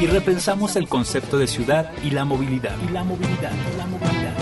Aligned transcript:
y 0.00 0.06
repensamos 0.06 0.76
el 0.76 0.88
concepto 0.88 1.38
de 1.38 1.46
ciudad 1.46 1.90
y 2.02 2.10
la 2.10 2.24
movilidad. 2.24 2.76
Y 2.86 2.92
la 2.92 3.02
movilidad, 3.02 3.52
la 3.78 3.86
movilidad. 3.86 4.34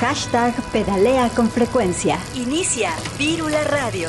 Hashtag 0.00 0.54
pedalea 0.72 1.28
con 1.30 1.48
frecuencia. 1.48 2.18
Inicia 2.34 2.90
Vírula 3.18 3.62
Radio. 3.64 4.08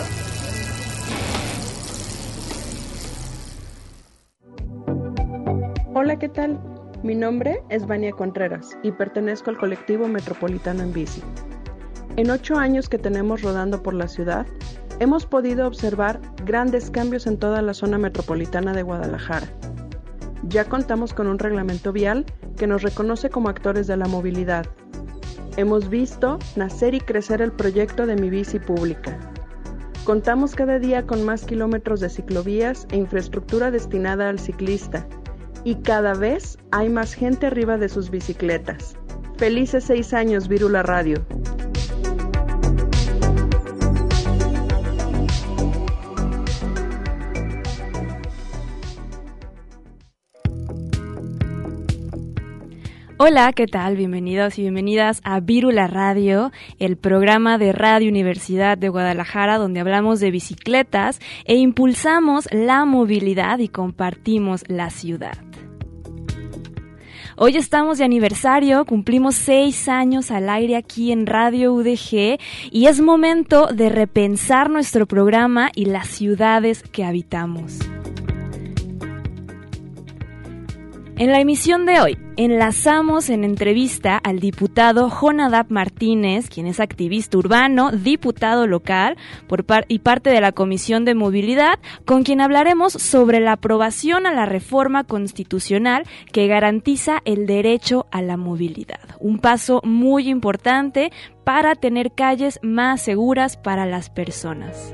Hola, 5.94 6.18
¿qué 6.20 6.30
tal? 6.30 6.60
Mi 7.04 7.16
nombre 7.16 7.64
es 7.70 7.86
Vania 7.86 8.12
Contreras 8.12 8.78
y 8.84 8.92
pertenezco 8.92 9.50
al 9.52 9.58
colectivo 9.58 10.08
Metropolitano 10.08 10.84
en 10.84 10.94
Bici. 10.94 11.22
En 12.16 12.32
ocho 12.32 12.58
años 12.58 12.90
que 12.90 12.98
tenemos 12.98 13.44
rodando 13.44 13.84
por 13.84 13.94
la 13.94 14.08
ciudad, 14.08 14.48
hemos 15.00 15.28
podido 15.28 15.68
observar 15.68 16.20
grandes 16.44 16.90
cambios 16.90 17.28
en 17.28 17.38
toda 17.38 17.62
la 17.62 17.76
zona 17.76 18.00
metropolitana 18.00 18.74
de 18.74 18.82
Guadalajara. 18.82 19.48
Ya 20.44 20.66
contamos 20.66 21.14
con 21.14 21.28
un 21.28 21.40
reglamento 21.40 21.92
vial 21.92 22.26
que 22.58 22.68
nos 22.68 22.82
reconoce 22.82 23.30
como 23.30 23.50
actores 23.50 23.88
de 23.88 23.98
la 23.98 24.08
movilidad, 24.08 24.66
Hemos 25.58 25.90
visto 25.90 26.38
nacer 26.56 26.94
y 26.94 27.00
crecer 27.00 27.42
el 27.42 27.52
proyecto 27.52 28.06
de 28.06 28.16
mi 28.16 28.30
bici 28.30 28.60
pública. 28.60 29.18
Contamos 30.04 30.54
cada 30.54 30.78
día 30.78 31.08
con 31.08 31.26
más 31.26 31.46
kilómetros 31.46 32.00
de 32.00 32.10
ciclovías 32.10 32.86
e 32.92 32.98
infraestructura 32.98 33.72
destinada 33.72 34.30
al 34.30 34.38
ciclista. 34.38 35.08
Y 35.64 35.78
cada 35.78 36.14
vez 36.14 36.60
hay 36.72 36.90
más 36.90 37.16
gente 37.16 37.48
arriba 37.48 37.80
de 37.80 37.90
sus 37.90 38.12
bicicletas. 38.12 38.96
Felices 39.38 39.86
seis 39.86 40.14
años, 40.14 40.48
Virula 40.48 40.84
Radio. 40.84 41.26
Hola, 53.20 53.52
¿qué 53.52 53.66
tal? 53.66 53.96
Bienvenidos 53.96 54.60
y 54.60 54.62
bienvenidas 54.62 55.22
a 55.24 55.40
Vírula 55.40 55.88
Radio, 55.88 56.52
el 56.78 56.98
programa 56.98 57.58
de 57.58 57.72
Radio 57.72 58.10
Universidad 58.10 58.78
de 58.78 58.90
Guadalajara 58.90 59.58
donde 59.58 59.80
hablamos 59.80 60.20
de 60.20 60.30
bicicletas 60.30 61.20
e 61.46 61.56
impulsamos 61.56 62.48
la 62.52 62.86
movilidad 62.86 63.58
y 63.58 63.70
compartimos 63.70 64.66
la 64.68 64.92
ciudad. 64.92 65.36
Hoy 67.38 67.58
estamos 67.58 67.98
de 67.98 68.06
aniversario, 68.06 68.86
cumplimos 68.86 69.34
seis 69.34 69.90
años 69.90 70.30
al 70.30 70.48
aire 70.48 70.76
aquí 70.76 71.12
en 71.12 71.26
Radio 71.26 71.74
UDG 71.74 72.38
y 72.70 72.86
es 72.86 73.02
momento 73.02 73.66
de 73.74 73.90
repensar 73.90 74.70
nuestro 74.70 75.08
programa 75.08 75.72
y 75.74 75.86
las 75.86 76.08
ciudades 76.08 76.84
que 76.84 77.04
habitamos. 77.04 77.80
En 81.20 81.32
la 81.32 81.40
emisión 81.40 81.88
de 81.88 82.00
hoy, 82.00 82.16
enlazamos 82.36 83.32
en 83.32 83.44
entrevista 83.44 84.20
al 84.20 84.40
diputado 84.40 85.10
Jonadab 85.10 85.66
Martínez, 85.70 86.48
quien 86.48 86.68
es 86.68 86.80
activista 86.80 87.40
urbano, 87.40 87.92
diputado 87.92 88.68
local 88.68 89.18
por 89.48 89.66
y 89.88 89.98
parte 89.98 90.30
de 90.30 90.42
la 90.42 90.52
Comisión 90.52 91.06
de 91.06 91.16
Movilidad, 91.16 91.80
con 92.06 92.22
quien 92.22 92.40
hablaremos 92.40 92.94
sobre 92.94 93.40
la 93.40 93.54
aprobación 93.54 94.28
a 94.28 94.32
la 94.32 94.46
reforma 94.46 95.06
constitucional 95.06 96.04
que 96.32 96.46
garantiza 96.46 97.24
el 97.26 97.48
derecho 97.48 98.06
a 98.12 98.22
la 98.22 98.38
movilidad. 98.38 99.18
Un 99.20 99.40
paso 99.40 99.82
muy 99.84 100.30
importante 100.30 101.12
para 101.44 101.74
tener 101.74 102.12
calles 102.12 102.60
más 102.62 103.02
seguras 103.02 103.58
para 103.58 103.88
las 103.88 104.12
personas. 104.12 104.94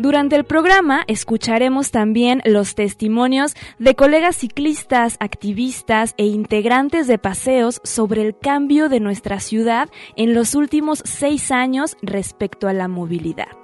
Durante 0.00 0.34
el 0.34 0.44
programa 0.44 1.04
escucharemos 1.08 1.90
también 1.90 2.40
los 2.46 2.74
testimonios 2.74 3.54
de 3.78 3.94
colegas 3.94 4.34
ciclistas, 4.34 5.18
activistas 5.20 6.14
e 6.16 6.24
integrantes 6.24 7.06
de 7.06 7.18
paseos 7.18 7.82
sobre 7.84 8.22
el 8.22 8.34
cambio 8.34 8.88
de 8.88 8.98
nuestra 8.98 9.40
ciudad 9.40 9.90
en 10.16 10.32
los 10.32 10.54
últimos 10.54 11.02
seis 11.04 11.50
años 11.50 11.98
respecto 12.00 12.66
a 12.66 12.72
la 12.72 12.88
movilidad. 12.88 13.54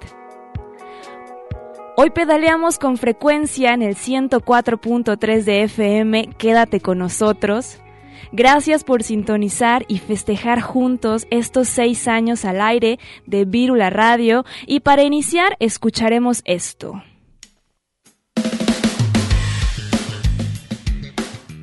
Hoy 1.95 2.11
pedaleamos 2.11 2.77
con 2.77 2.97
frecuencia 2.97 3.73
en 3.73 3.81
el 3.81 3.95
104.3 3.95 5.43
de 5.43 5.63
FM. 5.63 6.29
Quédate 6.37 6.81
con 6.81 6.99
nosotros. 6.99 7.79
Gracias 8.31 8.83
por 8.83 9.03
sintonizar 9.03 9.85
y 9.87 9.99
festejar 9.99 10.61
juntos 10.61 11.27
estos 11.31 11.67
seis 11.67 12.07
años 12.07 12.45
al 12.45 12.61
aire 12.61 12.99
de 13.25 13.45
Vírula 13.45 13.89
Radio 13.89 14.45
y 14.65 14.81
para 14.81 15.03
iniciar 15.03 15.55
escucharemos 15.59 16.41
esto. 16.45 17.01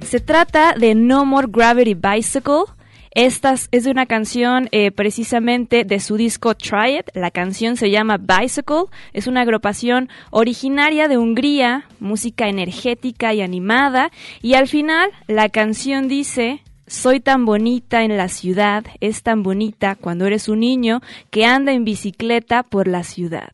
Se 0.04 0.20
trata 0.20 0.74
de 0.74 0.94
No 0.94 1.24
More 1.24 1.48
Gravity 1.50 1.94
Bicycle, 1.94 2.66
esta 3.14 3.54
es 3.70 3.84
de 3.84 3.90
una 3.90 4.06
canción 4.06 4.68
eh, 4.72 4.90
precisamente 4.90 5.84
de 5.84 6.00
su 6.00 6.16
disco 6.16 6.54
Try 6.56 6.98
It. 6.98 7.10
La 7.14 7.30
canción 7.30 7.76
se 7.76 7.90
llama 7.90 8.18
Bicycle. 8.18 8.86
Es 9.12 9.28
una 9.28 9.42
agrupación 9.42 10.08
originaria 10.30 11.06
de 11.06 11.16
Hungría, 11.16 11.86
música 12.00 12.48
energética 12.48 13.32
y 13.32 13.40
animada. 13.40 14.10
Y 14.42 14.54
al 14.54 14.66
final 14.66 15.10
la 15.28 15.48
canción 15.48 16.08
dice, 16.08 16.62
soy 16.88 17.20
tan 17.20 17.44
bonita 17.46 18.02
en 18.02 18.16
la 18.16 18.28
ciudad, 18.28 18.84
es 19.00 19.22
tan 19.22 19.44
bonita 19.44 19.94
cuando 19.94 20.26
eres 20.26 20.48
un 20.48 20.60
niño 20.60 21.00
que 21.30 21.46
anda 21.46 21.72
en 21.72 21.84
bicicleta 21.84 22.64
por 22.64 22.88
la 22.88 23.04
ciudad. 23.04 23.50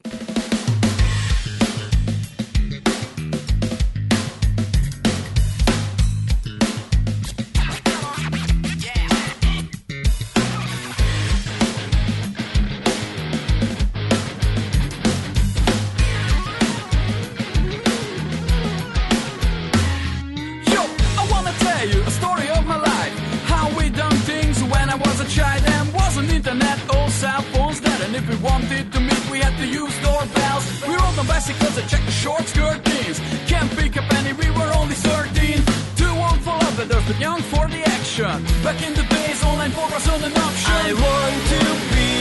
Bicycles 31.41 31.79
and 31.79 31.89
check 31.89 32.05
the 32.05 32.13
short 32.13 32.45
skirt 32.47 32.85
jeans. 32.85 33.19
Can't 33.47 33.71
pick 33.79 33.97
up 33.97 34.05
any, 34.19 34.33
we 34.35 34.51
were 34.51 34.71
only 34.77 34.95
13. 34.95 35.63
Too 35.97 36.15
old 36.27 36.41
for 36.45 36.57
love, 36.63 36.77
but 36.77 36.89
too 36.89 37.15
young 37.19 37.41
for 37.41 37.67
the 37.69 37.81
action. 37.97 38.37
Back 38.63 38.83
in 38.87 38.93
the 38.95 39.05
days, 39.05 39.43
online 39.43 39.71
for 39.71 39.89
wasn't 39.91 40.25
an 40.29 40.37
option. 40.37 40.73
I 40.85 40.93
want 41.05 41.37
to 41.55 41.63
be 41.95 42.13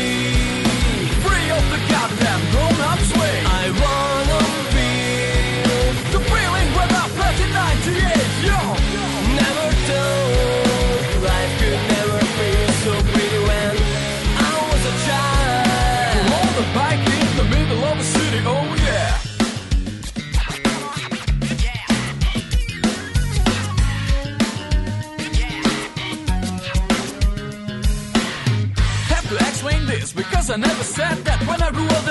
free 1.24 1.48
of 1.58 1.64
the 1.74 1.80
goddamn 1.92 2.42
grown-ups 2.52 3.12
way. 3.20 3.36
I 3.62 3.66
wanna 3.84 4.40
feel 4.74 5.88
the 6.16 6.22
feeling 6.32 6.70
when 6.78 6.90
I 7.02 7.04
back 7.20 7.38
in 7.44 7.52
98, 7.52 8.48
yo. 8.48 8.79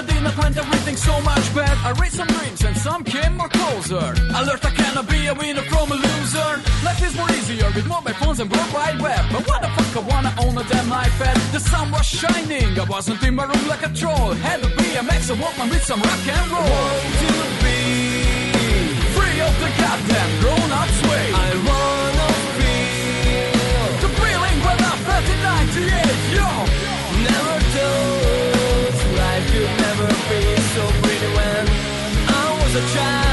day 0.03 0.17
and 0.19 0.29
I 0.29 0.31
planned 0.33 0.59
everything 0.59 0.97
so 0.97 1.21
much 1.23 1.45
better. 1.55 1.77
I 1.89 1.91
raised 2.01 2.17
some 2.17 2.29
dreams 2.29 2.63
and 2.65 2.77
some 2.77 3.03
came 3.05 3.37
more 3.37 3.49
closer. 3.49 4.15
I 4.37 4.43
learned 4.47 4.65
I 4.65 4.71
cannot 4.71 5.09
be 5.09 5.27
a 5.27 5.35
winner 5.35 5.63
from 5.63 5.91
a 5.93 5.97
loser. 5.97 6.51
Life 6.85 7.03
is 7.03 7.15
more 7.17 7.31
easier 7.33 7.71
with 7.75 7.87
mobile 7.87 8.15
phones 8.21 8.41
and 8.41 8.51
world 8.51 8.73
wide 8.73 9.01
web. 9.01 9.25
But 9.33 9.47
what 9.49 9.63
the 9.63 9.71
fuck, 9.77 10.05
I 10.05 10.07
wanna 10.11 10.33
own 10.45 10.55
a 10.59 10.65
damn 10.65 10.91
iPad. 10.91 11.37
The 11.53 11.61
sun 11.61 11.91
was 11.91 12.07
shining, 12.07 12.79
I 12.79 12.85
wasn't 12.85 13.23
in 13.23 13.35
my 13.35 13.45
room 13.45 13.67
like 13.67 13.85
a 13.85 13.91
troll. 14.01 14.33
Had 14.47 14.63
to 14.63 14.69
be 14.69 14.89
a 14.95 15.03
BMX 15.03 15.31
I 15.33 15.35
Walkman 15.43 15.71
with 15.71 15.85
some 15.85 16.01
rock 16.03 16.25
and 16.37 16.51
roll. 16.51 16.69
Want 16.69 17.15
to 17.23 17.33
be 17.65 17.81
free 19.17 19.39
of 19.47 19.55
the 19.63 19.71
goddamn 19.81 20.31
grown 20.43 20.71
up 20.81 20.91
way. 21.09 21.27
I 21.47 21.51
wanna 21.69 22.29
feel 22.57 23.91
the 24.03 24.11
feeling 24.21 24.59
when 24.67 24.79
I 24.91 24.95
felt 25.07 25.27
in 25.35 25.41
98, 25.43 26.37
yo. 26.37 26.49
Never 27.27 27.57
told 27.75 28.18
so 30.79 30.87
pretty 31.03 31.27
when 31.35 31.67
I 32.29 32.61
was 32.63 32.75
a 32.77 32.95
child. 32.95 33.28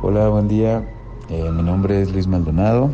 Hola, 0.00 0.28
buen 0.28 0.46
día. 0.46 0.88
Eh, 1.28 1.50
mi 1.50 1.64
nombre 1.64 2.00
es 2.00 2.12
Luis 2.12 2.28
Maldonado. 2.28 2.92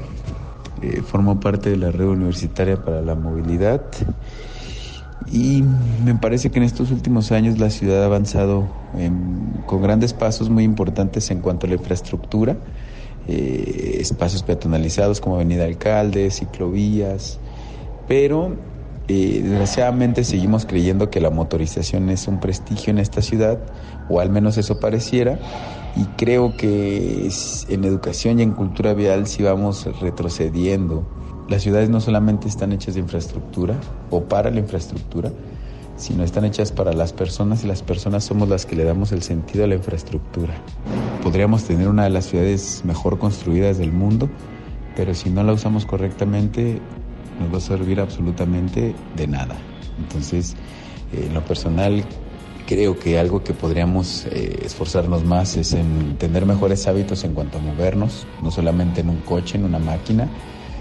Eh, 0.80 1.02
formo 1.02 1.38
parte 1.38 1.68
de 1.68 1.76
la 1.76 1.90
red 1.90 2.06
universitaria 2.06 2.82
para 2.82 3.02
la 3.02 3.14
movilidad. 3.14 3.82
Y 5.30 5.62
me 6.02 6.14
parece 6.14 6.50
que 6.50 6.60
en 6.60 6.64
estos 6.64 6.90
últimos 6.90 7.30
años 7.30 7.58
la 7.58 7.68
ciudad 7.68 8.02
ha 8.02 8.06
avanzado 8.06 8.66
con 9.66 9.82
grandes 9.82 10.14
pasos 10.14 10.48
muy 10.48 10.64
importantes 10.64 11.30
en 11.30 11.40
cuanto 11.40 11.66
a 11.66 11.68
la 11.68 11.74
infraestructura. 11.74 12.56
Eh, 13.28 13.98
espacios 14.00 14.42
peatonalizados 14.42 15.20
como 15.20 15.34
Avenida 15.34 15.66
Alcalde, 15.66 16.30
ciclovías. 16.30 17.38
Pero 18.08 18.56
desgraciadamente 19.08 20.24
seguimos 20.24 20.64
creyendo 20.66 21.10
que 21.10 21.20
la 21.20 21.30
motorización 21.30 22.08
es 22.08 22.26
un 22.26 22.40
prestigio 22.40 22.90
en 22.90 22.98
esta 22.98 23.22
ciudad, 23.22 23.58
o 24.08 24.20
al 24.20 24.30
menos 24.30 24.56
eso 24.56 24.80
pareciera 24.80 25.38
y 25.96 26.04
creo 26.16 26.56
que 26.56 27.30
en 27.68 27.84
educación 27.84 28.40
y 28.40 28.42
en 28.42 28.52
cultura 28.52 28.94
vial 28.94 29.26
sí 29.26 29.42
vamos 29.42 29.86
retrocediendo. 30.00 31.06
Las 31.48 31.62
ciudades 31.62 31.90
no 31.90 32.00
solamente 32.00 32.48
están 32.48 32.72
hechas 32.72 32.94
de 32.94 33.00
infraestructura 33.00 33.76
o 34.10 34.24
para 34.24 34.50
la 34.50 34.58
infraestructura, 34.60 35.30
sino 35.96 36.24
están 36.24 36.44
hechas 36.44 36.72
para 36.72 36.92
las 36.92 37.12
personas 37.12 37.62
y 37.62 37.68
las 37.68 37.82
personas 37.82 38.24
somos 38.24 38.48
las 38.48 38.66
que 38.66 38.74
le 38.74 38.84
damos 38.84 39.12
el 39.12 39.22
sentido 39.22 39.64
a 39.64 39.68
la 39.68 39.76
infraestructura. 39.76 40.54
Podríamos 41.22 41.64
tener 41.64 41.88
una 41.88 42.04
de 42.04 42.10
las 42.10 42.26
ciudades 42.26 42.82
mejor 42.84 43.18
construidas 43.18 43.78
del 43.78 43.92
mundo, 43.92 44.28
pero 44.96 45.14
si 45.14 45.30
no 45.30 45.44
la 45.44 45.52
usamos 45.52 45.86
correctamente 45.86 46.80
nos 47.40 47.52
va 47.52 47.58
a 47.58 47.60
servir 47.60 48.00
absolutamente 48.00 48.94
de 49.16 49.26
nada. 49.26 49.56
Entonces, 49.98 50.54
en 51.12 51.34
lo 51.34 51.44
personal 51.44 52.04
creo 52.66 52.98
que 52.98 53.18
algo 53.18 53.42
que 53.42 53.52
podríamos 53.52 54.26
eh, 54.26 54.60
esforzarnos 54.64 55.24
más 55.24 55.56
es 55.56 55.72
en 55.74 56.16
tener 56.16 56.46
mejores 56.46 56.86
hábitos 56.86 57.24
en 57.24 57.34
cuanto 57.34 57.58
a 57.58 57.60
movernos, 57.60 58.26
no 58.42 58.50
solamente 58.50 59.02
en 59.02 59.10
un 59.10 59.20
coche, 59.20 59.58
en 59.58 59.64
una 59.64 59.78
máquina, 59.78 60.28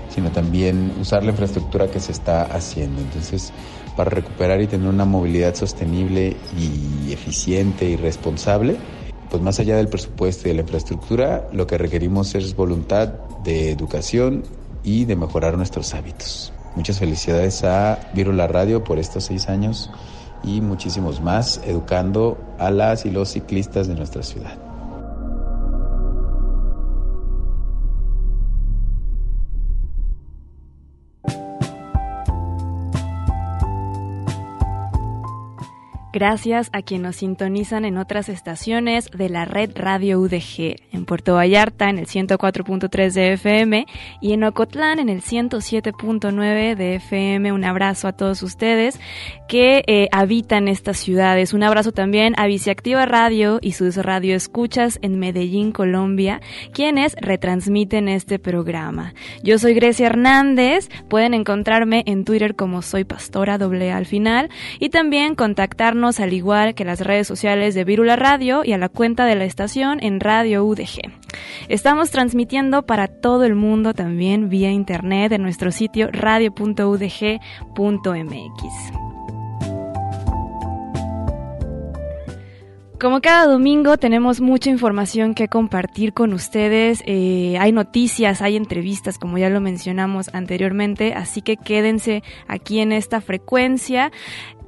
sino 0.10 0.32
también 0.32 0.94
usar 1.02 1.24
la 1.24 1.32
infraestructura 1.32 1.88
que 1.88 2.00
se 2.00 2.12
está 2.12 2.44
haciendo. 2.44 3.02
Entonces, 3.02 3.52
para 3.98 4.10
recuperar 4.10 4.62
y 4.62 4.68
tener 4.68 4.88
una 4.88 5.06
movilidad 5.06 5.56
sostenible 5.56 6.36
y 6.58 7.12
eficiente 7.12 7.90
y 7.90 7.96
responsable, 7.96 8.78
pues 9.30 9.42
más 9.42 9.60
allá 9.60 9.78
del 9.78 9.88
presupuesto 9.88 10.48
y 10.48 10.52
de 10.52 10.56
la 10.56 10.62
infraestructura, 10.62 11.50
lo 11.52 11.66
que 11.66 11.78
requerimos 11.78 12.36
es 12.36 12.56
voluntad 12.56 13.08
de 13.44 13.72
educación 13.72 14.44
y 14.84 15.06
de 15.06 15.16
mejorar 15.16 15.58
nuestros 15.58 15.94
hábitos. 15.94 16.54
Muchas 16.76 17.00
felicidades 17.00 17.64
a 17.64 18.00
Virula 18.14 18.48
Radio 18.48 18.84
por 18.84 19.00
estos 19.00 19.26
seis 19.26 19.48
años 19.48 19.90
y 20.44 20.62
muchísimos 20.62 21.22
más, 21.22 21.62
educando 21.66 22.38
a 22.60 22.72
las 22.72 23.06
y 23.06 23.12
los 23.12 23.30
ciclistas 23.30 23.88
de 23.88 23.96
nuestra 23.96 24.24
ciudad. 24.24 24.73
Gracias 36.14 36.70
a 36.74 36.84
quienes 36.84 37.04
nos 37.04 37.16
sintonizan 37.16 37.86
en 37.86 37.98
otras 37.98 38.30
estaciones 38.30 39.10
de 39.10 39.30
la 39.30 39.46
red 39.46 39.72
Radio 39.74 40.20
UDG, 40.20 40.76
en 40.92 41.06
Puerto 41.06 41.34
Vallarta 41.34 41.90
en 41.90 41.98
el 41.98 42.06
104.3 42.06 43.14
de 43.14 43.34
FM 43.34 43.88
y 44.22 44.34
en 44.34 44.44
Ocotlán 44.44 45.00
en 45.00 45.10
el 45.10 45.24
107.9 45.24 46.76
de 46.76 46.96
FM. 46.98 47.52
Un 47.52 47.66
abrazo 47.66 48.08
a 48.08 48.14
todos 48.14 48.44
ustedes 48.44 49.00
que 49.50 49.84
eh, 49.88 50.08
habitan 50.12 50.68
estas 50.68 50.98
ciudades. 50.98 51.52
Un 51.52 51.64
abrazo 51.64 51.92
también 51.92 52.36
a 52.38 52.46
Viciactiva 52.46 53.08
Radio 53.08 53.58
y 53.60 53.72
sus 53.72 53.98
radioescuchas 53.98 55.00
en 55.02 55.18
Medellín, 55.18 55.72
Colombia, 55.72 56.42
quienes 56.74 57.16
retransmiten 57.22 58.08
este 58.08 58.38
programa. 58.38 59.16
Yo 59.44 59.58
soy 59.58 59.74
Grecia 59.74 60.06
Hernández, 60.06 60.90
pueden 61.10 61.34
encontrarme 61.34 62.04
en 62.06 62.24
Twitter 62.24 62.56
como 62.56 62.84
soy 62.84 63.04
pastora 63.04 63.58
doble 63.58 63.92
al 63.92 64.06
final 64.06 64.52
y 64.80 64.90
también 64.90 65.34
contactarnos 65.34 66.03
al 66.04 66.34
igual 66.34 66.76
que 66.76 66.84
las 66.84 67.00
redes 67.00 67.28
sociales 67.28 67.76
de 67.76 67.86
Virula 67.86 68.18
Radio 68.18 68.66
y 68.66 68.74
a 68.74 68.78
la 68.78 68.90
cuenta 68.90 69.26
de 69.26 69.36
la 69.36 69.46
estación 69.46 70.04
en 70.04 70.20
Radio 70.20 70.66
UDG. 70.66 71.12
Estamos 71.70 72.12
transmitiendo 72.12 72.86
para 72.86 73.08
todo 73.08 73.46
el 73.46 73.56
mundo 73.56 73.94
también 73.94 74.50
vía 74.50 74.70
internet 74.70 75.32
en 75.32 75.44
nuestro 75.44 75.72
sitio 75.72 76.10
radio.udg.mx. 76.12 76.74
Como 83.04 83.20
cada 83.20 83.48
domingo 83.48 83.98
tenemos 83.98 84.40
mucha 84.40 84.70
información 84.70 85.34
que 85.34 85.50
compartir 85.50 86.14
con 86.14 86.32
ustedes. 86.32 87.04
Eh, 87.06 87.58
hay 87.60 87.74
noticias, 87.74 88.42
hay 88.42 88.56
entrevistas, 88.56 89.18
como 89.18 89.38
ya 89.38 89.50
lo 89.50 89.60
mencionamos 89.60 90.34
anteriormente, 90.34 91.14
así 91.14 91.42
que 91.42 91.58
quédense 91.58 92.24
aquí 92.48 92.80
en 92.80 92.94
esta 92.94 93.20
frecuencia. 93.20 94.14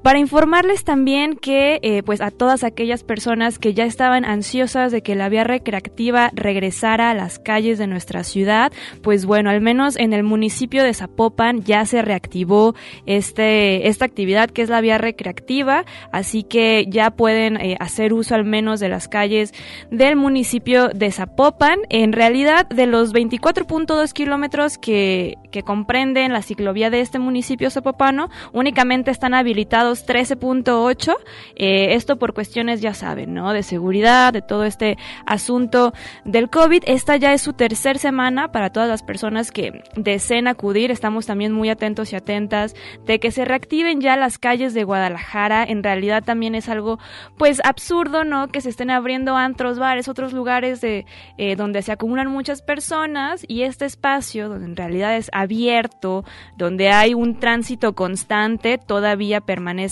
Para 0.06 0.20
informarles 0.20 0.84
también 0.84 1.36
que 1.36 1.80
eh, 1.82 2.04
pues 2.04 2.22
a 2.22 2.30
todas 2.30 2.64
aquellas 2.64 3.04
personas 3.04 3.58
que 3.58 3.74
ya 3.74 3.86
estaban 3.86 4.24
ansiosas 4.24 4.92
de 4.92 5.02
que 5.02 5.16
la 5.16 5.30
vía 5.30 5.44
recreativa 5.44 6.30
regresara 6.36 7.10
a 7.10 7.16
las 7.16 7.40
calles 7.40 7.80
de 7.80 7.88
nuestra 7.88 8.24
ciudad, 8.24 8.72
pues 9.02 9.26
bueno, 9.26 9.50
al 9.50 9.62
menos 9.62 9.96
en 9.98 10.14
el 10.14 10.22
municipio 10.22 10.84
de 10.84 10.94
Zapopan 10.94 11.64
ya 11.64 11.84
se 11.88 12.04
reactivó 12.04 12.76
este, 13.08 13.88
esta 13.88 14.06
actividad 14.06 14.52
que 14.52 14.62
es 14.62 14.70
la 14.70 14.80
vía 14.80 15.00
recreativa, 15.00 15.86
así 16.12 16.44
que 16.44 16.86
ya 16.88 17.10
pueden 17.10 17.60
eh, 17.60 17.76
hacer 17.80 18.14
uso 18.14 18.36
al 18.36 18.46
menos 18.46 18.80
de 18.80 18.90
las 18.90 19.08
calles 19.08 19.56
del 19.90 20.18
municipio 20.18 20.90
de 20.90 21.12
Zapopan. 21.12 21.80
En 21.90 22.14
realidad, 22.14 22.70
de 22.70 22.86
los 22.86 23.12
24.2 23.12 24.14
kilómetros 24.14 24.78
que, 24.78 25.40
que 25.50 25.64
comprenden 25.64 26.32
la 26.32 26.44
ciclovía 26.44 26.92
de 26.92 27.02
este 27.02 27.18
municipio 27.18 27.72
zapopano, 27.72 28.30
únicamente 28.54 29.10
están 29.10 29.34
habilitados 29.34 29.95
13.8, 30.04 31.16
eh, 31.56 31.94
esto 31.94 32.18
por 32.18 32.34
cuestiones, 32.34 32.82
ya 32.82 32.94
saben, 32.94 33.34
¿no? 33.34 33.54
De 33.54 33.64
seguridad, 33.64 34.34
de 34.34 34.42
todo 34.42 34.66
este 34.66 34.98
asunto 35.26 35.94
del 36.24 36.50
COVID. 36.50 36.84
Esta 36.88 37.18
ya 37.18 37.34
es 37.34 37.42
su 37.42 37.54
tercer 37.54 38.00
semana 38.00 38.52
para 38.52 38.72
todas 38.72 38.90
las 38.90 39.04
personas 39.04 39.52
que 39.52 39.84
deseen 39.96 40.48
acudir. 40.48 40.92
Estamos 40.92 41.26
también 41.26 41.52
muy 41.52 41.70
atentos 41.70 42.12
y 42.12 42.16
atentas 42.16 42.76
de 43.06 43.20
que 43.20 43.32
se 43.32 43.46
reactiven 43.46 44.02
ya 44.02 44.18
las 44.18 44.38
calles 44.40 44.74
de 44.74 44.84
Guadalajara. 44.84 45.64
En 45.64 45.84
realidad 45.84 46.24
también 46.24 46.56
es 46.56 46.70
algo, 46.70 47.00
pues, 47.38 47.62
absurdo, 47.64 48.24
¿no? 48.24 48.48
Que 48.48 48.62
se 48.62 48.70
estén 48.70 48.90
abriendo 48.90 49.36
antros, 49.36 49.78
bares, 49.78 50.08
otros 50.08 50.34
lugares 50.34 50.82
de, 50.82 51.06
eh, 51.38 51.56
donde 51.56 51.82
se 51.82 51.92
acumulan 51.92 52.30
muchas 52.30 52.62
personas 52.62 53.46
y 53.48 53.64
este 53.64 53.86
espacio, 53.86 54.50
donde 54.50 54.66
en 54.66 54.76
realidad 54.76 55.16
es 55.16 55.30
abierto, 55.32 56.24
donde 56.58 56.90
hay 56.90 57.14
un 57.14 57.40
tránsito 57.40 57.94
constante, 57.94 58.78
todavía 58.78 59.42
permanece 59.42 59.85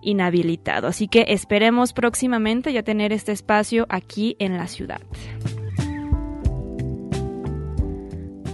inhabilitado. 0.00 0.88
Así 0.88 1.08
que 1.08 1.26
esperemos 1.28 1.92
próximamente 1.92 2.72
ya 2.72 2.82
tener 2.82 3.12
este 3.12 3.32
espacio 3.32 3.86
aquí 3.88 4.36
en 4.38 4.56
la 4.56 4.66
ciudad. 4.66 5.00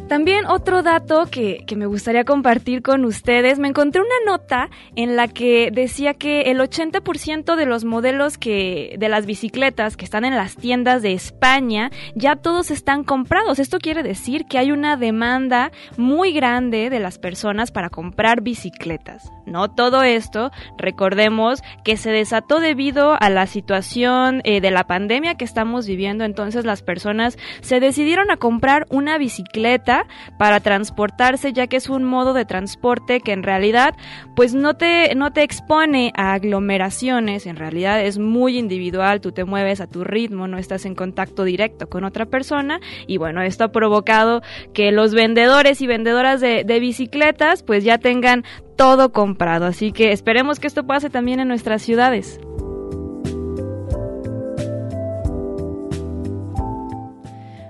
También 0.08 0.46
otro 0.46 0.82
dato 0.82 1.26
que, 1.30 1.66
me 1.76 1.84
gustaría 1.84 2.24
compartir 2.24 2.80
con 2.80 3.04
ustedes, 3.04 3.58
me 3.58 3.68
encontré 3.68 4.00
una 4.00 4.32
nota 4.32 4.70
en 4.96 5.16
la 5.16 5.28
que 5.28 5.70
decía 5.70 6.14
que 6.14 6.50
el 6.50 6.60
80% 6.60 7.56
de 7.56 7.66
los 7.66 7.84
modelos 7.84 8.38
que, 8.38 8.96
de 8.98 9.10
las 9.10 9.26
bicicletas 9.26 9.98
que 9.98 10.06
están 10.06 10.24
en 10.24 10.34
las 10.34 10.56
tiendas 10.56 11.02
de 11.02 11.12
España 11.12 11.90
ya 12.14 12.36
todos 12.36 12.70
están 12.70 13.04
comprados. 13.04 13.58
Esto 13.58 13.78
quiere 13.78 14.02
decir 14.02 14.46
que 14.46 14.56
hay 14.56 14.72
una 14.72 14.96
demanda 14.96 15.72
muy 15.98 16.32
grande 16.32 16.88
de 16.88 17.00
las 17.00 17.18
personas 17.18 17.70
para 17.70 17.90
comprar 17.90 18.40
bicicletas. 18.40 19.30
¿no? 19.44 19.68
Todo 19.70 20.02
esto, 20.02 20.50
recordemos 20.78 21.62
que 21.84 21.98
se 21.98 22.10
desató 22.10 22.60
debido 22.60 23.16
a 23.20 23.28
la 23.28 23.46
situación 23.46 24.40
eh, 24.44 24.62
de 24.62 24.70
la 24.70 24.86
pandemia 24.86 25.34
que 25.34 25.44
estamos 25.44 25.86
viviendo, 25.86 26.24
entonces 26.24 26.64
las 26.64 26.82
personas 26.82 27.36
se 27.60 27.78
decidieron 27.78 28.30
a 28.30 28.38
comprar 28.38 28.86
una 28.88 29.18
bicicleta 29.18 29.97
para 30.38 30.60
transportarse, 30.60 31.52
ya 31.52 31.66
que 31.66 31.76
es 31.76 31.88
un 31.88 32.04
modo 32.04 32.32
de 32.32 32.44
transporte 32.44 33.20
que 33.20 33.32
en 33.32 33.42
realidad 33.42 33.94
pues 34.34 34.54
no 34.54 34.74
te, 34.74 35.14
no 35.14 35.32
te 35.32 35.42
expone 35.42 36.12
a 36.16 36.34
aglomeraciones, 36.34 37.46
en 37.46 37.56
realidad 37.56 38.02
es 38.02 38.18
muy 38.18 38.58
individual, 38.58 39.20
tú 39.20 39.32
te 39.32 39.44
mueves 39.44 39.80
a 39.80 39.86
tu 39.86 40.04
ritmo, 40.04 40.48
no 40.48 40.58
estás 40.58 40.84
en 40.84 40.94
contacto 40.94 41.44
directo 41.44 41.88
con 41.88 42.04
otra 42.04 42.26
persona 42.26 42.80
y 43.06 43.18
bueno, 43.18 43.42
esto 43.42 43.64
ha 43.64 43.72
provocado 43.72 44.42
que 44.72 44.92
los 44.92 45.14
vendedores 45.14 45.80
y 45.80 45.86
vendedoras 45.86 46.40
de, 46.40 46.64
de 46.64 46.80
bicicletas 46.80 47.62
pues 47.62 47.84
ya 47.84 47.98
tengan 47.98 48.44
todo 48.76 49.12
comprado, 49.12 49.66
así 49.66 49.92
que 49.92 50.12
esperemos 50.12 50.60
que 50.60 50.68
esto 50.68 50.86
pase 50.86 51.10
también 51.10 51.40
en 51.40 51.48
nuestras 51.48 51.82
ciudades. 51.82 52.40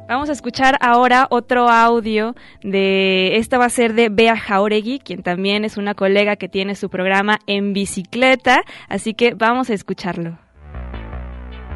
Vamos 0.09 0.31
a 0.31 0.33
escuchar 0.33 0.79
ahora 0.81 1.27
otro 1.29 1.69
audio 1.69 2.35
de, 2.63 3.37
esta 3.37 3.59
va 3.59 3.67
a 3.67 3.69
ser 3.69 3.93
de 3.93 4.09
Bea 4.09 4.39
Jauregui, 4.39 5.01
quien 5.01 5.23
también 5.23 5.67
es 5.67 5.77
una 5.77 5.93
colega 5.93 6.37
que 6.37 6.49
tiene 6.49 6.77
su 6.77 6.89
programa 6.89 7.41
en 7.47 7.75
bicicleta, 7.75 8.63
así 8.89 9.13
que 9.13 9.35
vamos 9.35 9.69
a 9.69 9.75
escucharlo. 9.75 10.39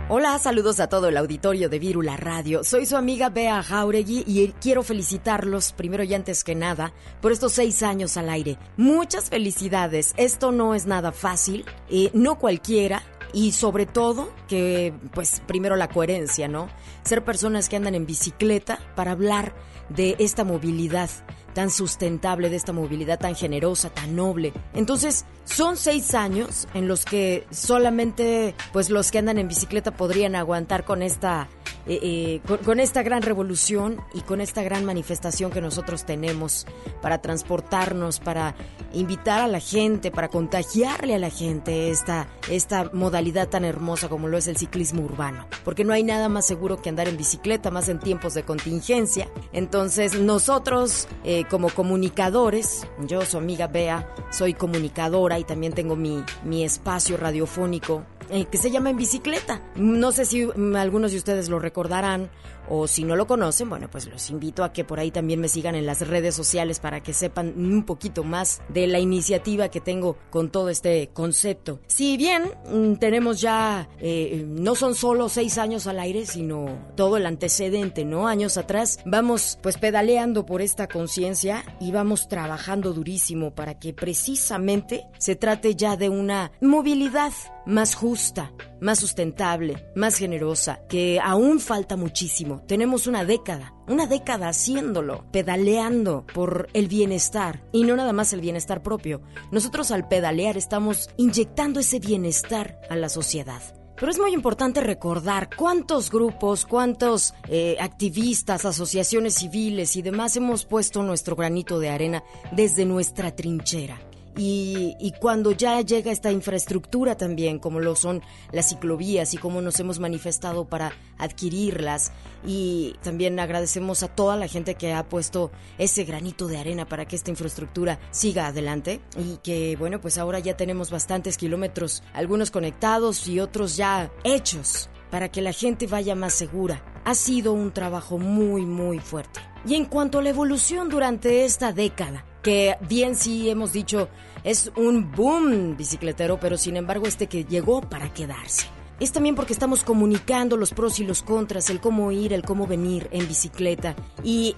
Hola, 0.09 0.39
saludos 0.39 0.81
a 0.81 0.89
todo 0.89 1.09
el 1.09 1.19
auditorio 1.19 1.69
de 1.69 1.79
Virula 1.79 2.17
Radio. 2.17 2.65
Soy 2.65 2.87
su 2.87 2.97
amiga 2.97 3.29
Bea 3.29 3.63
Jauregui 3.63 4.25
y 4.27 4.49
quiero 4.63 4.83
felicitarlos, 4.83 5.75
primero 5.75 6.03
y 6.03 6.15
antes 6.15 6.43
que 6.43 6.55
nada, 6.55 6.95
por 7.21 7.33
estos 7.33 7.53
seis 7.53 7.83
años 7.83 8.17
al 8.17 8.31
aire. 8.31 8.57
Muchas 8.79 9.29
felicidades. 9.29 10.15
Esto 10.17 10.53
no 10.53 10.75
es 10.75 10.87
nada 10.87 11.13
fácil, 11.13 11.67
eh, 11.91 12.11
no 12.15 12.39
cualquiera 12.39 13.03
y 13.33 13.53
sobre 13.53 13.87
todo 13.87 14.31
que 14.49 14.93
pues 15.13 15.43
primero 15.47 15.77
la 15.77 15.89
coherencia, 15.89 16.49
¿no? 16.49 16.69
Ser 17.03 17.25
personas 17.25 17.69
que 17.69 17.77
andan 17.77 17.95
en 17.95 18.07
bicicleta 18.07 18.79
para 18.95 19.13
hablar 19.13 19.55
de 19.89 20.17
esta 20.19 20.45
movilidad 20.45 21.11
tan 21.55 21.71
sustentable, 21.71 22.49
de 22.49 22.57
esta 22.57 22.73
movilidad 22.73 23.19
tan 23.19 23.35
generosa, 23.35 23.91
tan 23.91 24.17
noble. 24.17 24.53
Entonces, 24.75 25.27
son 25.45 25.77
seis 25.77 26.15
años 26.15 26.67
en 26.75 26.89
los 26.89 27.05
que 27.05 27.47
solamente 27.51 28.55
pues 28.73 28.91
los 28.91 29.11
que 29.11 29.19
andan 29.19 29.39
en 29.39 29.49
bicicleta 29.49 29.91
podrían 29.91 30.35
aguantar 30.35 30.85
con 30.85 31.03
esta 31.03 31.49
eh, 31.87 31.99
eh, 32.47 32.57
con, 32.65 32.79
esta 32.81 33.03
gran 33.03 33.23
revolución 33.23 34.01
y 34.15 34.21
con 34.21 34.41
esta 34.41 34.63
gran 34.63 34.85
manifestación 34.85 35.51
que 35.51 35.61
nosotros 35.61 36.05
tenemos 36.05 36.67
para 37.01 37.21
transportarnos, 37.21 38.21
para 38.21 38.55
invitar 38.93 39.41
a 39.41 39.49
la 39.49 39.59
gente, 39.59 40.11
para 40.11 40.29
contagiarle 40.29 41.15
a 41.15 41.19
la 41.19 41.31
gente 41.31 41.91
esta, 41.91 42.29
esta 42.49 42.91
modalidad 42.93 43.49
tan 43.49 43.65
hermosa 43.65 44.09
como 44.09 44.29
lo 44.29 44.39
es 44.39 44.47
el 44.47 44.57
ciclismo 44.57 45.03
urbano. 45.03 45.47
Porque 45.65 45.85
no 45.85 45.93
hay 45.93 46.05
nada 46.05 46.29
más 46.29 46.47
seguro 46.47 46.81
que 46.81 46.89
andar 46.89 47.09
en 47.09 47.17
bicicleta, 47.17 47.71
más 47.71 47.89
en 47.89 47.99
tiempos 47.99 48.35
de 48.35 48.45
contingencia. 48.45 49.29
Entonces 49.53 50.21
nosotros 50.21 51.09
eh, 51.25 51.45
como 51.51 51.71
comunicadores, 51.71 52.87
yo 53.07 53.23
su 53.23 53.39
amiga 53.39 53.67
Bea, 53.67 54.09
soy 54.31 54.55
comunicadora 54.55 55.39
y 55.39 55.45
también 55.45 55.73
tengo 55.73 55.97
mi, 55.97 56.23
mi 56.45 56.65
espacio 56.65 57.17
radiofónico 57.17 58.05
eh, 58.33 58.47
que 58.47 58.57
se 58.57 58.71
llama 58.71 58.89
En 58.91 58.97
Bicicleta. 58.97 59.61
No 59.77 60.11
sé 60.11 60.25
si 60.25 60.47
mm, 60.47 60.75
algunos 60.77 61.13
de 61.13 61.19
ustedes 61.19 61.51
lo 61.51 61.59
recordarán 61.59 62.31
o 62.69 62.87
si 62.87 63.05
no 63.05 63.17
lo 63.17 63.27
conocen, 63.27 63.69
bueno, 63.69 63.89
pues 63.91 64.07
los 64.07 64.31
invito 64.31 64.65
a 64.65 64.73
que 64.73 64.85
por 64.85 65.01
ahí 65.01 65.11
también 65.11 65.41
me 65.41 65.49
sigan 65.49 65.75
en 65.75 65.87
las 65.87 66.07
redes 66.07 66.35
sociales 66.35 66.81
para 66.81 67.03
que 67.03 67.13
sepan 67.13 67.55
un 67.57 67.85
poquito 67.85 68.25
más 68.25 68.61
de 68.69 68.87
la 68.87 68.99
iniciativa 68.99 69.69
que 69.69 69.81
tengo 69.81 70.17
con 70.31 70.51
todo 70.51 70.69
este 70.69 71.11
concepto. 71.13 71.81
Si 71.87 72.17
bien 72.17 72.45
mm, 72.71 72.95
tenemos 72.95 73.41
ya, 73.41 73.89
eh, 74.01 74.45
no 74.47 74.75
son 74.75 74.95
solo 74.95 75.29
seis 75.29 75.59
años 75.59 75.87
al 75.87 76.01
aire, 76.01 76.27
sino 76.27 76.93
todo 76.97 77.17
el 77.17 77.27
antecedente, 77.27 78.05
¿no? 78.05 78.29
Años 78.29 78.57
atrás, 78.57 78.99
vamos 79.05 79.59
pues 79.63 79.79
pedaleando 79.79 80.47
por 80.47 80.63
esta 80.63 80.89
conciencia 80.89 81.65
y 81.81 81.93
vamos 81.93 82.29
trabajando 82.29 82.93
durísimo 82.93 83.55
para 83.55 83.79
que 83.79 83.93
precisamente 83.93 85.07
se 85.19 85.37
trate 85.37 85.75
ya 85.75 85.97
de 85.97 86.09
una 86.09 86.53
movilidad 86.61 87.33
más 87.67 87.95
justa, 87.95 88.53
más 88.83 88.99
sustentable, 88.99 89.89
más 89.95 90.17
generosa, 90.17 90.81
que 90.89 91.21
aún 91.23 91.61
falta 91.61 91.97
muchísimo. 91.97 92.63
Tenemos 92.67 93.07
una 93.07 93.25
década, 93.25 93.75
una 93.89 94.07
década 94.07 94.49
haciéndolo, 94.49 95.25
pedaleando 95.33 96.27
por 96.35 96.69
el 96.75 96.89
bienestar 96.89 97.65
y 97.73 97.85
no 97.85 97.97
nada 97.97 98.13
más 98.13 98.33
el 98.33 98.41
bienestar 98.41 98.83
propio. 98.83 99.23
Nosotros 99.51 99.91
al 99.91 100.09
pedalear 100.09 100.57
estamos 100.57 101.09
inyectando 101.17 101.81
ese 101.81 102.01
bienestar 102.01 102.81
a 102.91 102.97
la 102.97 103.09
sociedad. 103.09 103.63
Pero 103.97 104.11
es 104.11 104.19
muy 104.19 104.33
importante 104.33 104.81
recordar 104.81 105.49
cuántos 105.57 106.11
grupos, 106.11 106.67
cuántos 106.67 107.35
eh, 107.49 107.77
activistas, 107.79 108.65
asociaciones 108.65 109.35
civiles 109.35 109.95
y 109.95 110.03
demás 110.03 110.37
hemos 110.37 110.65
puesto 110.65 111.05
nuestro 111.05 111.37
granito 111.37 111.79
de 111.79 111.91
arena 111.91 112.25
desde 112.51 112.85
nuestra 112.85 113.37
trinchera. 113.37 114.01
Y, 114.37 115.13
cuando 115.21 115.53
ya 115.53 115.81
llega 115.83 116.11
esta 116.11 116.33
infraestructura 116.33 117.17
también, 117.17 117.59
como 117.59 117.81
lo 117.81 117.95
son 117.95 118.23
las 118.51 118.71
ciclovías 118.71 119.35
y 119.35 119.37
cómo 119.37 119.61
nos 119.61 119.79
hemos 119.79 119.99
manifestado 119.99 120.65
para 120.65 120.93
adquirirlas, 121.19 122.13
y 122.45 122.95
también 123.03 123.39
agradecemos 123.39 124.03
a 124.03 124.09
toda 124.09 124.37
la 124.37 124.49
gente 124.49 124.75
que 124.75 124.95
ha 124.95 125.09
puesto 125.09 125.53
ese 125.79 126.05
granito 126.05 126.49
de 126.49 126.59
arena 126.59 126.87
para 126.89 127.07
que 127.07 127.15
esta 127.15 127.31
infraestructura 127.31 128.01
siga 128.11 128.47
adelante 128.47 129.01
y 129.19 129.37
que 129.37 129.77
bueno, 129.77 130.01
pues 130.01 130.19
ahora 130.19 130.39
ya 130.39 130.57
tenemos 130.57 130.91
bastantes 130.91 131.37
kilómetros, 131.37 132.03
algunos 132.15 132.51
conectados 132.51 133.29
y 133.29 133.39
otros 133.39 133.77
ya 133.77 134.11
hechos 134.25 134.89
para 135.11 135.31
que 135.31 135.43
la 135.43 135.53
gente 135.53 135.87
vaya 135.87 136.15
más 136.15 136.33
segura. 136.33 136.83
Ha 137.05 137.15
sido 137.15 137.53
un 137.53 137.73
trabajo 137.73 138.19
muy, 138.19 138.65
muy 138.65 138.99
fuerte. 138.99 139.41
Y 139.67 139.75
en 139.75 139.85
cuanto 139.85 140.19
a 140.19 140.23
la 140.23 140.31
evolución 140.31 140.89
durante 140.89 141.45
esta 141.45 141.73
década, 141.73 142.25
que 142.43 142.77
bien 142.89 143.17
sí 143.17 143.49
hemos 143.49 143.73
dicho 143.73 144.09
es 144.45 144.73
un 144.77 145.13
boom 145.13 145.77
bicicletero, 145.77 146.39
pero 146.41 146.57
sin 146.57 146.77
embargo 146.77 147.07
este 147.07 147.29
que 147.29 147.45
llegó 147.45 147.81
para 147.81 148.13
quedarse. 148.13 148.67
Es 149.01 149.13
también 149.13 149.35
porque 149.35 149.53
estamos 149.53 149.85
comunicando 149.85 150.57
los 150.57 150.73
pros 150.73 151.01
y 151.01 151.05
los 151.05 151.23
contras, 151.23 151.71
el 151.71 151.81
cómo 151.81 152.13
ir, 152.13 152.33
el 152.33 152.43
cómo 152.43 152.67
venir 152.67 153.09
en 153.13 153.27
bicicleta 153.27 153.97
y 154.23 154.57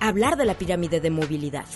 hablar 0.00 0.36
de 0.36 0.44
la 0.44 0.54
pirámide 0.54 1.00
de 1.00 1.10
movilidad. 1.10 1.66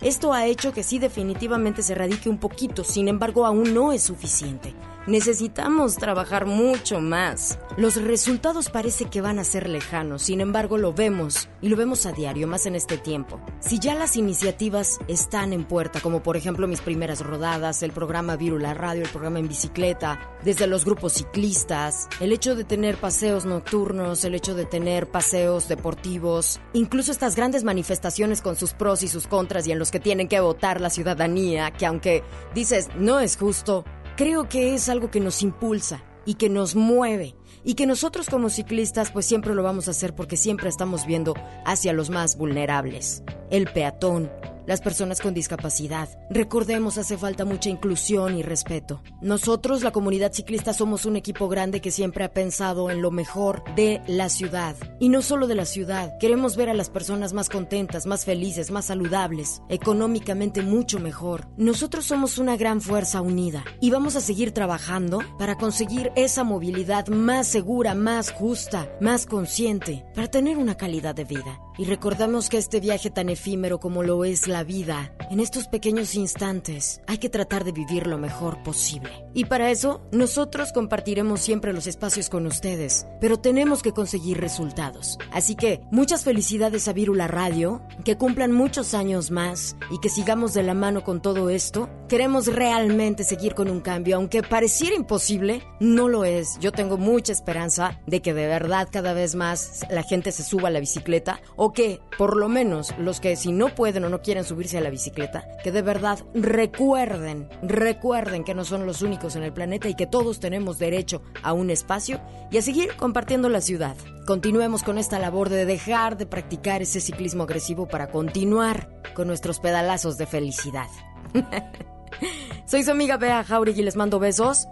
Esto 0.00 0.32
ha 0.32 0.46
hecho 0.46 0.72
que 0.72 0.82
sí 0.82 0.98
definitivamente 0.98 1.82
se 1.82 1.94
radique 1.94 2.28
un 2.28 2.38
poquito, 2.38 2.84
sin 2.84 3.08
embargo 3.08 3.46
aún 3.46 3.74
no 3.74 3.92
es 3.92 4.02
suficiente. 4.02 4.74
Necesitamos 5.08 5.96
trabajar 5.96 6.44
mucho 6.44 7.00
más. 7.00 7.58
Los 7.78 7.96
resultados 7.96 8.68
parece 8.68 9.06
que 9.06 9.22
van 9.22 9.38
a 9.38 9.44
ser 9.44 9.66
lejanos, 9.66 10.20
sin 10.20 10.42
embargo 10.42 10.76
lo 10.76 10.92
vemos 10.92 11.48
y 11.62 11.70
lo 11.70 11.78
vemos 11.78 12.04
a 12.04 12.12
diario, 12.12 12.46
más 12.46 12.66
en 12.66 12.76
este 12.76 12.98
tiempo. 12.98 13.40
Si 13.60 13.78
ya 13.78 13.94
las 13.94 14.16
iniciativas 14.16 14.98
están 15.08 15.54
en 15.54 15.64
puerta, 15.64 16.00
como 16.00 16.22
por 16.22 16.36
ejemplo 16.36 16.68
mis 16.68 16.82
primeras 16.82 17.24
rodadas, 17.24 17.82
el 17.82 17.92
programa 17.92 18.36
Virula 18.36 18.74
Radio, 18.74 19.04
el 19.04 19.08
programa 19.08 19.38
en 19.38 19.48
bicicleta, 19.48 20.20
desde 20.44 20.66
los 20.66 20.84
grupos 20.84 21.14
ciclistas, 21.14 22.06
el 22.20 22.34
hecho 22.34 22.54
de 22.54 22.64
tener 22.64 22.98
paseos 22.98 23.46
nocturnos, 23.46 24.24
el 24.24 24.34
hecho 24.34 24.54
de 24.54 24.66
tener 24.66 25.08
paseos 25.08 25.68
deportivos, 25.68 26.60
incluso 26.74 27.12
estas 27.12 27.34
grandes 27.34 27.64
manifestaciones 27.64 28.42
con 28.42 28.56
sus 28.56 28.74
pros 28.74 29.02
y 29.02 29.08
sus 29.08 29.26
contras 29.26 29.66
y 29.68 29.72
en 29.72 29.78
los 29.78 29.90
que 29.90 30.00
tienen 30.00 30.28
que 30.28 30.40
votar 30.40 30.82
la 30.82 30.90
ciudadanía, 30.90 31.70
que 31.70 31.86
aunque 31.86 32.22
dices 32.54 32.90
no 32.98 33.20
es 33.20 33.38
justo, 33.38 33.86
creo 34.18 34.48
que 34.48 34.74
es 34.74 34.88
algo 34.88 35.12
que 35.12 35.20
nos 35.20 35.42
impulsa 35.42 36.02
y 36.26 36.34
que 36.34 36.48
nos 36.48 36.74
mueve 36.74 37.36
y 37.62 37.74
que 37.74 37.86
nosotros 37.86 38.28
como 38.28 38.50
ciclistas 38.50 39.12
pues 39.12 39.26
siempre 39.26 39.54
lo 39.54 39.62
vamos 39.62 39.86
a 39.86 39.92
hacer 39.92 40.12
porque 40.12 40.36
siempre 40.36 40.68
estamos 40.68 41.06
viendo 41.06 41.34
hacia 41.64 41.92
los 41.92 42.10
más 42.10 42.36
vulnerables, 42.36 43.22
el 43.48 43.68
peatón, 43.68 44.28
las 44.68 44.82
personas 44.82 45.20
con 45.22 45.32
discapacidad. 45.32 46.10
Recordemos, 46.28 46.98
hace 46.98 47.16
falta 47.16 47.46
mucha 47.46 47.70
inclusión 47.70 48.36
y 48.36 48.42
respeto. 48.42 49.02
Nosotros, 49.22 49.82
la 49.82 49.92
comunidad 49.92 50.34
ciclista, 50.34 50.74
somos 50.74 51.06
un 51.06 51.16
equipo 51.16 51.48
grande 51.48 51.80
que 51.80 51.90
siempre 51.90 52.22
ha 52.22 52.34
pensado 52.34 52.90
en 52.90 53.00
lo 53.00 53.10
mejor 53.10 53.64
de 53.74 54.02
la 54.06 54.28
ciudad. 54.28 54.76
Y 55.00 55.08
no 55.08 55.22
solo 55.22 55.46
de 55.46 55.54
la 55.54 55.64
ciudad, 55.64 56.18
queremos 56.20 56.54
ver 56.54 56.68
a 56.68 56.74
las 56.74 56.90
personas 56.90 57.32
más 57.32 57.48
contentas, 57.48 58.04
más 58.04 58.26
felices, 58.26 58.70
más 58.70 58.84
saludables, 58.84 59.62
económicamente 59.70 60.60
mucho 60.60 61.00
mejor. 61.00 61.48
Nosotros 61.56 62.04
somos 62.04 62.36
una 62.36 62.58
gran 62.58 62.82
fuerza 62.82 63.22
unida 63.22 63.64
y 63.80 63.88
vamos 63.88 64.16
a 64.16 64.20
seguir 64.20 64.52
trabajando 64.52 65.20
para 65.38 65.56
conseguir 65.56 66.12
esa 66.14 66.44
movilidad 66.44 67.08
más 67.08 67.48
segura, 67.48 67.94
más 67.94 68.30
justa, 68.32 68.86
más 69.00 69.24
consciente, 69.24 70.04
para 70.14 70.28
tener 70.28 70.58
una 70.58 70.76
calidad 70.76 71.14
de 71.14 71.24
vida. 71.24 71.58
Y 71.78 71.84
recordamos 71.84 72.48
que 72.48 72.58
este 72.58 72.80
viaje 72.80 73.08
tan 73.08 73.28
efímero 73.28 73.78
como 73.78 74.02
lo 74.02 74.24
es 74.24 74.48
la 74.48 74.57
vida, 74.64 75.12
en 75.30 75.40
estos 75.40 75.68
pequeños 75.68 76.14
instantes, 76.14 77.02
hay 77.06 77.18
que 77.18 77.28
tratar 77.28 77.64
de 77.64 77.72
vivir 77.72 78.06
lo 78.06 78.16
mejor 78.16 78.62
posible. 78.62 79.10
Y 79.34 79.44
para 79.44 79.70
eso, 79.70 80.00
nosotros 80.10 80.72
compartiremos 80.72 81.40
siempre 81.40 81.74
los 81.74 81.86
espacios 81.86 82.30
con 82.30 82.46
ustedes, 82.46 83.06
pero 83.20 83.38
tenemos 83.38 83.82
que 83.82 83.92
conseguir 83.92 84.38
resultados. 84.38 85.18
Así 85.32 85.54
que, 85.54 85.82
muchas 85.90 86.24
felicidades 86.24 86.88
a 86.88 86.94
Virula 86.94 87.28
Radio, 87.28 87.82
que 88.04 88.16
cumplan 88.16 88.52
muchos 88.52 88.94
años 88.94 89.30
más 89.30 89.76
y 89.90 90.00
que 90.00 90.08
sigamos 90.08 90.54
de 90.54 90.62
la 90.62 90.74
mano 90.74 91.04
con 91.04 91.20
todo 91.20 91.50
esto. 91.50 91.90
Queremos 92.08 92.46
realmente 92.46 93.22
seguir 93.22 93.54
con 93.54 93.68
un 93.68 93.80
cambio, 93.80 94.16
aunque 94.16 94.42
pareciera 94.42 94.96
imposible, 94.96 95.62
no 95.78 96.08
lo 96.08 96.24
es. 96.24 96.58
Yo 96.58 96.72
tengo 96.72 96.96
mucha 96.96 97.18
mucha 97.18 97.32
esperanza 97.32 97.98
de 98.06 98.22
que 98.22 98.32
de 98.32 98.46
verdad 98.46 98.86
cada 98.92 99.12
vez 99.12 99.34
más 99.34 99.84
la 99.90 100.04
gente 100.04 100.30
se 100.30 100.44
suba 100.44 100.68
a 100.68 100.70
la 100.70 100.78
bicicleta 100.78 101.40
o 101.56 101.72
que 101.72 102.00
por 102.16 102.36
lo 102.36 102.48
menos 102.48 102.94
los 102.96 103.18
que 103.18 103.34
si 103.34 103.50
no 103.50 103.74
pueden 103.74 104.04
o 104.04 104.08
no 104.08 104.22
quieren 104.22 104.44
subirse 104.48 104.78
a 104.78 104.80
la 104.80 104.90
bicicleta, 104.90 105.46
que 105.62 105.72
de 105.72 105.82
verdad 105.82 106.18
recuerden, 106.34 107.48
recuerden 107.62 108.44
que 108.44 108.54
no 108.54 108.64
son 108.64 108.86
los 108.86 109.02
únicos 109.02 109.36
en 109.36 109.42
el 109.42 109.52
planeta 109.52 109.88
y 109.88 109.94
que 109.94 110.06
todos 110.06 110.40
tenemos 110.40 110.78
derecho 110.78 111.22
a 111.42 111.52
un 111.52 111.70
espacio 111.70 112.20
y 112.50 112.58
a 112.58 112.62
seguir 112.62 112.96
compartiendo 112.96 113.48
la 113.48 113.60
ciudad. 113.60 113.96
Continuemos 114.26 114.82
con 114.82 114.98
esta 114.98 115.18
labor 115.18 115.48
de 115.48 115.64
dejar 115.64 116.16
de 116.16 116.26
practicar 116.26 116.82
ese 116.82 117.00
ciclismo 117.00 117.44
agresivo 117.44 117.86
para 117.86 118.08
continuar 118.08 118.90
con 119.14 119.28
nuestros 119.28 119.60
pedalazos 119.60 120.18
de 120.18 120.26
felicidad. 120.26 120.88
Soy 122.66 122.82
su 122.82 122.90
amiga 122.90 123.16
Bea 123.16 123.44
Jauregui 123.44 123.80
y 123.80 123.84
les 123.84 123.96
mando 123.96 124.18
besos. 124.18 124.66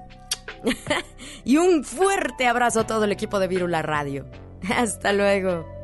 y 1.44 1.56
un 1.56 1.84
fuerte 1.84 2.46
abrazo 2.46 2.80
a 2.80 2.86
todo 2.86 3.04
el 3.04 3.12
equipo 3.12 3.38
de 3.38 3.48
Virula 3.48 3.82
Radio. 3.82 4.26
Hasta 4.76 5.12
luego. 5.12 5.75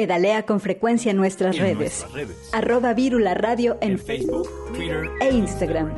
Pedalea 0.00 0.44
con 0.46 0.60
frecuencia 0.60 1.10
en 1.10 1.18
nuestras, 1.18 1.54
En 1.56 1.60
redes. 1.60 1.76
nuestras 1.78 2.12
redes. 2.14 2.48
Arroba 2.54 2.94
Vírula 2.94 3.34
Radio 3.34 3.76
en, 3.82 3.92
En 3.92 3.98
Facebook, 3.98 4.48
Twitter 4.72 5.10
e 5.20 5.28
Instagram. 5.28 5.92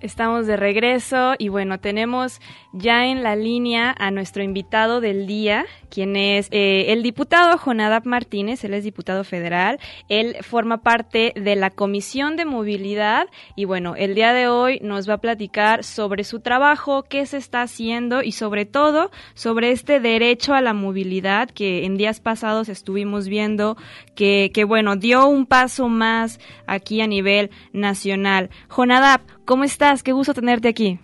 Estamos 0.00 0.46
de 0.46 0.56
regreso 0.56 1.34
y 1.38 1.48
bueno, 1.48 1.80
tenemos 1.80 2.40
ya 2.72 3.06
en 3.06 3.24
la 3.24 3.34
línea 3.34 3.92
a 3.98 4.12
nuestro 4.12 4.44
invitado 4.44 5.00
del 5.00 5.26
día, 5.26 5.66
quien 5.90 6.14
es 6.14 6.46
eh, 6.52 6.92
el 6.92 7.02
diputado 7.02 7.58
Jonadab 7.58 8.06
Martínez, 8.06 8.62
él 8.62 8.74
es 8.74 8.84
diputado 8.84 9.24
federal, 9.24 9.80
él 10.08 10.36
forma 10.42 10.82
parte 10.82 11.32
de 11.34 11.56
la 11.56 11.70
Comisión 11.70 12.36
de 12.36 12.44
Movilidad 12.44 13.26
y 13.56 13.64
bueno, 13.64 13.96
el 13.96 14.14
día 14.14 14.32
de 14.32 14.46
hoy 14.46 14.78
nos 14.82 15.08
va 15.08 15.14
a 15.14 15.20
platicar 15.20 15.82
sobre 15.82 16.22
su 16.22 16.38
trabajo, 16.40 17.02
qué 17.02 17.26
se 17.26 17.38
está 17.38 17.62
haciendo 17.62 18.22
y 18.22 18.30
sobre 18.32 18.66
todo 18.66 19.10
sobre 19.34 19.72
este 19.72 19.98
derecho 19.98 20.54
a 20.54 20.60
la 20.60 20.74
movilidad 20.74 21.50
que 21.50 21.84
en 21.84 21.96
días 21.96 22.20
pasados 22.20 22.68
estuvimos 22.68 23.26
viendo 23.26 23.76
que, 24.14 24.52
que 24.54 24.62
bueno, 24.62 24.94
dio 24.94 25.26
un 25.26 25.46
paso 25.46 25.88
más 25.88 26.38
aquí 26.66 27.00
a 27.00 27.08
nivel 27.08 27.50
nacional. 27.72 28.50
Jonadab, 28.68 29.22
¿Cómo 29.48 29.64
estás? 29.64 30.02
Qué 30.02 30.12
gusto 30.12 30.34
tenerte 30.34 30.68
aquí. 30.68 31.00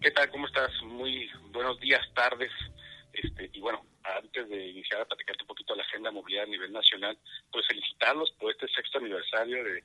¿Qué 0.00 0.12
tal? 0.12 0.30
¿Cómo 0.30 0.46
estás? 0.46 0.70
Muy 0.84 1.28
buenos 1.50 1.80
días, 1.80 2.00
tardes. 2.14 2.52
Este, 3.12 3.50
y 3.52 3.58
bueno, 3.58 3.84
antes 4.04 4.48
de 4.48 4.68
iniciar 4.68 5.00
a 5.00 5.04
platicarte 5.04 5.42
un 5.42 5.48
poquito 5.48 5.72
de 5.72 5.78
la 5.78 5.82
agenda 5.82 6.10
de 6.10 6.14
movilidad 6.14 6.44
a 6.44 6.46
nivel 6.46 6.72
nacional, 6.72 7.18
pues 7.50 7.66
felicitarlos 7.66 8.30
por 8.38 8.52
este 8.52 8.68
sexto 8.68 8.98
aniversario 8.98 9.64
de, 9.64 9.82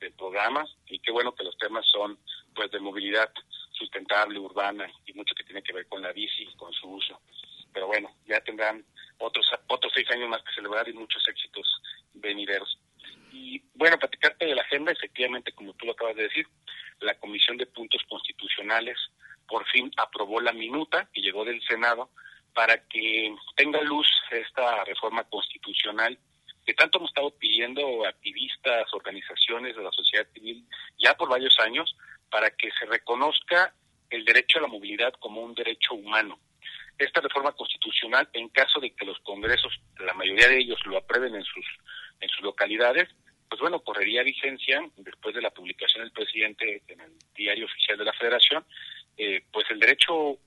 del 0.00 0.12
programa 0.12 0.66
y 0.88 0.98
qué 0.98 1.10
bueno 1.10 1.34
que 1.34 1.44
los 1.44 1.56
temas 1.56 1.86
son 1.90 2.18
pues 2.54 2.70
de 2.70 2.80
movilidad 2.80 3.32
sustentable, 3.70 4.38
urbana 4.38 4.86
y 5.06 5.14
mucho 5.14 5.34
que 5.34 5.44
tiene 5.44 5.62
que 5.62 5.72
ver 5.72 5.88
con 5.88 6.02
la 6.02 6.12
bici, 6.12 6.44
con 6.58 6.70
su 6.74 6.86
uso. 6.86 7.18
Pero 7.72 7.86
bueno, 7.86 8.14
ya 8.26 8.42
tendrán 8.42 8.84
otros 9.16 9.46
otros 9.68 9.90
seis 9.94 10.10
años 10.10 10.28
más 10.28 10.42
que 10.42 10.52
celebrar 10.52 10.86
y 10.86 10.92
muchos 10.92 11.26
éxitos 11.26 11.80
venideros. 12.12 12.78
Y 13.32 13.62
bueno, 13.72 13.98
platicarte 13.98 14.44
de 14.44 14.54
la 14.54 14.60
agenda, 14.60 14.92
efectivamente, 14.92 15.52
como 15.52 15.72
tú 15.72 15.86
lo 15.86 15.92
acabas 15.92 16.16
de 16.16 16.24
decir, 16.24 16.46
la 17.02 17.14
Comisión 17.18 17.56
de 17.56 17.66
Puntos 17.66 18.02
Constitucionales 18.08 18.96
por 19.48 19.66
fin 19.66 19.90
aprobó 19.96 20.40
la 20.40 20.52
minuta 20.52 21.08
que 21.12 21.20
llegó 21.20 21.44
del 21.44 21.60
Para 22.54 22.86
que 22.86 23.34
tenga 23.56 23.80
luz 23.82 24.06
esta 24.30 24.84
reforma 24.84 25.24
constitucional 25.24 26.18
que 26.64 26.74
tanto 26.74 26.98
hemos 26.98 27.10
estado 27.10 27.30
pidiendo 27.38 28.06
activistas, 28.06 28.92
organizaciones 28.92 29.74
de 29.74 29.82
la 29.82 29.90
sociedad 29.90 30.26
civil 30.32 30.64
ya 30.98 31.14
por 31.14 31.28
varios 31.28 31.58
años 31.58 31.96
para 32.30 32.50
que 32.50 32.70
se 32.78 32.86
reconozca 32.86 33.74
el 34.10 34.24
derecho 34.24 34.58
a 34.58 34.62
la 34.62 34.68
movilidad 34.68 35.12
como 35.14 35.40
un 35.42 35.54
derecho 35.54 35.94
humano. 35.94 36.38
Esta 36.98 37.20
reforma 37.20 37.52
constitucional, 37.52 38.28
en 38.32 38.48
caso 38.50 38.78
de 38.78 38.92
que 38.94 39.04
los 39.04 39.18
congresos, 39.20 39.80
la 39.98 40.12
mayoría 40.14 40.48
de 40.48 40.58
ellos 40.58 40.78
lo 40.86 40.98
aprueben 40.98 41.34
en 41.34 41.44
sus 41.44 41.64
en 42.20 42.28
sus 42.28 42.42
localidades, 42.42 43.08
pues 43.48 43.60
bueno, 43.60 43.80
correría 43.80 44.22
vigencia 44.22 44.80
después 44.96 45.34
de 45.34 45.42
la 45.42 45.50
publicación 45.50 46.04
del 46.04 46.12
presidente 46.12 46.82
en 46.88 47.00
el 47.00 47.12
diario 47.34 47.66
oficial 47.66 47.98
de 47.98 48.04
la 48.04 48.12
Federación, 48.14 48.64
eh, 49.18 49.44
pues 49.52 49.66
el 49.70 49.78
derecho 49.78 50.38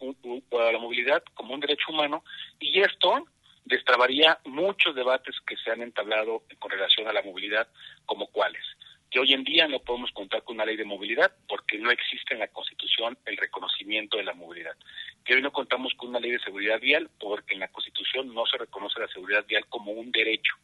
a 0.52 0.72
la 0.72 0.80
movilidad 0.80 1.24
como 1.34 1.54
un 1.54 1.60
derecho 1.60 1.92
humano 1.92 2.24
y 2.60 2.80
esto 2.82 3.26
destrabaría 3.66 4.40
muchos 4.46 4.96
debates 4.96 5.36
que 5.46 5.58
se 5.58 5.65
han 5.76 5.84
entablado 5.84 6.44
con 6.60 6.72
relación 6.72 7.08
a 7.08 7.14
la 7.14 7.22
movilidad 7.22 7.68
como 8.06 8.28
cuáles. 8.28 8.64
Que 9.10 9.20
hoy 9.20 9.34
en 9.34 9.44
día 9.44 9.68
no 9.68 9.80
podemos 9.80 10.12
contar 10.12 10.44
con 10.44 10.56
una 10.56 10.66
ley 10.66 10.76
de 10.76 10.84
movilidad 10.84 11.32
porque 11.48 11.78
no 11.78 11.92
existe 11.92 12.34
en 12.34 12.40
la 12.40 12.48
Constitución 12.48 13.18
el 13.26 13.38
reconocimiento 13.38 14.18
de 14.18 14.24
la 14.24 14.34
movilidad. 14.34 14.76
Que 15.24 15.36
hoy 15.36 15.42
no 15.42 15.52
contamos 15.52 15.94
con 15.94 16.10
una 16.10 16.20
ley 16.20 16.32
de 16.32 16.40
seguridad 16.40 16.80
vial 16.80 17.10
porque 17.20 17.54
en 17.54 17.62
la 17.62 17.70
Constitución 17.70 18.34
no 18.34 18.46
se 18.46 18.58
reconoce 18.58 19.00
la 19.00 19.08
seguridad 19.08 19.46
vial 19.46 19.66
como 19.68 19.92
un 19.92 20.12
derecho. 20.12 20.56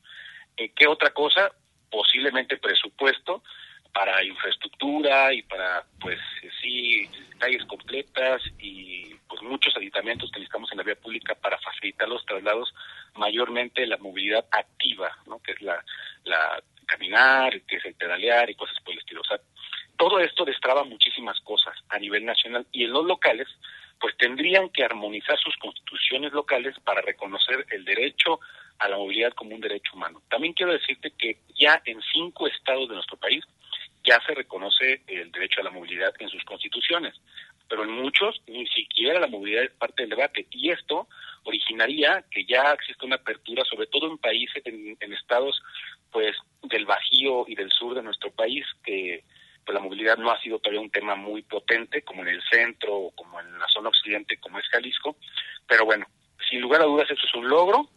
Eh, 0.58 0.71
¿Qué 0.76 0.88
otra 0.88 1.12
cosa? 1.12 1.52
Posiblemente 1.89 2.58
presupuesto 2.58 3.43
para 3.93 4.24
infraestructura 4.24 5.34
y 5.34 5.43
para, 5.43 5.86
pues, 6.00 6.19
sí, 6.62 7.10
calles 7.38 7.65
completas 7.65 8.41
y 8.60 9.13
pues 9.28 9.41
muchos 9.43 9.76
aditamentos 9.76 10.32
que 10.32 10.39
necesitamos 10.39 10.71
en 10.71 10.78
la 10.78 10.84
vía 10.84 10.95
pública 10.95 11.36
para 11.36 11.58
facilitar 11.60 12.08
los 12.08 12.26
traslados, 12.26 12.74
mayormente 13.15 13.86
la 13.86 13.97
movilidad 13.97 14.45
activa, 14.52 15.17
¿no? 15.26 15.39
Que 15.41 15.54
es 15.54 15.62
la, 15.62 15.84
la 16.24 16.63
caminar, 16.86 17.62
que 17.62 17.78
es 17.78 17.86
el 17.86 17.95
pedalear 17.95 18.50
y 18.50 18.56
cosas 18.56 18.78
por 18.84 18.93
el 18.93 19.00
estilo. 19.00 19.21
O 19.21 19.26
sea, 19.26 19.39
todo 19.97 20.19
esto 20.19 20.45
destraba 20.45 20.84
muchísimas 20.84 21.39
cosas 21.41 21.76
a 21.89 22.00
nivel 22.00 22.26
nacional 22.26 22.65
y 22.71 22.84
en 22.84 22.91
los 22.91 23.06
locales, 23.06 23.47
pues 24.00 24.15
tendrían 24.17 24.69
que 24.69 24.84
armonizar 24.84 25.38
sus 25.38 25.56
constituciones 25.58 26.34
locales 26.34 26.76
para 26.84 27.02
reconocer 27.02 27.65
el 27.69 27.86
derecho 27.86 28.39
a 28.80 28.89
la 28.89 28.97
movilidad 28.97 29.34
como 29.34 29.56
un 29.56 29.62
derecho 29.62 29.93
humano. 29.93 30.21
También 30.30 30.54
quiero 30.54 30.74
decirte 30.74 31.13
que 31.17 31.38
ya 31.56 31.82
en 31.86 32.02
cinco 32.13 32.47
estados 32.47 32.89
de 32.89 32.95
nuestro 32.95 33.17
país 33.17 33.45
ya 34.04 34.19
se 34.26 34.34
reconoce 34.34 35.04
el 35.08 35.32
derecho 35.32 35.62
a 35.62 35.63
la 35.63 35.69
movilidad 35.69 36.13
en 36.19 36.30
sus 36.30 36.43
constituciones, 36.43 37.13
pero 37.69 37.84
en 37.84 37.91
muchos 37.91 38.41
ni 38.47 38.65
siquiera 38.67 39.19
la 39.19 39.28
movilidad 39.28 39.63
es 39.63 39.71
parte 39.71 40.02
del 40.04 40.10
debate 40.10 40.47
y 40.50 40.71
esto 40.71 41.08
originaría 41.43 42.26
que 42.32 42.43
ya 42.45 42.71
existe 42.71 43.06
una 43.06 43.17
apertura, 43.17 43.63
sobre 43.65 43.88
todo 43.88 44.10
en 44.10 44.17
países, 44.17 44.65
en, 44.65 44.97
en 45.00 45.13
estados 45.13 45.62
pues 46.12 46.36
del 46.63 46.86
Bajío 46.86 47.45
y 47.47 47.56
del 47.56 47.71
sur 47.71 47.95
de 47.95 48.04
nuestro 48.04 48.32
país, 48.32 48.65
que 48.84 49.24
pues 49.63 49.76
la 49.76 49.82
movilidad 49.82 50.17
no 50.17 50.32
ha 50.32 50.41
sido 50.41 50.60
todavía 50.60 50.82
un 50.82 50.89
tema 50.89 51.15
muy 51.15 51.43
potente, 52.02 52.04
como 52.04 52.22
en 52.24 52.30
el 52.30 52.42
centro 52.50 52.96
o 52.96 53.12
como 53.12 53.40
en 53.40 53.60
la 53.60 53.68
zona 53.68 53.90
occidente, 53.90 54.38
como 54.38 54.60
es 54.60 54.68
Jalisco, 54.70 55.16
pero 55.68 55.86
bueno, 55.86 56.06
sin 56.50 56.62
lugar 56.62 56.82
a 56.82 56.86
dudas 56.86 57.10
eso 57.10 57.26
es 57.26 57.36
un 57.36 57.48
logro 57.48 57.90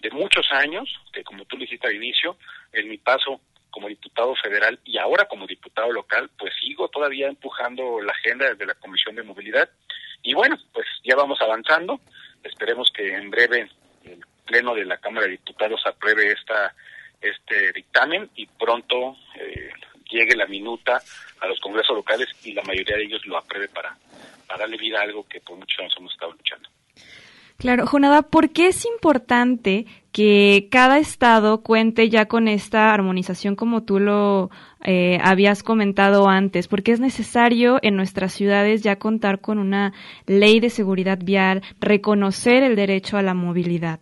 de 0.00 0.10
muchos 0.10 0.50
años, 0.52 0.88
que 1.12 1.22
como 1.22 1.44
tú 1.44 1.56
lo 1.56 1.62
dijiste 1.62 1.86
al 1.86 1.94
inicio, 1.94 2.36
en 2.72 2.88
mi 2.88 2.98
paso 2.98 3.40
como 3.70 3.88
diputado 3.88 4.34
federal 4.36 4.80
y 4.84 4.98
ahora 4.98 5.26
como 5.26 5.46
diputado 5.46 5.92
local, 5.92 6.30
pues 6.38 6.52
sigo 6.60 6.88
todavía 6.88 7.28
empujando 7.28 8.00
la 8.00 8.12
agenda 8.12 8.48
desde 8.48 8.66
la 8.66 8.74
Comisión 8.74 9.14
de 9.14 9.22
Movilidad. 9.22 9.68
Y 10.22 10.34
bueno, 10.34 10.58
pues 10.72 10.86
ya 11.04 11.14
vamos 11.14 11.40
avanzando. 11.40 12.00
Esperemos 12.42 12.90
que 12.90 13.14
en 13.14 13.30
breve 13.30 13.70
el 14.04 14.24
Pleno 14.44 14.74
de 14.74 14.84
la 14.84 14.96
Cámara 14.96 15.26
de 15.26 15.32
Diputados 15.32 15.82
apruebe 15.86 16.32
esta 16.32 16.74
este 17.20 17.72
dictamen 17.72 18.30
y 18.34 18.46
pronto 18.46 19.16
eh, 19.36 19.70
llegue 20.10 20.36
la 20.36 20.46
minuta 20.46 21.00
a 21.40 21.46
los 21.46 21.60
congresos 21.60 21.96
locales 21.96 22.28
y 22.44 22.49
la 22.60 22.66
mayoría 22.66 22.96
de 22.96 23.04
ellos 23.04 23.24
lo 23.26 23.36
apruebe 23.38 23.68
para, 23.68 23.96
para 24.46 24.60
darle 24.60 24.76
vida 24.76 25.00
a 25.00 25.02
algo 25.02 25.26
que 25.26 25.40
por 25.40 25.56
muchos 25.56 25.78
años 25.80 25.94
hemos 25.98 26.12
estado 26.12 26.32
luchando. 26.32 26.68
Claro, 27.60 27.86
Jonada, 27.86 28.22
¿por 28.22 28.54
qué 28.54 28.68
es 28.68 28.86
importante 28.86 29.84
que 30.12 30.68
cada 30.70 30.98
estado 30.98 31.62
cuente 31.62 32.08
ya 32.08 32.24
con 32.24 32.48
esta 32.48 32.94
armonización 32.94 33.54
como 33.54 33.84
tú 33.84 34.00
lo 34.00 34.48
eh, 34.82 35.18
habías 35.22 35.62
comentado 35.62 36.26
antes? 36.26 36.68
Porque 36.68 36.92
es 36.92 37.00
necesario 37.00 37.78
en 37.82 37.96
nuestras 37.96 38.32
ciudades 38.32 38.82
ya 38.82 38.96
contar 38.96 39.42
con 39.42 39.58
una 39.58 39.92
ley 40.26 40.58
de 40.60 40.70
seguridad 40.70 41.18
vial, 41.22 41.60
reconocer 41.80 42.62
el 42.62 42.76
derecho 42.76 43.18
a 43.18 43.22
la 43.22 43.34
movilidad. 43.34 44.00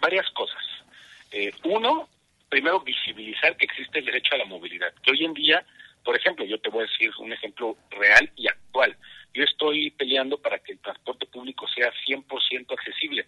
Varias 0.00 0.28
cosas. 0.30 0.64
Eh, 1.30 1.52
uno, 1.66 2.08
primero 2.48 2.80
visibilizar 2.80 3.56
que 3.56 3.66
existe 3.66 4.00
el 4.00 4.06
derecho 4.06 4.34
a 4.34 4.38
la 4.38 4.44
movilidad. 4.44 4.92
Que 5.04 5.12
hoy 5.12 5.24
en 5.24 5.34
día, 5.34 5.64
por 6.08 6.16
ejemplo, 6.16 6.46
yo 6.46 6.58
te 6.58 6.70
voy 6.70 6.84
a 6.84 6.86
decir 6.86 7.10
un 7.18 7.34
ejemplo 7.34 7.76
real 7.90 8.32
y 8.34 8.48
actual. 8.48 8.96
Yo 9.34 9.44
estoy 9.44 9.90
peleando 9.90 10.40
para 10.40 10.58
que 10.58 10.72
el 10.72 10.78
transporte 10.78 11.26
público 11.26 11.68
sea 11.68 11.92
100% 12.06 12.72
accesible, 12.72 13.26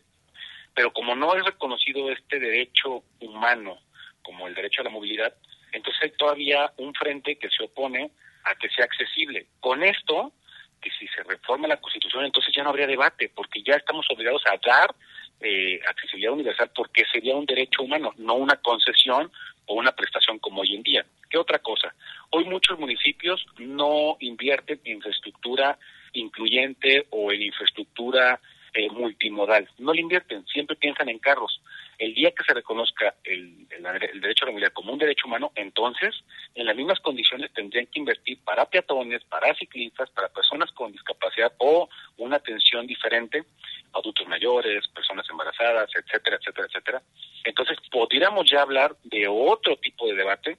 pero 0.75 0.91
como 0.91 1.15
no 1.15 1.35
es 1.35 1.45
reconocido 1.45 2.11
este 2.11 2.41
derecho 2.41 3.05
humano 3.21 3.81
como 4.23 4.49
el 4.49 4.55
derecho 4.55 4.81
a 4.81 4.85
la 4.85 4.91
movilidad, 4.91 5.35
entonces 5.73 6.05
hay 6.05 6.13
todavía 6.13 6.73
un 6.79 6.95
frente 6.95 7.37
que 7.37 7.51
se 7.51 7.65
opone 7.65 8.13
a 8.45 8.55
que 8.55 8.71
sea 8.71 8.87
accesible. 8.87 9.49
Con 9.61 9.83
esto, 9.83 10.33
que 10.81 10.89
si 10.99 11.07
se 11.09 11.23
reforma 11.25 11.69
la 11.69 11.83
Constitución, 11.83 12.25
entonces 12.25 12.55
ya 12.57 12.63
no 12.63 12.71
habría 12.71 12.87
debate, 12.87 13.31
porque 13.35 13.63
ya 13.63 13.75
estamos 13.75 14.07
obligados 14.09 14.43
a 14.47 14.57
dar 14.67 14.95
eh, 15.43 15.81
accesibilidad 15.87 16.33
universal 16.33 16.71
porque 16.75 17.05
sería 17.13 17.37
un 17.37 17.45
derecho 17.45 17.83
humano, 17.83 18.15
no 18.17 18.37
una 18.37 18.57
concesión 18.57 19.31
o 19.67 19.75
una 19.75 19.93
prestación 19.93 20.39
como 20.39 20.63
hoy 20.63 20.75
en 20.75 20.83
día. 20.83 21.07
¿Qué 21.29 21.39
otra 21.39 21.59
cosa? 21.59 21.95
Hoy 22.31 22.45
muchos 22.45 22.79
municipios 22.79 23.45
no 23.59 24.17
invierten 24.21 24.81
en 24.85 24.97
infraestructura 24.97 25.79
incluyente 26.13 27.07
o 27.11 27.33
en 27.33 27.43
infraestructura 27.43 28.41
eh, 28.75 28.89
multimodal. 28.91 29.69
No 29.79 29.93
le 29.93 30.01
invierten, 30.01 30.47
siempre 30.47 30.77
piensan 30.77 31.09
en 31.09 31.19
carros. 31.19 31.61
El 32.01 32.15
día 32.15 32.31
que 32.31 32.43
se 32.45 32.55
reconozca 32.55 33.15
el, 33.25 33.69
derecho 33.69 34.45
a 34.45 34.47
la 34.47 34.53
movilidad 34.53 34.73
como 34.73 34.95
un 34.95 34.99
derecho 34.99 35.27
humano, 35.27 35.53
entonces, 35.55 36.15
en 36.55 36.65
las 36.65 36.75
mismas 36.75 36.99
condiciones 37.01 37.53
tendrían 37.53 37.85
que 37.89 37.99
invertir 37.99 38.39
para 38.43 38.65
peatones, 38.65 39.23
para 39.25 39.55
ciclistas, 39.55 40.09
para 40.09 40.31
personas 40.31 40.73
con 40.73 40.93
discapacidad 40.93 41.53
o 41.59 41.91
una 42.17 42.37
atención 42.37 42.87
diferente, 42.87 43.45
adultos 43.93 44.27
mayores, 44.29 44.89
personas 44.89 45.29
embarazadas, 45.29 45.91
etcétera, 45.95 46.39
etcétera, 46.41 46.69
etcétera. 46.69 47.03
Entonces, 47.45 47.77
podríamos 47.91 48.51
ya 48.51 48.63
hablar 48.63 48.97
de 49.05 49.29
otro 49.29 49.77
tipo 49.77 50.07
de 50.07 50.15
debate 50.15 50.57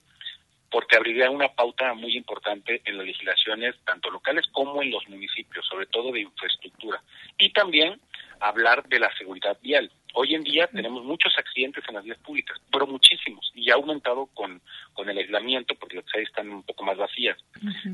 porque 0.69 0.95
abriría 0.95 1.31
una 1.31 1.49
pauta 1.49 1.95
muy 1.95 2.15
importante 2.15 2.83
en 2.85 2.97
las 2.97 3.07
legislaciones, 3.07 3.75
tanto 3.83 4.11
locales 4.11 4.45
como 4.51 4.83
en 4.83 4.91
los 4.91 5.09
municipios, 5.09 5.65
sobre 5.65 5.87
todo 5.87 6.11
de 6.11 6.21
infraestructura. 6.21 7.01
Y 7.39 7.51
también 7.51 7.99
hablar 8.41 8.87
de 8.87 8.99
la 8.99 9.15
seguridad 9.17 9.57
vial. 9.61 9.91
Hoy 10.13 10.35
en 10.35 10.43
día 10.43 10.67
tenemos 10.67 11.03
muchos 11.05 11.33
accidentes 11.37 11.83
en 11.87 11.95
las 11.95 12.03
vías 12.03 12.17
públicas, 12.17 12.57
pero 12.71 12.85
muchísimos, 12.85 13.49
y 13.55 13.69
ha 13.71 13.75
aumentado 13.75 14.25
con, 14.33 14.61
con 14.93 15.09
el 15.09 15.17
aislamiento, 15.17 15.75
porque 15.75 15.97
las 15.97 16.05
calles 16.05 16.27
están 16.27 16.49
un 16.49 16.63
poco 16.63 16.83
más 16.83 16.97
vacías. 16.97 17.37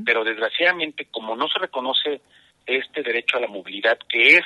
Pero 0.05 0.23
desgraciadamente, 0.23 1.05
como 1.11 1.35
no 1.35 1.47
se 1.47 1.59
reconoce 1.59 2.21
este 2.65 3.03
derecho 3.03 3.37
a 3.37 3.41
la 3.41 3.47
movilidad, 3.47 3.99
que 4.09 4.37
es 4.37 4.45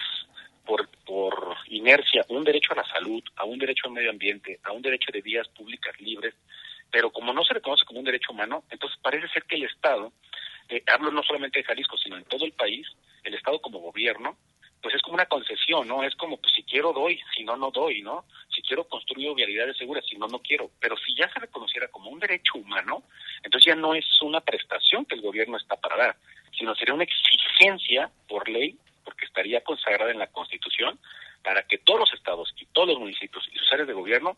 por, 0.65 0.89
por 1.05 1.55
inercia 1.67 2.25
un 2.29 2.43
derecho 2.43 2.73
a 2.73 2.77
la 2.77 2.85
salud, 2.85 3.23
a 3.37 3.45
un 3.45 3.57
derecho 3.57 3.87
al 3.87 3.93
medio 3.93 4.09
ambiente, 4.09 4.59
a 4.63 4.73
un 4.73 4.81
derecho 4.81 5.11
de 5.11 5.21
vías 5.21 5.47
públicas 5.49 5.99
libres, 5.99 6.35
pero 6.91 7.11
como 7.11 7.31
no 7.31 7.43
se 7.45 7.53
reconoce 7.53 7.85
como 7.85 7.99
un 7.99 8.05
derecho 8.05 8.33
humano, 8.33 8.63
entonces 8.69 8.99
parece 9.01 9.29
ser 9.29 9.43
que 9.43 9.55
el 9.55 9.63
Estado, 9.63 10.11
eh, 10.67 10.83
hablo 10.87 11.11
no 11.11 11.23
solamente 11.23 11.59
de 11.59 11.65
Jalisco, 11.65 11.97
sino 11.97 12.17
en 12.17 12.25
todo 12.25 12.45
el 12.45 12.51
país, 12.51 12.85
el 13.23 13.33
Estado 13.33 13.59
como 13.61 13.79
gobierno, 13.79 14.37
pues 14.81 14.95
es 14.95 15.01
como 15.01 15.15
una 15.15 15.25
concesión, 15.27 15.87
¿no? 15.87 16.03
Es 16.03 16.15
como, 16.15 16.37
pues 16.37 16.53
si 16.53 16.63
quiero 16.63 16.91
doy, 16.91 17.19
si 17.35 17.43
no, 17.43 17.55
no 17.55 17.71
doy, 17.71 18.01
¿no? 18.01 18.25
Si 18.53 18.61
quiero 18.61 18.85
construir 18.85 19.33
vialidades 19.35 19.77
seguras, 19.77 20.03
si 20.05 20.17
no, 20.17 20.27
no 20.27 20.39
quiero. 20.39 20.71
Pero 20.79 20.97
si 20.97 21.15
ya 21.15 21.31
se 21.31 21.39
reconociera 21.39 21.87
como 21.89 22.09
un 22.09 22.19
derecho 22.19 22.53
humano, 22.55 23.03
entonces 23.43 23.67
ya 23.67 23.75
no 23.75 23.93
es 23.93 24.05
una 24.21 24.41
prestación 24.41 25.05
que 25.05 25.15
el 25.15 25.21
gobierno 25.21 25.57
está 25.57 25.75
para 25.75 25.97
dar, 25.97 26.15
sino 26.57 26.75
sería 26.75 26.93
una 26.93 27.03
exigencia 27.03 28.09
por 28.27 28.49
ley, 28.49 28.77
porque 29.03 29.25
estaría 29.25 29.63
consagrada 29.63 30.11
en 30.11 30.19
la 30.19 30.27
Constitución, 30.27 30.99
para 31.43 31.63
que 31.63 31.77
todos 31.79 31.99
los 31.99 32.13
estados 32.13 32.53
y 32.57 32.65
todos 32.67 32.89
los 32.89 32.99
municipios 32.99 33.47
y 33.51 33.57
sus 33.57 33.71
áreas 33.71 33.87
de 33.87 33.93
gobierno 33.93 34.37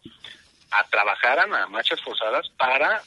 a 0.72 0.84
trabajaran 0.88 1.54
a 1.54 1.68
marchas 1.68 2.02
forzadas 2.02 2.50
para 2.58 3.02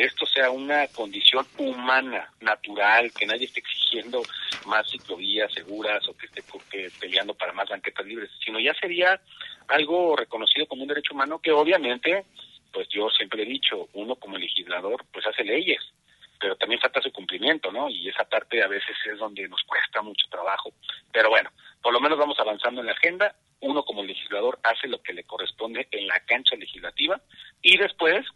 esto 0.00 0.26
sea 0.26 0.50
una 0.50 0.86
condición 0.88 1.46
humana, 1.58 2.30
natural, 2.40 3.12
que 3.12 3.26
nadie 3.26 3.46
esté 3.46 3.60
exigiendo 3.60 4.22
más 4.66 4.88
ciclovías 4.90 5.52
seguras 5.52 6.06
o 6.08 6.16
que 6.16 6.26
esté 6.26 6.42
peleando 7.00 7.34
para 7.34 7.52
más 7.52 7.68
banquetas 7.68 8.06
libres, 8.06 8.30
sino 8.44 8.60
ya 8.60 8.74
sería 8.74 9.20
algo 9.68 10.16
reconocido 10.16 10.66
como 10.66 10.82
un 10.82 10.88
derecho 10.88 11.14
humano 11.14 11.40
que 11.40 11.52
obviamente, 11.52 12.24
pues 12.72 12.88
yo 12.88 13.08
siempre 13.10 13.42
he 13.42 13.46
dicho, 13.46 13.88
uno 13.94 14.16
como 14.16 14.38
legislador 14.38 15.04
pues 15.12 15.26
hace 15.26 15.44
leyes, 15.44 15.80
pero 16.38 16.56
también 16.56 16.80
falta 16.80 17.00
su 17.00 17.12
cumplimiento, 17.12 17.70
¿no? 17.70 17.88
Y 17.88 18.08
esa 18.08 18.24
parte 18.24 18.62
a 18.62 18.68
veces 18.68 18.96
es 19.06 19.18
donde 19.18 19.48
nos 19.48 19.62
cuesta 19.62 20.02
mucho 20.02 20.26
trabajo. 20.28 20.72
Pero 21.12 21.30
bueno, 21.30 21.50
por 21.80 21.92
lo 21.92 22.00
menos 22.00 22.18
vamos 22.18 22.38
avanzando 22.40 22.80
en 22.80 22.86
la 22.88 22.92
agenda 22.92 23.34
uno 23.60 23.84
como 23.84 24.02
legislador 24.02 24.58
hace 24.64 24.88
lo 24.88 25.00
que 25.02 25.12
le 25.12 25.24
corresponde 25.24 25.86
en 25.92 26.08
la 26.08 26.18
cancha 26.20 26.56
legislativa 26.56 27.20
y 27.62 27.78
después 27.78 28.26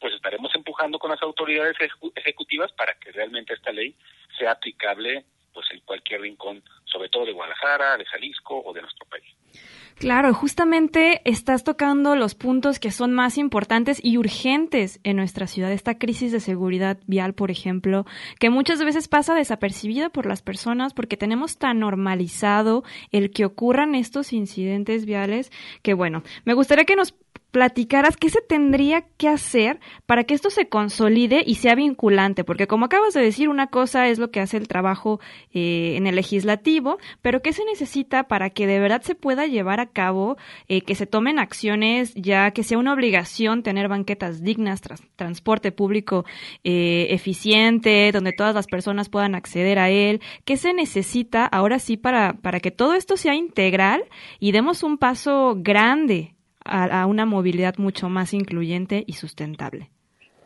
pues 0.00 0.14
estaremos 0.14 0.50
empujando 0.54 0.98
con 0.98 1.10
las 1.10 1.22
autoridades 1.22 1.76
ejecutivas 2.14 2.72
para 2.72 2.94
que 2.94 3.12
realmente 3.12 3.54
esta 3.54 3.70
ley 3.70 3.94
sea 4.38 4.52
aplicable 4.52 5.24
pues 5.52 5.66
en 5.72 5.80
cualquier 5.80 6.20
rincón, 6.20 6.62
sobre 6.84 7.08
todo 7.08 7.26
de 7.26 7.32
Guadalajara, 7.32 7.96
de 7.96 8.04
Jalisco 8.04 8.62
o 8.64 8.72
de 8.72 8.82
nuestro 8.82 9.04
país. 9.06 9.26
Claro, 9.98 10.32
justamente 10.32 11.20
estás 11.24 11.64
tocando 11.64 12.16
los 12.16 12.34
puntos 12.34 12.78
que 12.78 12.90
son 12.90 13.12
más 13.12 13.36
importantes 13.36 14.00
y 14.02 14.16
urgentes 14.16 15.00
en 15.04 15.16
nuestra 15.16 15.46
ciudad. 15.46 15.72
Esta 15.72 15.98
crisis 15.98 16.32
de 16.32 16.40
seguridad 16.40 16.98
vial, 17.06 17.34
por 17.34 17.50
ejemplo, 17.50 18.06
que 18.38 18.48
muchas 18.48 18.82
veces 18.82 19.08
pasa 19.08 19.34
desapercibida 19.34 20.08
por 20.08 20.24
las 20.24 20.40
personas 20.40 20.94
porque 20.94 21.18
tenemos 21.18 21.58
tan 21.58 21.80
normalizado 21.80 22.82
el 23.10 23.30
que 23.30 23.44
ocurran 23.44 23.94
estos 23.94 24.32
incidentes 24.32 25.04
viales 25.04 25.50
que, 25.82 25.92
bueno, 25.92 26.22
me 26.44 26.54
gustaría 26.54 26.84
que 26.84 26.96
nos 26.96 27.14
platicaras 27.50 28.16
qué 28.16 28.30
se 28.30 28.40
tendría 28.40 29.02
que 29.16 29.28
hacer 29.28 29.80
para 30.06 30.24
que 30.24 30.34
esto 30.34 30.50
se 30.50 30.68
consolide 30.68 31.42
y 31.44 31.56
sea 31.56 31.74
vinculante, 31.74 32.44
porque 32.44 32.66
como 32.66 32.86
acabas 32.86 33.14
de 33.14 33.20
decir, 33.20 33.48
una 33.48 33.68
cosa 33.68 34.08
es 34.08 34.18
lo 34.18 34.30
que 34.30 34.40
hace 34.40 34.56
el 34.56 34.68
trabajo 34.68 35.20
eh, 35.52 35.94
en 35.96 36.06
el 36.06 36.16
legislativo, 36.16 36.98
pero 37.22 37.42
qué 37.42 37.52
se 37.52 37.64
necesita 37.64 38.24
para 38.24 38.50
que 38.50 38.66
de 38.66 38.80
verdad 38.80 39.02
se 39.02 39.14
pueda 39.14 39.46
llevar 39.46 39.80
a 39.80 39.86
cabo, 39.86 40.36
eh, 40.68 40.82
que 40.82 40.94
se 40.94 41.06
tomen 41.06 41.38
acciones, 41.38 42.14
ya 42.14 42.50
que 42.52 42.62
sea 42.62 42.78
una 42.78 42.92
obligación 42.92 43.62
tener 43.62 43.88
banquetas 43.88 44.42
dignas, 44.42 44.80
transporte 45.16 45.72
público 45.72 46.24
eh, 46.64 47.08
eficiente, 47.10 48.10
donde 48.12 48.32
todas 48.32 48.54
las 48.54 48.66
personas 48.66 49.08
puedan 49.08 49.34
acceder 49.34 49.78
a 49.78 49.90
él, 49.90 50.20
qué 50.44 50.56
se 50.56 50.72
necesita 50.72 51.46
ahora 51.46 51.78
sí 51.78 51.96
para, 51.96 52.34
para 52.34 52.60
que 52.60 52.70
todo 52.70 52.94
esto 52.94 53.16
sea 53.16 53.34
integral 53.34 54.04
y 54.38 54.52
demos 54.52 54.82
un 54.82 54.98
paso 54.98 55.54
grande 55.58 56.34
a, 56.64 57.06
una 57.06 57.26
movilidad 57.26 57.76
mucho 57.76 58.08
más 58.08 58.34
incluyente 58.34 59.04
y 59.06 59.14
sustentable. 59.14 59.90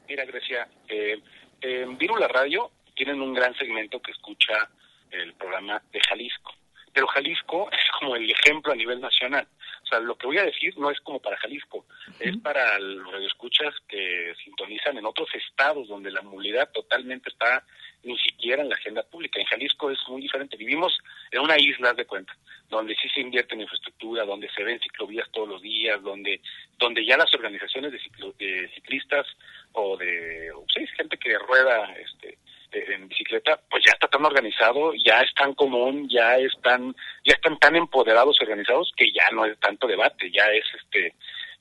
Mira, 0.09 0.25
Grecia, 0.25 0.69
eh, 0.89 1.19
en 1.61 1.97
Virula 1.99 2.29
Radio 2.29 2.71
tienen 2.95 3.21
un 3.21 3.35
gran 3.35 3.55
segmento 3.57 4.01
que 4.01 4.13
escucha 4.13 4.69
el 5.11 5.33
programa 5.35 5.83
de 5.93 6.01
Jalisco, 6.01 6.53
pero 6.93 7.07
Jalisco 7.09 7.71
es 7.73 7.91
como 7.99 8.17
el 8.17 8.31
ejemplo 8.31 8.73
a 8.73 8.77
nivel 8.77 9.01
nacional. 9.01 9.47
O 9.83 9.87
sea, 9.87 10.01
lo 10.01 10.17
que 10.17 10.27
voy 10.27 10.39
a 10.39 10.45
decir 10.45 10.77
no 10.79 10.91
es 10.91 10.99
como 11.01 11.21
para 11.21 11.37
Jalisco, 11.37 11.85
es 12.19 12.37
para 12.39 12.79
los 12.79 13.13
radioescuchas 13.13 13.75
que 13.87 14.35
sintonizan 14.43 14.97
en 14.97 15.05
otros 15.05 15.29
estados 15.35 15.89
donde 15.89 16.11
la 16.11 16.23
movilidad 16.23 16.71
totalmente 16.73 17.29
está 17.29 17.65
ni 18.05 18.19
siquiera 18.19 18.63
en 18.63 18.69
la 18.69 18.77
agenda 18.77 19.03
pública. 19.03 19.41
En 19.41 19.47
Jalisco 19.47 19.91
es 19.91 19.99
muy 20.09 20.23
diferente. 20.23 20.57
Vivimos 20.57 20.97
en 21.31 21.41
una 21.41 21.59
isla 21.59 21.93
de 21.93 22.07
cuenta, 22.07 22.37
donde 22.69 22.95
sí 22.97 23.09
se 23.09 23.21
invierte 23.21 23.55
en 23.55 23.63
infraestructura, 23.63 24.25
donde 24.25 24.49
se 24.51 24.63
ven 24.63 24.81
ciclovías 24.81 25.31
todos 25.33 25.49
los 25.49 25.63
días, 25.63 26.03
donde 26.03 26.41
donde 26.79 27.05
ya 27.05 27.17
las 27.17 27.33
organizaciones 27.35 27.93
de, 27.93 28.01
de 28.39 28.69
ciclistas 28.75 29.27
o 29.73 29.97
de 29.97 30.51
sí, 30.75 30.87
gente 30.97 31.17
que 31.17 31.39
rueda 31.39 31.93
este 31.95 32.39
en 32.77 33.07
bicicleta, 33.09 33.61
pues 33.71 33.85
ya 33.87 33.93
está 33.93 34.09
tan 34.09 34.25
organizado, 34.25 34.93
ya 34.95 35.21
es 35.21 35.33
tan 35.35 35.55
común, 35.55 36.09
ya 36.09 36.37
están 36.37 36.95
ya 37.25 37.35
están 37.35 37.59
tan 37.59 37.77
empoderados 37.77 38.37
organizados 38.41 38.93
que 38.97 39.13
ya 39.13 39.31
no 39.33 39.45
es 39.45 39.59
tanto 39.61 39.87
debate, 39.87 40.31
ya 40.31 40.45
es 40.47 40.65
este 40.83 41.15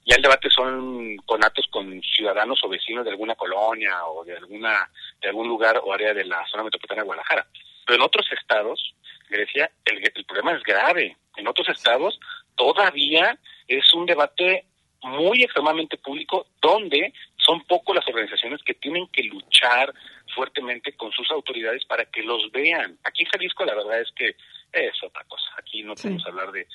ya 0.06 0.16
el 0.16 0.22
debate 0.22 0.50
son 0.50 1.18
conatos 1.26 1.68
con 1.70 2.02
ciudadanos 2.02 2.60
o 2.64 2.70
vecinos 2.70 3.06
de 3.06 3.12
alguna 3.12 3.36
colonia 3.36 4.06
o 4.08 4.24
de 4.24 4.36
alguna 4.36 4.90
de 5.22 5.30
algún 5.30 5.48
lugar 5.48 5.80
o 5.84 5.94
área 5.94 6.14
de 6.14 6.26
la 6.26 6.46
zona 6.48 6.64
metropolitana 6.64 7.02
de 7.02 7.06
Guadalajara. 7.06 7.48
Pero 7.86 7.96
en 7.96 8.02
otros 8.02 8.26
estados, 8.32 8.96
Grecia, 9.30 9.72
el, 9.86 10.00
el 10.04 10.26
problema 10.26 10.54
es 10.54 10.64
grave. 10.64 11.18
En 11.38 11.48
otros 11.48 11.70
estados 11.70 12.20
todavía 12.56 13.38
es 13.68 13.94
un 13.94 14.06
debate 14.06 14.66
muy 15.04 15.44
extremadamente 15.44 15.98
público 15.98 16.48
donde 16.62 17.14
son 17.38 17.62
pocos 17.66 17.96
las 17.96 18.08
organizaciones 18.08 18.62
que 18.64 18.74
tienen 18.74 19.08
que 19.08 19.24
luchar 19.24 19.94
fuertemente 20.34 20.94
con 20.94 21.12
sus 21.12 21.30
autoridades 21.32 21.84
para 21.86 22.06
que 22.06 22.24
los 22.24 22.52
vean. 22.52 22.98
Aquí 23.04 23.24
en 23.24 23.30
Jalisco 23.30 23.66
la 23.66 23.76
verdad 23.76 24.02
es 24.02 24.12
que 24.16 24.36
es 24.72 25.04
otra 25.04 25.24
cosa. 25.26 25.50
Aquí 25.58 25.84
no 25.84 25.94
podemos 25.96 26.26
hablar 26.26 26.52
de, 26.52 26.68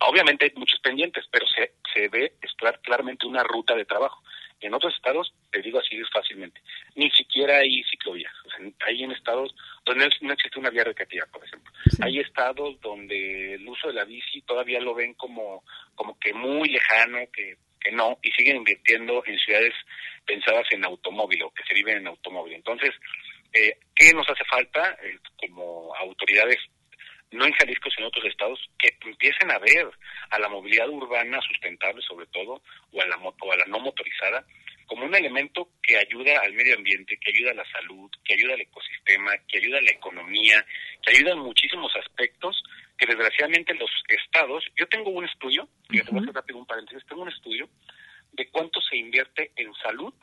Obviamente 0.00 0.46
hay 0.46 0.52
muchos 0.56 0.80
pendientes, 0.80 1.26
pero 1.30 1.46
se, 1.46 1.74
se 2.02 2.08
ve 2.08 2.32
claramente 2.82 3.26
una 3.26 3.42
ruta 3.42 3.74
de 3.74 3.84
trabajo. 3.84 4.22
En 4.60 4.74
otros 4.74 4.94
estados, 4.94 5.34
te 5.50 5.60
digo 5.60 5.80
así 5.80 6.00
fácilmente, 6.12 6.60
ni 6.94 7.10
siquiera 7.10 7.58
hay 7.58 7.82
ciclovías. 7.84 8.32
hay 8.86 9.02
en 9.02 9.10
estados 9.10 9.52
donde 9.84 10.08
no 10.20 10.32
existe 10.32 10.58
una 10.60 10.70
vía 10.70 10.84
recreativa, 10.84 11.26
por 11.32 11.44
ejemplo. 11.44 11.72
Hay 12.00 12.20
estados 12.20 12.80
donde 12.80 13.54
el 13.54 13.68
uso 13.68 13.88
de 13.88 13.94
la 13.94 14.04
bici 14.04 14.40
todavía 14.42 14.80
lo 14.80 14.94
ven 14.94 15.14
como, 15.14 15.64
como 15.96 16.16
que 16.20 16.32
muy 16.32 16.68
lejano, 16.68 17.18
que, 17.32 17.56
que 17.80 17.90
no, 17.90 18.18
y 18.22 18.30
siguen 18.30 18.58
invirtiendo 18.58 19.24
en 19.26 19.36
ciudades 19.38 19.74
pensadas 20.24 20.66
en 20.70 20.84
automóvil 20.84 21.42
o 21.42 21.50
que 21.50 21.64
se 21.64 21.74
viven 21.74 21.96
en 21.98 22.06
automóvil. 22.06 22.54
Entonces, 22.54 22.90
eh, 23.52 23.78
¿qué 23.96 24.12
nos 24.14 24.28
hace 24.28 24.44
falta 24.44 24.96
eh, 25.02 25.18
como 25.40 25.92
autoridades 25.96 26.58
no 27.32 27.46
en 27.46 27.52
Jalisco, 27.52 27.90
sino 27.90 28.06
en 28.06 28.08
otros 28.08 28.24
estados, 28.26 28.60
que 28.78 28.90
empiecen 29.00 29.50
a 29.50 29.58
ver 29.58 29.88
a 30.30 30.38
la 30.38 30.48
movilidad 30.48 30.88
urbana 30.88 31.40
sustentable, 31.40 32.02
sobre 32.02 32.26
todo, 32.26 32.62
o 32.92 33.00
a 33.00 33.06
la, 33.06 33.16
o 33.16 33.52
a 33.52 33.56
la 33.56 33.64
no 33.66 33.80
motorizada, 33.80 34.44
como 34.86 35.06
un 35.06 35.14
elemento 35.14 35.68
que 35.82 35.98
ayuda 36.32 36.46
al 36.46 36.52
medio 36.54 36.76
ambiente, 36.76 37.18
que 37.18 37.30
ayuda 37.30 37.50
a 37.52 37.54
la 37.54 37.70
salud, 37.70 38.10
que 38.24 38.34
ayuda 38.34 38.54
al 38.54 38.60
ecosistema, 38.60 39.32
que 39.48 39.58
ayuda 39.58 39.78
a 39.78 39.82
la 39.82 39.90
economía, 39.90 40.64
que 41.02 41.16
ayuda 41.16 41.32
en 41.32 41.38
muchísimos 41.38 41.94
aspectos 41.96 42.62
que 42.98 43.06
desgraciadamente 43.06 43.74
los 43.74 43.90
estados, 44.08 44.64
yo 44.76 44.86
tengo 44.86 45.10
un 45.10 45.24
estudio, 45.24 45.68
y 45.90 46.00
te 46.00 46.10
voy 46.10 46.20
a 46.20 46.22
hacer 46.22 46.34
rápido 46.34 46.58
un 46.58 46.66
paréntesis, 46.66 47.04
tengo 47.06 47.22
un 47.22 47.28
estudio 47.28 47.68
de 48.32 48.48
cuánto 48.48 48.80
se 48.80 48.96
invierte 48.96 49.50
en 49.56 49.74
salud 49.74 50.14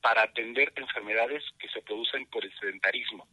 para 0.00 0.22
atender 0.22 0.72
enfermedades 0.76 1.42
que 1.58 1.68
se 1.68 1.82
producen 1.82 2.26
por 2.26 2.44
el 2.44 2.52
sedentarismo. 2.58 3.26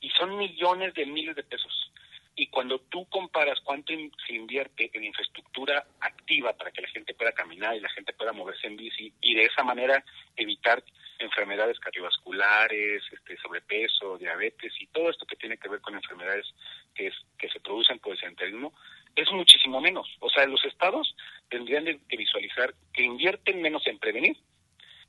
Y 0.00 0.10
son 0.10 0.36
millones 0.36 0.94
de 0.94 1.06
miles 1.06 1.34
de 1.36 1.44
pesos. 1.44 1.92
Y 2.36 2.46
cuando 2.48 2.78
tú 2.78 3.04
comparas 3.08 3.58
cuánto 3.64 3.92
se 4.26 4.34
invierte 4.34 4.90
en 4.92 5.02
infraestructura 5.02 5.84
activa 6.00 6.56
para 6.56 6.70
que 6.70 6.82
la 6.82 6.88
gente 6.88 7.14
pueda 7.14 7.32
caminar 7.32 7.74
y 7.74 7.80
la 7.80 7.88
gente 7.88 8.12
pueda 8.12 8.32
moverse 8.32 8.68
en 8.68 8.76
bici 8.76 9.12
y 9.20 9.34
de 9.34 9.42
esa 9.42 9.64
manera 9.64 10.04
evitar 10.36 10.84
enfermedades 11.18 11.80
cardiovasculares, 11.80 13.02
este, 13.10 13.36
sobrepeso, 13.38 14.18
diabetes 14.18 14.72
y 14.78 14.86
todo 14.86 15.10
esto 15.10 15.26
que 15.26 15.34
tiene 15.34 15.58
que 15.58 15.68
ver 15.68 15.80
con 15.80 15.94
enfermedades 15.94 16.46
que, 16.94 17.10
que 17.36 17.48
se 17.48 17.58
producen 17.58 17.98
por 17.98 18.12
el 18.12 18.20
sedentarismo, 18.20 18.72
es 19.16 19.30
muchísimo 19.32 19.80
menos. 19.80 20.08
O 20.20 20.30
sea, 20.30 20.46
los 20.46 20.64
estados 20.64 21.16
tendrían 21.48 21.84
que 22.08 22.16
visualizar 22.16 22.72
que 22.92 23.02
invierten 23.02 23.60
menos 23.60 23.84
en 23.86 23.98
prevenir 23.98 24.36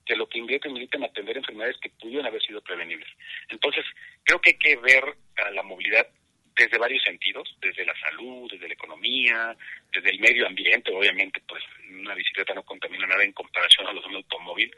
que 0.04 0.16
lo 0.16 0.28
que 0.28 0.40
invierten 0.40 0.76
en 0.76 1.04
atender 1.04 1.38
enfermedades 1.38 1.78
que 1.80 1.92
pudieron 1.92 2.26
haber 2.26 2.42
sido 2.42 2.62
prevenibles. 2.62 3.08
Entonces, 3.50 3.86
creo 4.24 4.42
que 4.42 4.50
hay 4.50 4.58
que 4.58 4.76
ver 4.78 5.04
a 5.46 5.52
la 5.52 5.62
movilidad 5.62 6.08
desde 6.60 6.78
varios 6.78 7.02
sentidos, 7.04 7.48
desde 7.62 7.86
la 7.86 7.94
salud, 8.00 8.52
desde 8.52 8.68
la 8.68 8.74
economía, 8.74 9.56
desde 9.94 10.10
el 10.10 10.20
medio 10.20 10.46
ambiente, 10.46 10.92
obviamente, 10.94 11.42
pues 11.48 11.64
una 11.90 12.14
bicicleta 12.14 12.54
no 12.54 12.64
contamina 12.64 13.08
nada 13.08 13.24
en 13.24 13.32
comparación 13.32 13.88
a 13.88 13.94
los 13.94 14.04
de 14.04 14.10
un 14.10 14.16
automóvil 14.18 14.70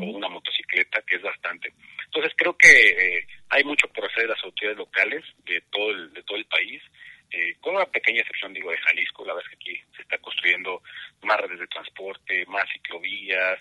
o 0.00 0.04
una 0.04 0.28
motocicleta, 0.28 1.02
que 1.02 1.16
es 1.16 1.22
bastante. 1.22 1.72
Entonces 2.06 2.32
creo 2.36 2.56
que 2.56 2.68
eh, 2.68 3.26
hay 3.50 3.62
mucho 3.62 3.86
por 3.88 4.04
hacer 4.06 4.22
de 4.22 4.34
las 4.34 4.42
autoridades 4.42 4.78
locales 4.78 5.24
de 5.44 5.60
todo 5.70 5.90
el, 5.90 6.12
de 6.12 6.22
todo 6.24 6.38
el 6.38 6.46
país, 6.46 6.82
eh, 7.30 7.56
con 7.60 7.76
una 7.76 7.84
pequeña 7.84 8.20
excepción, 8.20 8.54
digo, 8.54 8.70
de 8.70 8.78
Jalisco, 8.78 9.24
la 9.24 9.34
verdad 9.34 9.52
es 9.52 9.58
que 9.58 9.70
aquí 9.70 9.80
se 9.94 10.02
está 10.02 10.16
construyendo 10.18 10.82
más 11.22 11.38
redes 11.38 11.57
de 11.57 11.57
transporte, 11.68 12.44
más 12.46 12.64
ciclovías, 12.72 13.58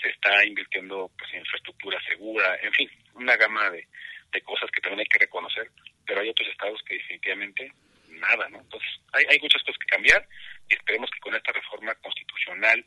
se 0.00 0.08
está 0.08 0.44
invirtiendo 0.44 1.10
pues, 1.18 1.32
en 1.34 1.40
infraestructura 1.40 2.00
segura, 2.04 2.56
en 2.62 2.72
fin, 2.72 2.90
una 3.14 3.36
gama 3.36 3.70
de, 3.70 3.86
de 4.32 4.42
cosas 4.42 4.70
que 4.70 4.80
también 4.80 5.00
hay 5.00 5.06
que 5.06 5.18
reconocer, 5.18 5.70
pero 6.06 6.20
hay 6.20 6.28
otros 6.28 6.48
estados 6.48 6.80
que 6.86 6.94
definitivamente 6.94 7.72
nada, 8.08 8.48
¿no? 8.48 8.60
Entonces, 8.60 8.90
hay, 9.12 9.24
hay 9.28 9.38
muchas 9.40 9.62
cosas 9.62 9.78
que 9.78 9.86
cambiar 9.86 10.26
y 10.68 10.74
esperemos 10.74 11.10
que 11.10 11.20
con 11.20 11.34
esta 11.34 11.52
reforma 11.52 11.94
constitucional 11.96 12.84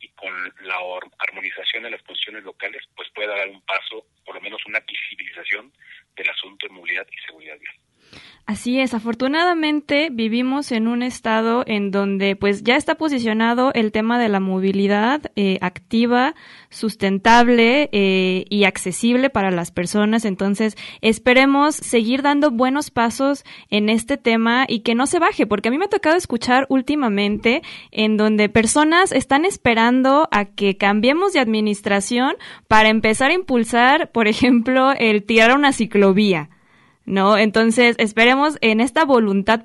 y 0.00 0.08
con 0.10 0.32
la 0.62 0.78
armonización 1.18 1.84
de 1.84 1.90
las 1.90 2.02
funciones 2.02 2.42
locales, 2.42 2.82
pues 2.96 3.08
pueda 3.14 3.36
dar 3.36 3.48
un 3.48 3.62
paso, 3.62 4.06
por 4.24 4.34
lo 4.34 4.40
menos 4.40 4.60
una 4.66 4.80
visibilización 4.80 5.72
del 6.16 6.28
asunto 6.28 6.66
de 6.66 6.74
movilidad 6.74 7.06
y 7.10 7.26
seguridad 7.26 7.58
vial. 7.58 7.74
Así 8.62 8.78
es, 8.78 8.94
afortunadamente 8.94 10.08
vivimos 10.12 10.70
en 10.70 10.86
un 10.86 11.02
estado 11.02 11.64
en 11.66 11.90
donde 11.90 12.36
pues 12.36 12.62
ya 12.62 12.76
está 12.76 12.94
posicionado 12.94 13.72
el 13.74 13.90
tema 13.90 14.20
de 14.20 14.28
la 14.28 14.38
movilidad 14.38 15.20
eh, 15.34 15.58
activa, 15.60 16.36
sustentable 16.70 17.88
eh, 17.90 18.44
y 18.48 18.62
accesible 18.62 19.30
para 19.30 19.50
las 19.50 19.72
personas. 19.72 20.24
Entonces 20.24 20.76
esperemos 21.00 21.74
seguir 21.74 22.22
dando 22.22 22.52
buenos 22.52 22.92
pasos 22.92 23.44
en 23.68 23.88
este 23.88 24.16
tema 24.16 24.64
y 24.68 24.82
que 24.82 24.94
no 24.94 25.06
se 25.08 25.18
baje, 25.18 25.44
porque 25.44 25.66
a 25.66 25.72
mí 25.72 25.78
me 25.78 25.86
ha 25.86 25.88
tocado 25.88 26.14
escuchar 26.14 26.66
últimamente 26.68 27.62
en 27.90 28.16
donde 28.16 28.48
personas 28.48 29.10
están 29.10 29.44
esperando 29.44 30.28
a 30.30 30.44
que 30.44 30.76
cambiemos 30.76 31.32
de 31.32 31.40
administración 31.40 32.36
para 32.68 32.90
empezar 32.90 33.32
a 33.32 33.34
impulsar, 33.34 34.12
por 34.12 34.28
ejemplo, 34.28 34.92
el 34.92 35.24
tirar 35.24 35.52
una 35.52 35.72
ciclovía. 35.72 36.48
¿No? 37.04 37.36
Entonces, 37.36 37.96
esperemos 37.98 38.58
en 38.60 38.80
esta 38.80 39.04
voluntad 39.04 39.64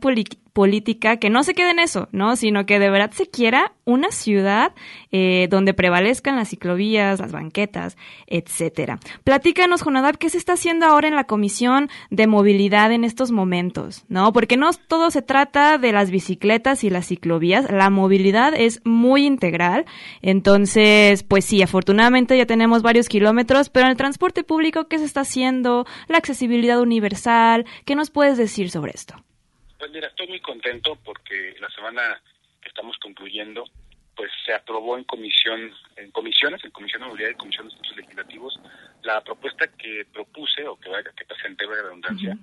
política 0.57 1.17
que 1.17 1.29
no 1.29 1.43
se 1.43 1.53
quede 1.53 1.69
en 1.69 1.77
eso, 1.77 2.09
¿no? 2.11 2.35
Sino 2.35 2.65
que 2.65 2.79
de 2.79 2.89
verdad 2.89 3.11
se 3.11 3.29
quiera 3.29 3.73
una 3.85 4.09
ciudad 4.09 4.73
eh, 5.11 5.47
donde 5.51 5.75
prevalezcan 5.75 6.35
las 6.35 6.49
ciclovías, 6.49 7.19
las 7.19 7.31
banquetas, 7.31 7.95
etcétera. 8.25 8.97
Platícanos, 9.23 9.83
Jonadab, 9.83 10.17
¿qué 10.17 10.31
se 10.31 10.39
está 10.39 10.53
haciendo 10.53 10.87
ahora 10.87 11.09
en 11.09 11.15
la 11.15 11.25
Comisión 11.25 11.91
de 12.09 12.25
Movilidad 12.25 12.91
en 12.91 13.03
estos 13.03 13.29
momentos, 13.29 14.03
¿no? 14.09 14.33
Porque 14.33 14.57
no 14.57 14.71
todo 14.87 15.11
se 15.11 15.21
trata 15.21 15.77
de 15.77 15.91
las 15.91 16.09
bicicletas 16.09 16.83
y 16.83 16.89
las 16.89 17.05
ciclovías, 17.05 17.69
la 17.69 17.91
movilidad 17.91 18.55
es 18.55 18.81
muy 18.83 19.27
integral, 19.27 19.85
entonces, 20.23 21.21
pues 21.21 21.45
sí, 21.45 21.61
afortunadamente 21.61 22.35
ya 22.35 22.47
tenemos 22.47 22.81
varios 22.81 23.09
kilómetros, 23.09 23.69
pero 23.69 23.85
en 23.85 23.91
el 23.91 23.97
transporte 23.97 24.43
público, 24.43 24.87
¿qué 24.87 24.97
se 24.97 25.05
está 25.05 25.21
haciendo? 25.21 25.85
La 26.07 26.17
accesibilidad 26.17 26.81
universal, 26.81 27.67
¿qué 27.85 27.93
nos 27.93 28.09
puedes 28.09 28.39
decir 28.39 28.71
sobre 28.71 28.93
esto? 28.95 29.17
Pues 29.77 29.91
mira, 29.91 30.07
estoy 30.07 30.27
muy 30.27 30.39
contento 30.39 30.97
porque 31.03 31.55
la 31.59 31.69
semana 31.69 32.21
que 32.61 32.69
estamos 32.69 32.97
concluyendo, 32.97 33.65
pues 34.15 34.31
se 34.45 34.53
aprobó 34.53 34.97
en 34.97 35.03
comisión, 35.03 35.71
en 35.95 36.11
comisiones, 36.11 36.63
en 36.63 36.71
comisión 36.71 37.01
de 37.01 37.07
movilidad 37.07 37.29
y 37.29 37.35
comisión 37.35 37.67
de 37.67 37.73
asuntos 37.73 37.97
legislativos, 37.97 38.59
la 39.03 39.23
propuesta 39.23 39.67
que 39.67 40.05
propuse 40.11 40.67
o 40.67 40.79
que, 40.79 40.89
que 41.15 41.25
presenté, 41.25 41.67
de 41.67 41.81
redundancia, 41.83 42.37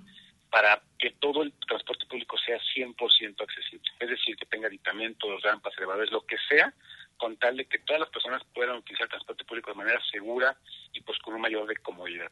para 0.49 0.81
que 0.97 1.11
todo 1.19 1.43
el 1.43 1.51
transporte 1.67 2.05
público 2.05 2.37
sea 2.37 2.57
100% 2.57 3.41
accesible. 3.41 3.91
Es 3.99 4.09
decir, 4.09 4.37
que 4.37 4.45
tenga 4.45 4.67
aditamentos, 4.67 5.41
rampas, 5.41 5.73
elevadores, 5.77 6.11
lo 6.11 6.25
que 6.25 6.37
sea, 6.47 6.73
con 7.17 7.35
tal 7.37 7.57
de 7.57 7.65
que 7.65 7.79
todas 7.79 7.99
las 7.99 8.09
personas 8.09 8.41
puedan 8.53 8.77
utilizar 8.77 9.05
el 9.05 9.09
transporte 9.09 9.43
público 9.43 9.71
de 9.71 9.77
manera 9.77 10.01
segura 10.11 10.55
y 10.93 11.01
pues 11.01 11.19
con 11.19 11.33
un 11.33 11.41
mayor 11.41 11.67
de 11.67 11.75
comodidad. 11.77 12.31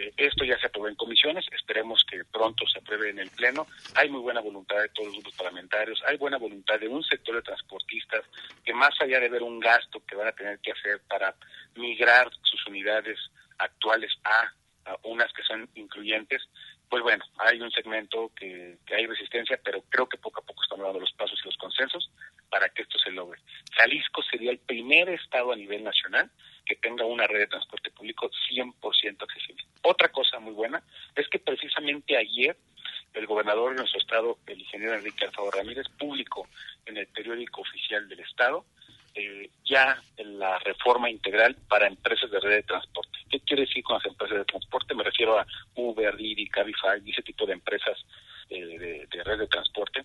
Eh, 0.00 0.14
esto 0.16 0.44
ya 0.44 0.58
se 0.58 0.66
aprobó 0.66 0.88
en 0.88 0.94
comisiones, 0.94 1.44
esperemos 1.52 2.04
que 2.10 2.24
pronto 2.24 2.66
se 2.66 2.78
apruebe 2.78 3.10
en 3.10 3.18
el 3.18 3.28
Pleno. 3.30 3.66
Hay 3.96 4.08
muy 4.08 4.22
buena 4.22 4.40
voluntad 4.40 4.80
de 4.80 4.88
todos 4.88 5.08
los 5.08 5.16
grupos 5.16 5.34
parlamentarios, 5.34 6.02
hay 6.06 6.16
buena 6.16 6.38
voluntad 6.38 6.80
de 6.80 6.88
un 6.88 7.02
sector 7.04 7.36
de 7.36 7.42
transportistas 7.42 8.24
que 8.64 8.72
más 8.72 8.98
allá 9.00 9.20
de 9.20 9.28
ver 9.28 9.42
un 9.42 9.60
gasto 9.60 10.02
que 10.06 10.16
van 10.16 10.28
a 10.28 10.32
tener 10.32 10.58
que 10.60 10.72
hacer 10.72 11.02
para 11.06 11.34
migrar 11.74 12.30
sus 12.42 12.66
unidades 12.66 13.18
actuales 13.58 14.10
a, 14.24 14.54
unas 15.02 15.30
que 15.34 15.42
son 15.42 15.68
incluyentes, 15.74 16.42
pues 16.88 17.02
bueno, 17.02 17.22
hay 17.36 17.60
un 17.60 17.70
segmento 17.70 18.32
que, 18.34 18.78
que, 18.86 18.94
hay 18.94 19.06
resistencia, 19.06 19.60
pero 19.62 19.82
creo 19.90 20.08
que 20.08 20.16
poco 20.16 20.40
a 20.40 20.44
poco 20.44 20.62
estamos 20.62 20.86
dando 20.86 21.00
los 21.00 21.12
pasos 21.12 21.38
y 21.44 21.46
los 21.46 21.56
consensos 21.58 22.10
para 22.48 22.70
que 22.70 22.82
esto 22.82 22.98
se 22.98 23.12
logre. 23.12 23.40
Jalisco 23.76 24.22
sería 24.22 24.50
el 24.50 24.58
primer 24.58 25.10
estado 25.10 25.52
a 25.52 25.56
nivel 25.56 25.84
nacional 25.84 26.30
que 26.70 26.76
tenga 26.76 27.04
una 27.04 27.26
red 27.26 27.40
de 27.40 27.46
transporte 27.48 27.90
público 27.90 28.30
100% 28.48 29.22
accesible. 29.24 29.64
Otra 29.82 30.08
cosa 30.10 30.38
muy 30.38 30.52
buena 30.52 30.80
es 31.16 31.26
que 31.26 31.40
precisamente 31.40 32.16
ayer 32.16 32.56
el 33.12 33.26
gobernador 33.26 33.70
de 33.70 33.78
nuestro 33.78 33.98
estado, 33.98 34.38
el 34.46 34.60
ingeniero 34.60 34.94
Enrique 34.94 35.24
Alfaro 35.24 35.50
Ramírez, 35.50 35.88
publicó 35.98 36.46
en 36.86 36.96
el 36.96 37.08
periódico 37.08 37.62
oficial 37.62 38.08
del 38.08 38.20
estado 38.20 38.66
eh, 39.16 39.50
ya 39.64 40.00
la 40.18 40.60
reforma 40.60 41.10
integral 41.10 41.56
para 41.68 41.88
empresas 41.88 42.30
de 42.30 42.38
red 42.38 42.58
de 42.58 42.62
transporte. 42.62 43.18
¿Qué 43.28 43.40
quiere 43.40 43.62
decir 43.62 43.82
con 43.82 43.96
las 43.96 44.06
empresas 44.06 44.38
de 44.38 44.44
transporte? 44.44 44.94
Me 44.94 45.02
refiero 45.02 45.40
a 45.40 45.46
Uber, 45.74 46.16
Didi, 46.16 46.46
Cabify 46.46 47.02
ese 47.04 47.22
tipo 47.22 47.46
de 47.46 47.54
empresas 47.54 47.98
eh, 48.48 49.08
de 49.10 49.24
red 49.24 49.40
de 49.40 49.48
transporte 49.48 50.04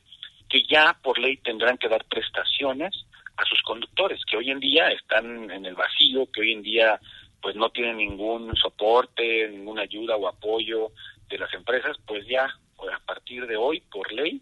que 0.50 0.64
ya 0.64 0.98
por 1.00 1.20
ley 1.20 1.38
tendrán 1.38 1.78
que 1.78 1.90
dar 1.90 2.06
prestaciones 2.06 3.06
a 3.38 3.46
sus 3.46 3.62
conductores, 3.64 4.24
que 4.26 4.38
hoy 4.38 4.52
en 4.52 4.60
día 4.60 4.90
están 4.90 5.52
en 5.52 5.66
el 5.66 5.76
vacío, 5.76 6.30
que 6.32 6.42
hoy 6.42 6.54
en 6.54 6.64
día 6.64 7.00
pues 7.42 7.56
no 7.56 7.70
tienen 7.70 7.98
ningún 7.98 8.56
soporte, 8.56 9.48
ninguna 9.50 9.84
ayuda 9.84 10.16
o 10.16 10.28
apoyo 10.28 10.92
de 11.28 11.38
las 11.38 11.54
empresas, 11.54 11.98
pues 12.06 12.26
ya 12.28 12.48
pues, 12.76 12.94
a 12.94 13.00
partir 13.00 13.46
de 13.46 13.56
hoy, 13.56 13.82
por 13.82 14.12
ley, 14.12 14.42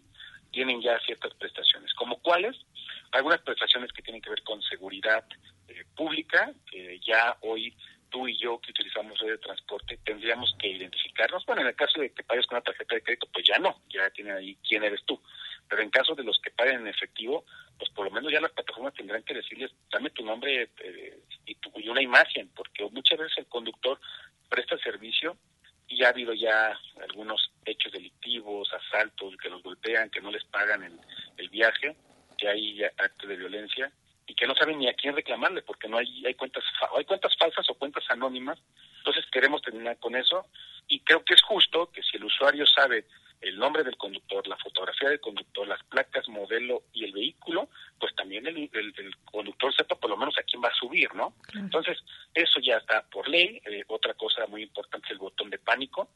tienen 0.50 0.80
ya 0.80 0.98
ciertas 1.00 1.34
prestaciones. 1.34 1.92
¿Como 1.94 2.20
cuáles? 2.20 2.56
Algunas 3.12 3.40
prestaciones 3.42 3.92
que 3.92 4.02
tienen 4.02 4.22
que 4.22 4.30
ver 4.30 4.42
con 4.42 4.62
seguridad 4.62 5.24
eh, 5.68 5.84
pública, 5.96 6.52
que 6.70 6.98
ya 7.00 7.36
hoy 7.42 7.74
tú 8.14 8.28
y 8.28 8.38
yo 8.38 8.60
que 8.60 8.70
utilizamos 8.70 9.18
red 9.18 9.30
de 9.30 9.38
transporte 9.38 9.98
tendríamos 10.04 10.54
que 10.60 10.68
identificarnos. 10.68 11.44
Bueno, 11.46 11.62
en 11.62 11.68
el 11.68 11.74
caso 11.74 12.00
de 12.00 12.12
que 12.12 12.22
pagues 12.22 12.46
con 12.46 12.56
una 12.56 12.64
tarjeta 12.64 12.94
de 12.94 13.02
crédito, 13.02 13.26
pues 13.32 13.44
ya 13.44 13.58
no, 13.58 13.82
ya 13.88 14.08
tienen 14.10 14.36
ahí 14.36 14.56
quién 14.66 14.84
eres 14.84 15.04
tú. 15.04 15.20
Pero 15.68 15.82
en 15.82 15.90
caso 15.90 16.14
de 16.14 16.24
los 16.24 16.38
que 16.40 16.50
paguen 16.50 16.80
en 16.80 16.88
efectivo, 16.88 17.44
pues 17.78 17.90
por 17.90 18.04
lo 18.06 18.10
menos 18.10 18.32
ya 18.32 18.40
las 18.40 18.52
plataformas 18.52 18.94
tendrán 18.94 19.22
que 19.22 19.34
decirles, 19.34 19.72
dame 19.90 20.10
tu 20.10 20.24
nombre 20.24 20.70
eh, 20.78 21.18
y, 21.46 21.54
tu, 21.56 21.72
y 21.76 21.88
una 21.88 22.02
imagen, 22.02 22.50
porque 22.54 22.84
muchas 22.90 23.18
veces 23.18 23.38
el 23.38 23.46
conductor 23.46 23.98
presta 24.48 24.78
servicio 24.78 25.36
y 25.88 26.02
ha 26.04 26.08
habido 26.08 26.32
ya 26.32 26.78
algunos 27.02 27.50
hechos 27.64 27.92
delictivos, 27.92 28.72
asaltos, 28.72 29.36
que 29.36 29.50
los 29.50 29.62
golpean, 29.62 30.10
que 30.10 30.20
no 30.20 30.30
les 30.30 30.44
pagan 30.44 30.82
el, 30.82 30.98
el 31.36 31.48
viaje, 31.48 31.96
que 32.38 32.48
hay 32.48 32.82
actos 32.84 33.28
de 33.28 33.36
violencia 33.36 33.92
y 34.26 34.34
que 34.34 34.46
no 34.46 34.54
saben 34.54 34.78
ni 34.78 34.88
a 34.88 34.94
quién 34.94 35.14
reclamarle 35.14 35.62
porque 35.62 35.88
no 35.88 35.98
hay 35.98 36.24
hay 36.24 36.34
cuentas 36.34 36.64
hay 36.96 37.04
cuentas 37.04 37.36
falsas 37.38 37.68
o 37.68 37.74
cuentas 37.74 38.04
anónimas. 38.08 38.58
Entonces 38.98 39.24
queremos 39.30 39.60
terminar 39.62 39.98
con 39.98 40.16
eso 40.16 40.46
y 40.88 41.00
creo 41.00 41.24
que 41.24 41.34
es 41.34 41.42
justo 41.42 41.90
que 41.92 42.02
si 42.02 42.16
el 42.16 42.24
usuario 42.24 42.66
sabe 42.66 43.06
el 43.44 43.58
nombre 43.58 43.84
del 43.84 43.96
conductor, 43.96 44.46
la 44.48 44.56
fotografía 44.56 45.10
del 45.10 45.20
conductor, 45.20 45.68
las 45.68 45.82
placas, 45.84 46.28
modelo 46.28 46.84
y 46.92 47.04
el 47.04 47.12
vehículo, 47.12 47.68
pues 47.98 48.14
también 48.14 48.46
el, 48.46 48.70
conductor 49.24 49.74
sepa 49.74 49.96
por 49.96 50.10
lo 50.10 50.16
menos 50.16 50.36
a 50.38 50.42
quién 50.42 50.62
va 50.62 50.68
a 50.68 50.74
subir, 50.74 51.14
¿no? 51.14 51.34
Entonces, 51.54 51.98
eso 52.34 52.58
ya 52.60 52.78
está 52.78 53.02
por 53.10 53.28
ley. 53.28 53.60
Eh, 53.66 53.84
otra 53.88 54.14
cosa 54.14 54.46
muy 54.46 54.62
importante 54.62 55.06
es 55.06 55.12
el 55.12 55.18
botón 55.18 55.50
de 55.50 55.58
pánico, 55.58 56.08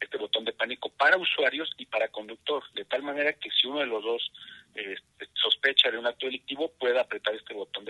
este 0.00 0.16
botón 0.16 0.44
de 0.44 0.52
pánico 0.52 0.88
para 0.90 1.16
usuarios 1.16 1.72
y 1.76 1.86
para 1.86 2.08
conductor, 2.08 2.62
de 2.74 2.84
tal 2.84 3.02
manera 3.02 3.32
que 3.32 3.50
si 3.50 3.66
uno 3.66 3.80
de 3.80 3.86
los 3.86 4.04
dos 4.04 4.30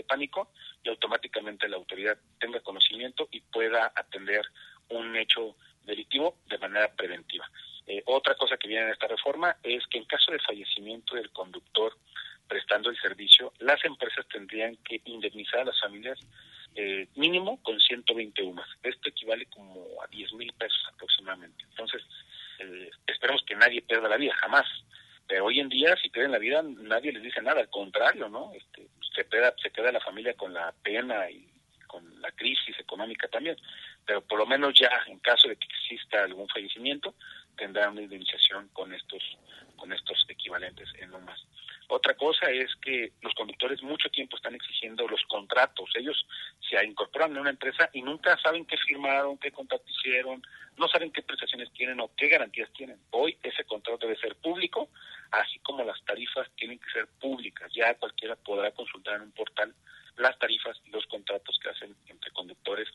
pánico 0.06 0.50
y 0.82 0.88
automáticamente 0.88 1.68
la 1.68 1.76
autoridad 1.76 2.16
tenga 2.40 2.60
conocimiento 2.60 3.28
y 3.30 3.40
pueda 3.40 3.92
atender 3.94 4.42
un 4.88 5.14
hecho 5.16 5.56
delictivo 5.84 6.38
de 6.48 6.58
manera 6.58 6.90
preventiva. 6.94 7.48
Eh, 7.86 8.02
otra 8.06 8.34
cosa 8.34 8.56
que 8.56 8.68
viene 8.68 8.86
en 8.86 8.92
esta 8.92 9.06
reforma 9.06 9.56
es 9.62 9.86
que 9.88 9.98
en 9.98 10.06
caso 10.06 10.32
de 10.32 10.40
fallecimiento 10.40 11.14
del 11.14 11.30
conductor 11.30 11.96
prestando 12.48 12.90
el 12.90 12.98
servicio, 12.98 13.52
las 13.58 13.84
empresas 13.84 14.26
tendrían 14.28 14.76
que 14.76 15.00
indemnizar 15.04 15.60
a 15.60 15.64
las 15.64 15.80
familias 15.80 16.18
eh, 16.74 17.08
mínimo 17.16 17.60
con 17.62 17.78
120 17.78 18.42
UMAS. 18.42 18.68
Esto 18.82 19.08
equivale 19.08 19.46
como 19.46 19.84
a 20.02 20.06
10 20.08 20.32
mil 20.34 20.52
pesos 20.52 20.80
aproximadamente. 20.92 21.64
Entonces, 21.70 22.02
eh, 22.60 22.90
esperemos 23.06 23.42
que 23.44 23.56
nadie 23.56 23.82
pierda 23.82 24.08
la 24.08 24.16
vida, 24.16 24.34
jamás. 24.36 24.66
Pero 25.26 25.46
hoy 25.46 25.58
en 25.58 25.68
día, 25.68 25.96
si 26.00 26.08
pierden 26.08 26.32
la 26.32 26.38
vida, 26.38 26.62
nadie 26.62 27.12
les 27.12 27.22
dice 27.22 27.42
nada, 27.42 27.60
al 27.60 27.70
contrario, 27.70 28.28
¿no? 28.28 28.52
Este, 28.54 28.86
se, 29.16 29.24
queda, 29.26 29.54
se 29.60 29.70
queda 29.70 29.90
la 29.90 30.00
familia 30.00 30.34
con 30.34 30.52
la 30.52 30.72
pena 30.82 31.28
y 31.30 31.48
con 31.86 32.20
la 32.20 32.30
crisis 32.32 32.78
económica 32.78 33.26
también. 33.28 33.56
Pero 34.04 34.20
por 34.20 34.38
lo 34.38 34.46
menos 34.46 34.74
ya, 34.78 34.90
en 35.06 35.18
caso 35.18 35.48
de 35.48 35.56
que 35.56 35.66
exista 35.66 36.22
algún 36.22 36.48
fallecimiento, 36.48 37.14
tendrán 37.56 37.92
una 37.92 38.02
indemnización 38.02 38.68
con 38.68 38.92
estos, 38.92 39.22
con 39.76 39.92
estos 39.92 40.24
equivalentes 40.28 40.88
en 41.00 41.12
UMAS. 41.12 41.40
Otra 41.88 42.14
cosa 42.14 42.50
es 42.50 42.74
que 42.76 43.12
los 43.22 43.32
conductores 43.34 43.80
mucho 43.82 44.08
tiempo 44.10 44.36
están 44.36 44.54
exigiendo 44.54 45.06
los 45.06 45.22
contratos. 45.28 45.88
Ellos 45.94 46.26
se 46.68 46.84
incorporan 46.84 47.30
en 47.30 47.38
una 47.38 47.50
empresa 47.50 47.88
y 47.92 48.02
nunca 48.02 48.36
saben 48.42 48.66
qué 48.66 48.76
firmaron, 48.76 49.38
qué 49.38 49.52
contrato 49.52 49.84
hicieron, 49.88 50.42
no 50.76 50.88
saben 50.88 51.12
qué 51.12 51.22
prestaciones 51.22 51.72
tienen 51.72 52.00
o 52.00 52.10
qué 52.16 52.28
garantías 52.28 52.72
tienen. 52.72 52.98
Hoy 53.10 53.38
ese 53.42 53.64
contrato 53.64 54.06
debe 54.06 54.18
ser 54.18 54.34
público, 54.36 54.90
así 55.30 55.60
como 55.60 55.84
las 55.84 56.02
tarifas 56.04 56.48
tienen 56.56 56.80
que 56.80 56.90
ser 56.90 57.06
públicas. 57.20 57.70
Ya 57.72 57.94
cualquiera 57.94 58.34
podrá 58.34 58.72
consultar 58.72 59.16
en 59.16 59.22
un 59.22 59.32
portal 59.32 59.72
las 60.16 60.38
tarifas 60.38 60.80
y 60.84 60.90
los 60.90 61.06
contratos 61.06 61.58
que 61.62 61.68
hacen 61.68 61.94
entre 62.08 62.30
conductores 62.32 62.88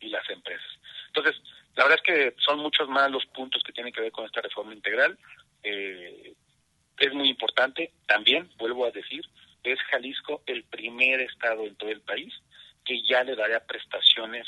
y 0.00 0.08
las 0.08 0.28
empresas. 0.28 0.66
Entonces, 1.06 1.40
la 1.76 1.84
verdad 1.84 2.00
es 2.04 2.14
que 2.14 2.34
son 2.42 2.58
muchos 2.58 2.88
más 2.88 3.10
los 3.10 3.24
puntos 3.26 3.62
que 3.62 3.72
tienen 3.72 3.92
que 3.92 4.00
ver 4.00 4.12
con 4.12 4.26
esta 4.26 4.40
reforma 4.40 4.74
integral. 4.74 5.18
Eh, 5.62 6.34
es 6.98 7.12
muy 7.12 7.28
importante. 7.28 7.92
También, 8.06 8.50
vuelvo 8.58 8.86
a 8.86 8.90
decir, 8.90 9.24
es 9.62 9.78
Jalisco 9.90 10.42
el 10.46 10.64
primer 10.64 11.20
estado 11.20 11.64
en 11.66 11.76
todo 11.76 11.90
el 11.90 12.00
país 12.00 12.32
que 12.84 13.02
ya 13.02 13.22
le 13.22 13.36
daría 13.36 13.64
prestaciones 13.64 14.46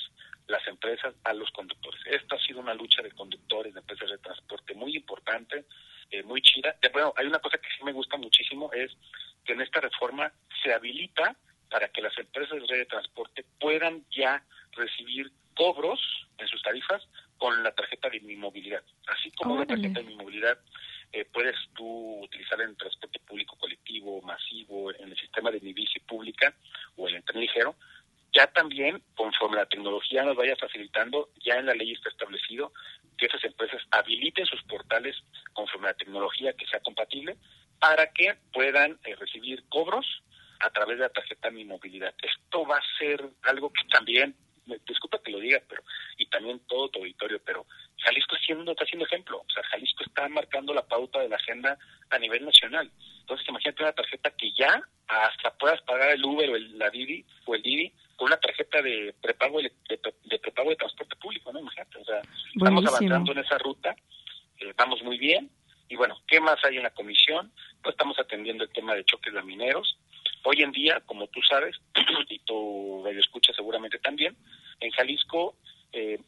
las 0.49 0.67
empresas 0.67 1.15
a 1.25 1.33
los 1.33 1.51
conductores. 1.53 2.01
Esta 2.07 2.37
ha 2.37 2.41
sido 2.41 2.61
una 2.61 2.75
lucha 2.75 3.03
de 3.03 3.13
conductores, 3.13 3.73
de 3.73 3.81
empresas 3.81 4.11
de 4.11 4.19
transporte 4.19 4.75
muy 4.75 4.95
importante, 4.97 5.65
eh, 6.11 6.23
muy 6.23 6.43
chida. 6.43 6.77
Eh, 6.83 6.91
bueno, 6.93 7.15
hay 7.17 7.27
una 7.27 7.39
cosa 7.39 7.59
que 7.59 7.69
sí 7.77 7.85
me 7.85 7.93
gusta 7.93 8.17
muchísimo, 8.19 8.71
es 8.73 8.91
que 9.45 9.53
en 9.53 9.61
esta 9.75 9.89
reforma 9.89 10.33
se 10.63 10.73
habilita 10.73 11.37
para 11.69 11.89
que 11.89 12.01
las 12.01 12.17
empresas 12.19 12.63
de 12.69 12.85
transporte 12.87 13.45
puedan 13.59 14.05
ya 14.11 14.45
recibir 14.73 15.33
cobros 15.55 16.01
en 16.39 16.47
sus 16.47 16.63
tarifas 16.63 17.03
con 17.39 17.63
la 17.63 17.73
tarjeta 17.73 18.09
de 18.09 18.21
mi 18.21 18.37
movilidad. 18.37 18.83
Así 19.09 19.33
como 19.33 19.59
la 19.59 19.67
tarjeta 19.67 20.01
de 20.01 20.07
mi 20.07 20.15
movilidad 20.15 20.59
eh, 21.13 21.25
puedes 21.25 21.57
tú 21.75 22.21
utilizar 22.23 22.61
en 22.61 22.77
transporte 22.77 23.19
público 23.21 23.57
colectivo, 23.57 24.23
masivo, 24.23 24.93
en 24.93 25.11
el 25.11 25.17
sistema 25.19 25.51
de 25.51 25.61
mi 25.61 25.73
bici 25.73 25.99
pública 26.01 26.55
o 26.97 27.09
en 27.09 27.17
el 27.17 27.25
tren 27.25 27.41
ligero, 27.41 27.75
ya 28.33 28.47
también, 28.49 29.03
conforme 29.17 29.57
la 29.57 29.67
tecnología 29.67 30.25
nos 30.25 30.37
vaya 30.37 30.57
facilitando, 30.57 31.31
ya 31.45 31.55
en 31.55 31.67
la 31.67 31.75
ley 31.75 31.93
está 31.93 32.09
establecido 32.11 32.73
que 33.17 33.27
esas 33.27 33.45
empresas 33.45 33.81
habiliten 33.91 34.47
sus 34.47 34.63
portales 34.65 35.17
conforme 35.53 35.89
la 35.89 35.95
tecnología 35.95 36.53
que 36.53 36.67
sea 36.67 36.81
compatible 36.81 37.37
para 37.85 38.11
que 38.13 38.35
puedan 38.53 38.99
eh, 39.05 39.15
recibir 39.17 39.63
cobros 39.69 40.07
a 40.61 40.71
través 40.71 40.97
de 40.97 41.05
la 41.05 41.11
tarjeta 41.11 41.44
Mi 41.55 41.65
Movilidad. 41.65 42.15
Esto 42.23 42.67
va 42.67 42.79
a 42.79 42.99
ser 42.99 43.23
algo 43.43 43.73
que 43.73 43.85
también, 43.89 44.35
disculpa 44.87 45.23
que 45.23 45.31
lo 45.31 45.39
diga, 45.39 45.63
pero 45.69 45.83
y 46.19 46.27
también 46.27 46.61
todo 46.67 46.89
tu 46.89 47.01
auditorio, 47.01 47.41
pero 47.45 47.67
Jalisco 47.99 48.37
siendo, 48.37 48.73
está 48.73 48.85
haciendo 48.85 49.07
ejemplo. 49.07 49.39
O 49.47 49.53
sea, 49.53 49.63
Jalisco 49.65 50.05
está 50.05 50.29
marcando 50.29 50.75
la 50.75 50.87
pauta 50.87 51.21
de 51.21 51.29
la 51.29 51.37
agenda 51.37 51.79
a 52.11 52.19
nivel 52.19 52.45
nacional. 52.45 52.91
Entonces, 53.21 53.49
imagínate 53.49 53.83
una 53.83 53.93
tarjeta 53.93 54.31
que 54.31 54.53
ya 54.53 54.83
hasta 55.07 55.55
puedas 55.57 55.81
pagar 55.83 56.11
el 56.11 56.25
Uber 56.25 56.51
o 56.51 56.57
el, 56.57 56.79
la 56.79 56.91
Didi 56.91 57.25
o 57.47 57.55
el 57.55 57.63
Didi 57.63 57.93
con 58.17 58.27
una 58.27 58.37
tarjeta 58.37 58.81
de 58.81 59.15
prepago 59.21 59.61
de, 59.61 59.73
de, 59.89 60.39
prepago 60.39 60.71
de 60.71 60.77
transporte 60.77 61.17
público, 61.17 61.53
¿no? 61.53 61.61
Imagínate, 61.61 61.99
o 61.99 62.05
sea, 62.05 62.23
estamos 62.55 62.87
avanzando 62.87 63.33
en 63.33 63.39
esa 63.39 63.59
ruta, 63.59 63.97
eh, 64.61 64.73
vamos 64.77 65.03
muy 65.03 65.19
bien. 65.19 65.51
Y 65.89 65.97
bueno, 65.97 66.21
¿qué 66.27 66.41
más 66.41 66.57
hay 66.65 66.77
en 66.77 66.83
la 66.83 66.91
comisión? 66.91 67.53
Pues 67.83 67.95
estamos 67.95 68.19
atendiendo 68.19 68.65
el 68.65 68.71
tema 68.71 68.95
de 68.95 69.05
choques 69.05 69.33
mineros. 69.45 69.99
Hoy 70.45 70.63
en 70.63 70.73
día, 70.73 71.01
como 71.07 71.27
tú 71.29 71.41
sabes, 71.43 71.77
y 72.29 72.39
tu 72.41 73.03
radio 73.05 73.21
escucha 73.21 73.53
seguramente 73.53 73.99
también, 73.99 74.37
en 74.81 74.91
Jalisco 74.91 75.57
eh, 75.93 76.19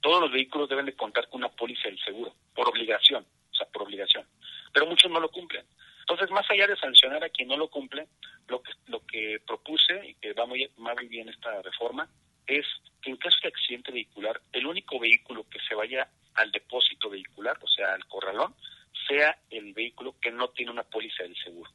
todos 0.00 0.20
los 0.20 0.32
vehículos 0.32 0.68
deben 0.68 0.86
de 0.86 0.96
contar 0.96 1.28
con 1.28 1.40
una 1.40 1.50
póliza 1.50 1.88
del 1.88 1.98
seguro, 2.00 2.34
por 2.54 2.68
obligación, 2.68 3.24
o 3.24 3.54
sea, 3.54 3.66
por 3.68 3.82
obligación. 3.82 4.26
Pero 4.72 4.86
muchos 4.86 5.10
no 5.10 5.20
lo 5.20 5.30
cumplen. 5.30 5.64
Entonces, 6.00 6.30
más 6.30 6.50
allá 6.50 6.66
de 6.66 6.76
sancionar 6.76 7.22
a 7.22 7.28
quien 7.28 7.48
no 7.48 7.56
lo 7.56 7.70
cumple, 7.70 8.08
lo 8.48 8.62
que, 8.62 8.72
lo 8.86 9.06
que 9.06 9.40
propuse, 9.46 10.08
y 10.08 10.14
que 10.14 10.32
va 10.32 10.44
muy, 10.46 10.68
muy 10.76 11.06
bien 11.06 11.28
esta 11.28 11.62
reforma, 11.62 12.08
es 12.46 12.66
que 13.00 13.10
en 13.10 13.16
caso 13.16 13.36
de 13.42 13.48
accidente 13.48 13.92
vehicular, 13.92 14.40
el 14.52 14.66
único 14.66 14.98
vehículo 14.98 15.46
que 15.48 15.60
se 15.60 15.76
vaya 15.76 16.08
al 16.34 16.50
depósito 16.50 17.08
vehicular, 17.08 17.56
o 17.62 17.68
sea, 17.68 17.94
al 17.94 18.04
corralón, 18.06 18.54
sea 19.06 19.38
el 19.50 19.72
vehículo 19.72 20.16
que 20.20 20.32
no 20.32 20.48
tiene 20.48 20.72
una 20.72 20.82
póliza 20.82 21.22
del 21.22 21.36
seguro. 21.36 21.70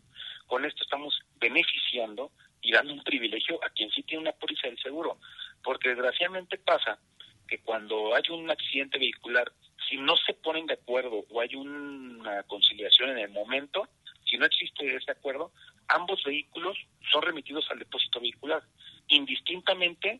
Con 0.47 0.65
esto 0.65 0.83
estamos 0.83 1.17
beneficiando 1.39 2.31
y 2.61 2.73
dando 2.73 2.93
un 2.93 3.03
privilegio 3.03 3.63
a 3.63 3.69
quien 3.69 3.89
sí 3.91 4.03
tiene 4.03 4.23
una 4.23 4.31
póliza 4.33 4.67
del 4.67 4.79
seguro, 4.79 5.19
porque 5.63 5.89
desgraciadamente 5.89 6.57
pasa 6.57 6.99
que 7.47 7.59
cuando 7.59 8.13
hay 8.13 8.23
un 8.29 8.49
accidente 8.51 8.99
vehicular, 8.99 9.51
si 9.89 9.97
no 9.97 10.15
se 10.17 10.33
ponen 10.33 10.65
de 10.65 10.73
acuerdo 10.73 11.25
o 11.29 11.41
hay 11.41 11.55
una 11.55 12.43
conciliación 12.43 13.09
en 13.11 13.19
el 13.19 13.29
momento, 13.29 13.87
si 14.29 14.37
no 14.37 14.45
existe 14.45 14.95
ese 14.95 15.11
acuerdo, 15.11 15.51
ambos 15.87 16.23
vehículos 16.23 16.77
son 17.11 17.21
remitidos 17.21 17.65
al 17.71 17.79
depósito 17.79 18.19
vehicular, 18.19 18.61
indistintamente 19.07 20.19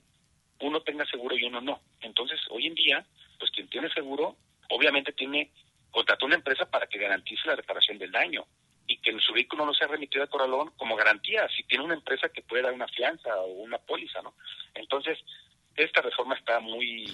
uno 0.62 0.82
tenga 0.98 1.10
seguro 1.10 1.38
y 1.38 1.44
uno 1.44 1.62
no. 1.62 1.80
Entonces, 2.02 2.40
hoy 2.50 2.66
en 2.66 2.74
día, 2.74 3.06
pues 3.40 3.52
quien 3.52 3.70
tiene 3.70 3.90
seguro, 3.90 4.36
obviamente 4.70 5.12
tiene 5.14 5.52
contrató 5.92 6.26
una 6.26 6.36
empresa 6.36 6.70
para 6.70 6.88
que 6.88 7.00
garantice 7.00 7.48
la 7.48 7.56
reparación 7.56 7.98
del 7.98 8.12
daño 8.12 8.46
y 8.88 8.98
que 8.98 9.18
su 9.20 9.34
vehículo 9.34 9.66
no 9.66 9.74
sea 9.74 9.88
remitido 9.88 10.24
a 10.24 10.28
Corralón 10.28 10.72
como 10.78 10.96
garantía, 10.96 11.48
si 11.56 11.64
tiene 11.64 11.84
una 11.84 11.94
empresa 11.94 12.30
que 12.30 12.42
puede 12.42 12.64
dar 12.64 12.74
una 12.74 12.88
fianza 12.88 13.36
o 13.38 13.48
una 13.48 13.78
póliza, 13.78 14.22
¿no? 14.22 14.34
Entonces, 14.74 15.18
esta 15.76 16.02
reforma 16.02 16.36
está 16.36 16.60
muy 16.60 17.06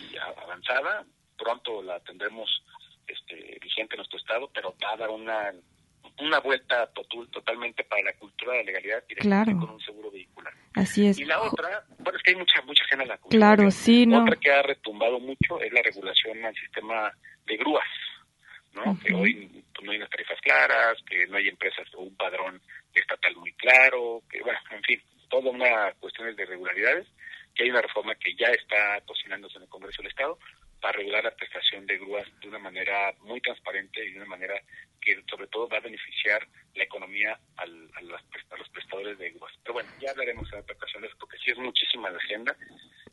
avanzada, 0.41 1.05
pronto 1.37 1.81
la 1.81 1.99
tendremos 2.01 2.63
este, 3.07 3.57
vigente 3.61 3.95
en 3.95 3.97
nuestro 3.97 4.17
estado, 4.17 4.49
pero 4.53 4.75
va 4.83 4.93
a 4.93 4.97
dar 4.97 5.09
una 5.09 5.51
una 6.19 6.39
vuelta 6.39 6.87
total, 6.87 7.27
totalmente 7.29 7.83
para 7.83 8.03
la 8.03 8.13
cultura 8.13 8.53
de 8.53 8.59
la 8.59 8.71
legalidad 8.71 9.03
y 9.07 9.53
con 9.55 9.69
un 9.69 9.81
seguro 9.81 10.11
vehicular. 10.11 10.53
Así 10.75 11.07
es. 11.07 11.19
Y 11.19 11.25
la 11.25 11.41
otra, 11.41 11.83
bueno, 11.99 12.17
es 12.17 12.23
que 12.23 12.31
hay 12.31 12.37
mucha, 12.37 12.61
mucha 12.63 12.83
gente 12.85 13.03
en 13.03 13.09
la 13.09 13.17
cultura. 13.17 13.39
Claro, 13.55 13.71
sí, 13.71 14.05
¿no? 14.05 14.23
Otra 14.23 14.35
que 14.35 14.51
ha 14.51 14.61
retumbado 14.61 15.19
mucho 15.19 15.59
es 15.61 15.71
la 15.71 15.81
regulación 15.81 16.45
al 16.45 16.55
sistema 16.55 17.11
de 17.45 17.57
grúas, 17.57 17.87
¿no? 18.73 18.97
Que 19.03 19.13
hoy 19.13 19.63
no 19.83 19.91
hay 19.91 19.97
unas 19.97 20.09
tarifas 20.09 20.39
claras, 20.41 20.97
que 21.07 21.27
no 21.27 21.37
hay 21.37 21.47
empresas 21.49 21.87
o 21.95 22.01
un 22.01 22.15
padrón 22.15 22.61
estatal 22.93 23.35
muy 23.35 23.53
claro, 23.53 24.21
que 24.29 24.41
bueno, 24.41 24.59
en 24.71 24.83
fin, 24.83 25.01
toda 25.29 25.49
una 25.49 25.91
cuestiones 25.99 26.35
de 26.35 26.45
regularidades 26.45 27.07
que 27.55 27.63
hay 27.63 27.69
una 27.69 27.81
reforma 27.81 28.15
que 28.15 28.33
ya 28.35 28.47
está 28.47 28.99
cocinándose 29.05 29.57
en 29.57 29.63
el 29.63 29.69
Congreso 29.69 30.01
del 30.01 30.09
Estado 30.09 30.39
para 30.83 30.97
regular 30.97 31.23
la 31.23 31.31
prestación 31.31 31.87
de 31.87 31.97
grúas 31.97 32.27
de 32.41 32.49
una 32.49 32.59
manera 32.59 33.13
muy 33.21 33.39
transparente 33.39 34.03
y 34.03 34.11
de 34.11 34.17
una 34.17 34.25
manera 34.25 34.55
que 34.99 35.23
sobre 35.29 35.47
todo 35.47 35.69
va 35.69 35.77
a 35.77 35.79
beneficiar 35.79 36.45
la 36.75 36.83
economía 36.83 37.39
al, 37.55 37.89
a, 37.95 38.01
los 38.01 38.69
prestadores 38.69 39.17
de 39.17 39.29
grúas. 39.29 39.53
Pero 39.63 39.75
bueno, 39.75 39.89
ya 40.01 40.11
hablaremos 40.11 40.51
en 40.51 40.59
otras 40.59 40.75
ocasiones 40.75 41.11
porque 41.17 41.37
sí 41.37 41.51
es 41.51 41.57
muchísima 41.57 42.09
la 42.09 42.17
agenda. 42.17 42.53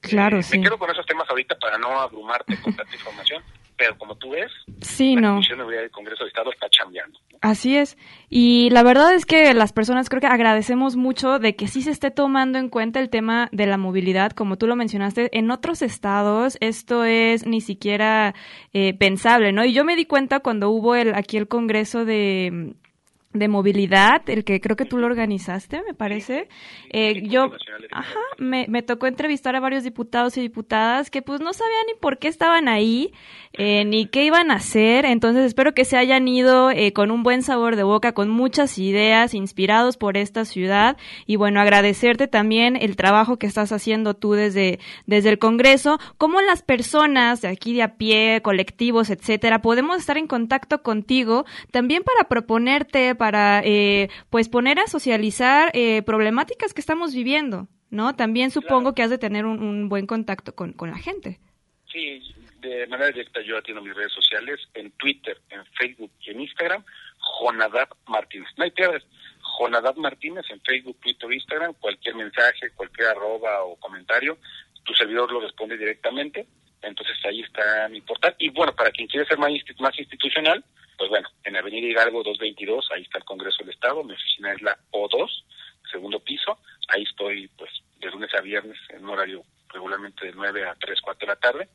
Claro, 0.00 0.40
eh, 0.40 0.42
sí. 0.42 0.58
Me 0.58 0.64
quedo 0.64 0.78
con 0.78 0.90
esos 0.90 1.06
temas 1.06 1.30
ahorita 1.30 1.60
para 1.60 1.78
no 1.78 2.00
abrumarte 2.00 2.60
con 2.60 2.74
tanta 2.74 2.92
información, 2.92 3.40
pero 3.80 3.96
como 3.96 4.14
tú 4.14 4.32
ves, 4.32 4.52
sí, 4.82 5.14
la 5.14 5.22
no. 5.22 5.28
Comisión 5.36 5.66
de 5.66 5.74
del 5.74 5.90
Congreso 5.90 6.24
del 6.24 6.28
Estado 6.28 6.52
está 6.52 6.68
chambeando. 6.68 7.18
Así 7.40 7.78
es. 7.78 7.96
Y 8.28 8.68
la 8.72 8.82
verdad 8.82 9.14
es 9.14 9.24
que 9.24 9.54
las 9.54 9.72
personas 9.72 10.10
creo 10.10 10.20
que 10.20 10.26
agradecemos 10.26 10.96
mucho 10.96 11.38
de 11.38 11.56
que 11.56 11.66
sí 11.66 11.80
se 11.80 11.90
esté 11.90 12.10
tomando 12.10 12.58
en 12.58 12.68
cuenta 12.68 13.00
el 13.00 13.08
tema 13.08 13.48
de 13.52 13.64
la 13.64 13.78
movilidad, 13.78 14.32
como 14.32 14.58
tú 14.58 14.66
lo 14.66 14.76
mencionaste. 14.76 15.30
En 15.32 15.50
otros 15.50 15.80
estados 15.80 16.58
esto 16.60 17.04
es 17.04 17.46
ni 17.46 17.62
siquiera 17.62 18.34
eh, 18.74 18.92
pensable, 18.92 19.50
¿no? 19.52 19.64
Y 19.64 19.72
yo 19.72 19.82
me 19.86 19.96
di 19.96 20.04
cuenta 20.04 20.40
cuando 20.40 20.68
hubo 20.68 20.94
el, 20.94 21.14
aquí 21.14 21.38
el 21.38 21.48
Congreso 21.48 22.04
de 22.04 22.74
de 23.32 23.46
movilidad, 23.46 24.28
el 24.28 24.42
que 24.42 24.60
creo 24.60 24.76
que 24.76 24.84
tú 24.84 24.98
lo 24.98 25.06
organizaste, 25.06 25.82
me 25.86 25.94
parece. 25.94 26.48
Eh, 26.88 27.28
yo, 27.28 27.52
ajá, 27.92 28.18
me, 28.38 28.66
me, 28.68 28.82
tocó 28.82 29.06
entrevistar 29.06 29.54
a 29.54 29.60
varios 29.60 29.84
diputados 29.84 30.36
y 30.36 30.40
diputadas 30.40 31.10
que 31.10 31.22
pues 31.22 31.40
no 31.40 31.52
sabían 31.52 31.86
ni 31.86 31.94
por 32.00 32.18
qué 32.18 32.26
estaban 32.26 32.66
ahí, 32.66 33.12
eh, 33.52 33.84
ni 33.84 34.06
qué 34.06 34.24
iban 34.24 34.50
a 34.50 34.54
hacer. 34.54 35.04
Entonces 35.04 35.44
espero 35.46 35.74
que 35.74 35.84
se 35.84 35.96
hayan 35.96 36.26
ido 36.26 36.72
eh, 36.72 36.92
con 36.92 37.12
un 37.12 37.22
buen 37.22 37.42
sabor 37.42 37.76
de 37.76 37.84
boca, 37.84 38.14
con 38.14 38.30
muchas 38.30 38.78
ideas, 38.78 39.32
inspirados 39.32 39.96
por 39.96 40.16
esta 40.16 40.44
ciudad. 40.44 40.96
Y 41.24 41.36
bueno, 41.36 41.60
agradecerte 41.60 42.26
también 42.26 42.74
el 42.74 42.96
trabajo 42.96 43.38
que 43.38 43.46
estás 43.46 43.70
haciendo 43.70 44.14
tú 44.14 44.32
desde, 44.32 44.80
desde 45.06 45.28
el 45.28 45.38
Congreso. 45.38 46.00
Cómo 46.18 46.40
las 46.40 46.62
personas 46.62 47.42
de 47.42 47.48
aquí 47.48 47.74
de 47.74 47.82
a 47.84 47.94
pie, 47.94 48.40
colectivos, 48.42 49.08
etcétera, 49.08 49.62
podemos 49.62 49.98
estar 49.98 50.18
en 50.18 50.26
contacto 50.26 50.82
contigo 50.82 51.44
también 51.70 52.02
para 52.02 52.28
proponerte 52.28 53.14
para 53.20 53.60
eh, 53.66 54.08
pues 54.30 54.48
poner 54.48 54.78
a 54.78 54.86
socializar 54.86 55.70
eh, 55.74 56.00
problemáticas 56.00 56.72
que 56.72 56.80
estamos 56.80 57.14
viviendo, 57.14 57.68
¿no? 57.90 58.16
También 58.16 58.50
supongo 58.50 58.94
que 58.94 59.02
has 59.02 59.10
de 59.10 59.18
tener 59.18 59.44
un, 59.44 59.90
buen 59.90 60.06
contacto 60.06 60.54
con, 60.54 60.72
con, 60.72 60.90
la 60.90 60.96
gente. 60.96 61.38
Sí, 61.92 62.22
de 62.62 62.86
manera 62.86 63.10
directa 63.10 63.42
yo 63.42 63.58
atiendo 63.58 63.82
mis 63.82 63.94
redes 63.94 64.12
sociales, 64.12 64.58
en 64.72 64.90
Twitter, 64.92 65.38
en 65.50 65.62
Facebook 65.78 66.10
y 66.22 66.30
en 66.30 66.40
Instagram, 66.40 66.82
Jonadab 67.38 67.90
Martínez. 68.08 68.48
No 68.56 68.64
hay 68.64 68.70
pierdas. 68.70 69.02
Jonadab 69.58 69.98
Martínez 69.98 70.46
en 70.48 70.62
Facebook, 70.62 70.96
Twitter, 71.00 71.30
Instagram, 71.30 71.74
cualquier 71.74 72.14
mensaje, 72.14 72.70
cualquier 72.74 73.08
arroba 73.08 73.64
o 73.64 73.76
comentario, 73.76 74.38
tu 74.82 74.94
servidor 74.94 75.30
lo 75.30 75.40
responde 75.40 75.76
directamente. 75.76 76.46
Entonces 76.82 77.16
ahí 77.24 77.40
está 77.42 77.88
mi 77.88 78.00
portal. 78.00 78.34
Y 78.38 78.48
bueno, 78.50 78.74
para 78.74 78.90
quien 78.90 79.08
quiere 79.08 79.26
ser 79.26 79.38
más, 79.38 79.50
más 79.78 79.98
institucional, 79.98 80.64
pues 80.96 81.08
bueno, 81.08 81.28
en 81.44 81.56
Avenida 81.56 81.86
Hidalgo 81.86 82.22
222, 82.22 82.90
ahí 82.92 83.02
está 83.02 83.18
el 83.18 83.24
Congreso 83.24 83.62
del 83.62 83.74
Estado, 83.74 84.04
mi 84.04 84.12
oficina 84.12 84.52
es 84.52 84.62
la 84.62 84.76
O2, 84.92 85.28
segundo 85.90 86.20
piso, 86.20 86.58
ahí 86.88 87.02
estoy 87.02 87.48
pues 87.56 87.70
de 87.98 88.10
lunes 88.10 88.32
a 88.34 88.40
viernes 88.40 88.78
en 88.90 89.04
un 89.04 89.10
horario 89.10 89.42
regularmente 89.68 90.26
de 90.26 90.32
9 90.32 90.68
a 90.68 90.74
3, 90.74 91.00
4 91.00 91.26
de 91.26 91.32
la 91.32 91.40
tarde. 91.40 91.68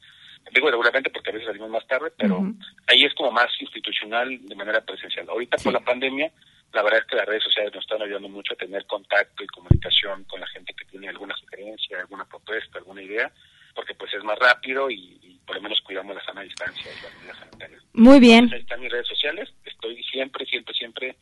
Digo 0.52 0.70
regularmente 0.70 1.10
porque 1.10 1.32
a 1.32 1.34
veces 1.34 1.48
salimos 1.48 1.70
más 1.70 1.88
tarde, 1.88 2.12
pero 2.16 2.40
ahí 2.88 3.04
es 3.04 3.14
como 3.16 3.32
más 3.32 3.50
institucional 3.60 4.46
de 4.46 4.56
manera 4.56 4.82
presencial. 4.82 5.28
Ahorita 5.28 5.58
con 5.64 5.74
la 5.74 5.80
pandemia, 5.80 6.32
la 6.72 6.84
verdad 6.84 7.00
es 7.00 7.06
que 7.08 7.16
las 7.16 7.26
redes 7.26 7.44
sociales 7.44 7.74
nos 7.74 7.84
están 7.84 8.02
ayudando 8.04 8.30
mucho 8.30 8.54
a 8.54 8.58
tener 8.58 8.86
contacto 8.86 9.44
y 9.44 9.48
comunicación 9.48 10.24
con 10.26 10.40
la 10.40 10.48
gente 10.48 10.74
que 10.74 10.86
tiene 10.86 11.10
alguna 11.10 11.36
sugerencia, 11.36 12.00
alguna 12.00 12.26
propuesta, 12.26 12.78
alguna 12.78 13.02
idea, 13.02 13.32
porque 13.76 13.94
pues 13.94 14.14
es 14.14 14.24
más 14.24 14.40
rápido 14.40 14.90
y, 14.90 15.20
por 15.46 15.58
lo 15.58 15.62
menos 15.62 15.80
cuidamos 15.82 16.16
la 16.16 16.24
sana 16.24 16.42
distancia 16.42 16.92
y 16.92 17.04
las 17.04 17.14
medidas 17.20 17.38
sanitarias. 17.38 17.84
Muy 17.94 18.20
bien. 18.20 18.50
ahí 18.52 18.62
están 18.62 18.82
mis 18.82 18.92
redes 18.92 19.08
sociales, 19.08 19.54
estoy 19.64 20.02
siempre, 20.04 20.44
siempre, 20.46 20.74
siempre 20.74 21.16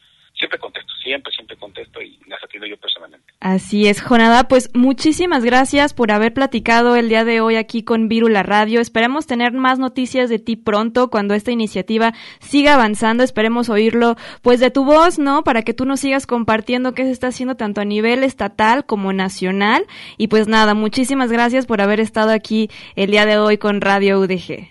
siempre 0.44 0.60
contesto, 0.60 0.94
siempre, 1.02 1.32
siempre 1.32 1.56
contesto 1.56 2.02
y 2.02 2.20
las 2.28 2.44
atiendo 2.44 2.68
yo 2.68 2.76
personalmente. 2.76 3.26
Así 3.40 3.88
es, 3.88 4.02
Jonada, 4.02 4.50
pues 4.50 4.70
muchísimas 4.74 5.46
gracias 5.46 5.94
por 5.94 6.12
haber 6.12 6.34
platicado 6.34 6.98
el 6.98 7.08
día 7.08 7.24
de 7.24 7.40
hoy 7.40 7.56
aquí 7.56 7.84
con 7.84 8.10
Virula 8.10 8.44
Radio. 8.44 8.82
Esperemos 8.82 9.26
tener 9.26 9.54
más 9.54 9.80
noticias 9.80 10.30
de 10.30 10.40
ti 10.40 10.58
pronto 10.58 11.10
cuando 11.10 11.34
esta 11.34 11.52
iniciativa 11.52 12.12
siga 12.42 12.74
avanzando. 12.74 13.24
Esperemos 13.24 13.70
oírlo 13.70 14.18
pues 14.42 14.60
de 14.60 14.70
tu 14.70 14.84
voz, 14.84 15.18
¿no? 15.18 15.46
Para 15.46 15.62
que 15.62 15.74
tú 15.74 15.86
nos 15.86 16.02
sigas 16.02 16.28
compartiendo 16.28 16.94
qué 16.94 17.04
se 17.04 17.12
está 17.12 17.28
haciendo 17.28 17.56
tanto 17.56 17.80
a 17.80 17.86
nivel 17.86 18.24
estatal 18.26 18.86
como 18.86 19.14
nacional. 19.14 19.86
Y 20.18 20.28
pues 20.28 20.50
nada, 20.50 20.74
muchísimas 20.74 21.32
gracias 21.32 21.66
por 21.66 21.80
haber 21.80 22.02
estado 22.02 22.32
aquí 22.32 22.70
el 22.98 23.12
día 23.12 23.26
de 23.26 23.38
hoy 23.38 23.58
con 23.58 23.80
Radio 23.80 24.20
UDG. 24.20 24.68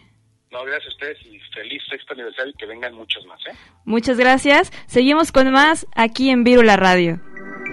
No, 0.50 0.64
gracias 0.64 0.84
a 0.84 0.88
ustedes 0.88 1.18
feliz 1.62 1.82
sexto 1.88 2.14
aniversario 2.14 2.52
y 2.52 2.56
que 2.56 2.66
vengan 2.66 2.94
muchos 2.94 3.24
más. 3.26 3.38
¿eh? 3.46 3.56
Muchas 3.84 4.18
gracias. 4.18 4.72
Seguimos 4.86 5.32
con 5.32 5.50
más 5.50 5.86
aquí 5.94 6.30
en 6.30 6.44
Virula 6.44 6.76
Radio. 6.76 7.20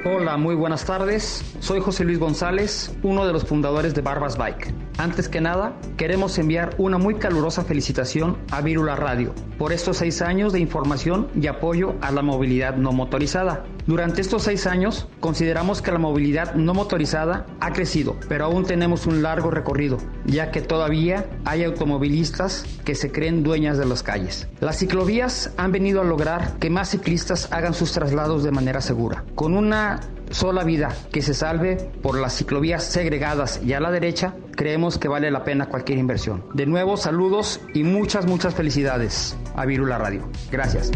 Hola, 0.06 0.38
muy 0.38 0.56
buenas 0.56 0.86
tardes. 0.86 1.58
Soy 1.60 1.82
José 1.82 2.06
Luis 2.06 2.20
González, 2.20 2.96
uno 3.04 3.26
de 3.26 3.34
los 3.34 3.46
fundadores 3.46 3.94
de 3.96 4.02
Barbas 4.02 4.38
Bike. 4.38 4.89
Antes 5.00 5.30
que 5.30 5.40
nada, 5.40 5.72
queremos 5.96 6.38
enviar 6.40 6.76
una 6.78 6.98
muy 6.98 7.16
calurosa 7.16 7.64
felicitación 7.64 8.38
a 8.52 8.60
Virula 8.60 8.98
Radio 8.98 9.34
por 9.58 9.72
estos 9.72 9.96
seis 9.96 10.22
años 10.22 10.52
de 10.52 10.60
información 10.60 11.30
y 11.40 11.48
apoyo 11.48 11.96
a 12.02 12.12
la 12.12 12.22
movilidad 12.22 12.76
no 12.76 12.92
motorizada. 12.92 13.64
Durante 13.88 14.20
estos 14.20 14.44
seis 14.44 14.68
años, 14.68 15.08
consideramos 15.22 15.82
que 15.82 15.94
la 15.94 16.00
movilidad 16.00 16.54
no 16.56 16.74
motorizada 16.74 17.46
ha 17.62 17.72
crecido, 17.72 18.18
pero 18.28 18.44
aún 18.44 18.66
tenemos 18.66 19.08
un 19.08 19.22
largo 19.22 19.52
recorrido, 19.52 20.00
ya 20.26 20.52
que 20.52 20.60
todavía 20.60 21.26
hay 21.46 21.64
automovilistas 21.64 22.66
que 22.84 22.94
se 22.94 23.10
creen 23.10 23.42
dueñas 23.42 23.78
de 23.78 23.86
las 23.86 24.04
calles. 24.04 24.50
Las 24.60 24.80
ciclovías 24.80 25.54
han 25.56 25.72
venido 25.72 26.02
a 26.02 26.04
lograr 26.04 26.58
que 26.60 26.70
más 26.70 26.90
ciclistas 26.90 27.54
hagan 27.54 27.74
sus 27.74 27.94
traslados 27.94 28.44
de 28.44 28.52
manera 28.52 28.82
segura, 28.82 29.24
con 29.34 29.56
una 29.56 30.02
sola 30.30 30.64
vida 30.64 30.96
que 31.12 31.22
se 31.22 31.34
salve 31.34 31.76
por 32.02 32.18
las 32.18 32.36
ciclovías 32.38 32.84
segregadas 32.84 33.62
y 33.64 33.74
a 33.74 33.80
la 33.80 33.92
derecha, 33.92 34.34
creemos 34.56 34.98
que 34.98 35.08
vale 35.08 35.32
la 35.32 35.44
pena 35.44 35.68
cualquier 35.68 35.98
inversión. 35.98 36.46
De 36.54 36.66
nuevo, 36.66 36.98
saludos 36.98 37.62
y 37.74 37.84
muchas, 37.84 38.26
muchas 38.26 38.56
felicidades 38.56 39.38
a 39.56 39.66
Virula 39.66 39.98
Radio. 39.98 40.30
Gracias. 40.52 40.92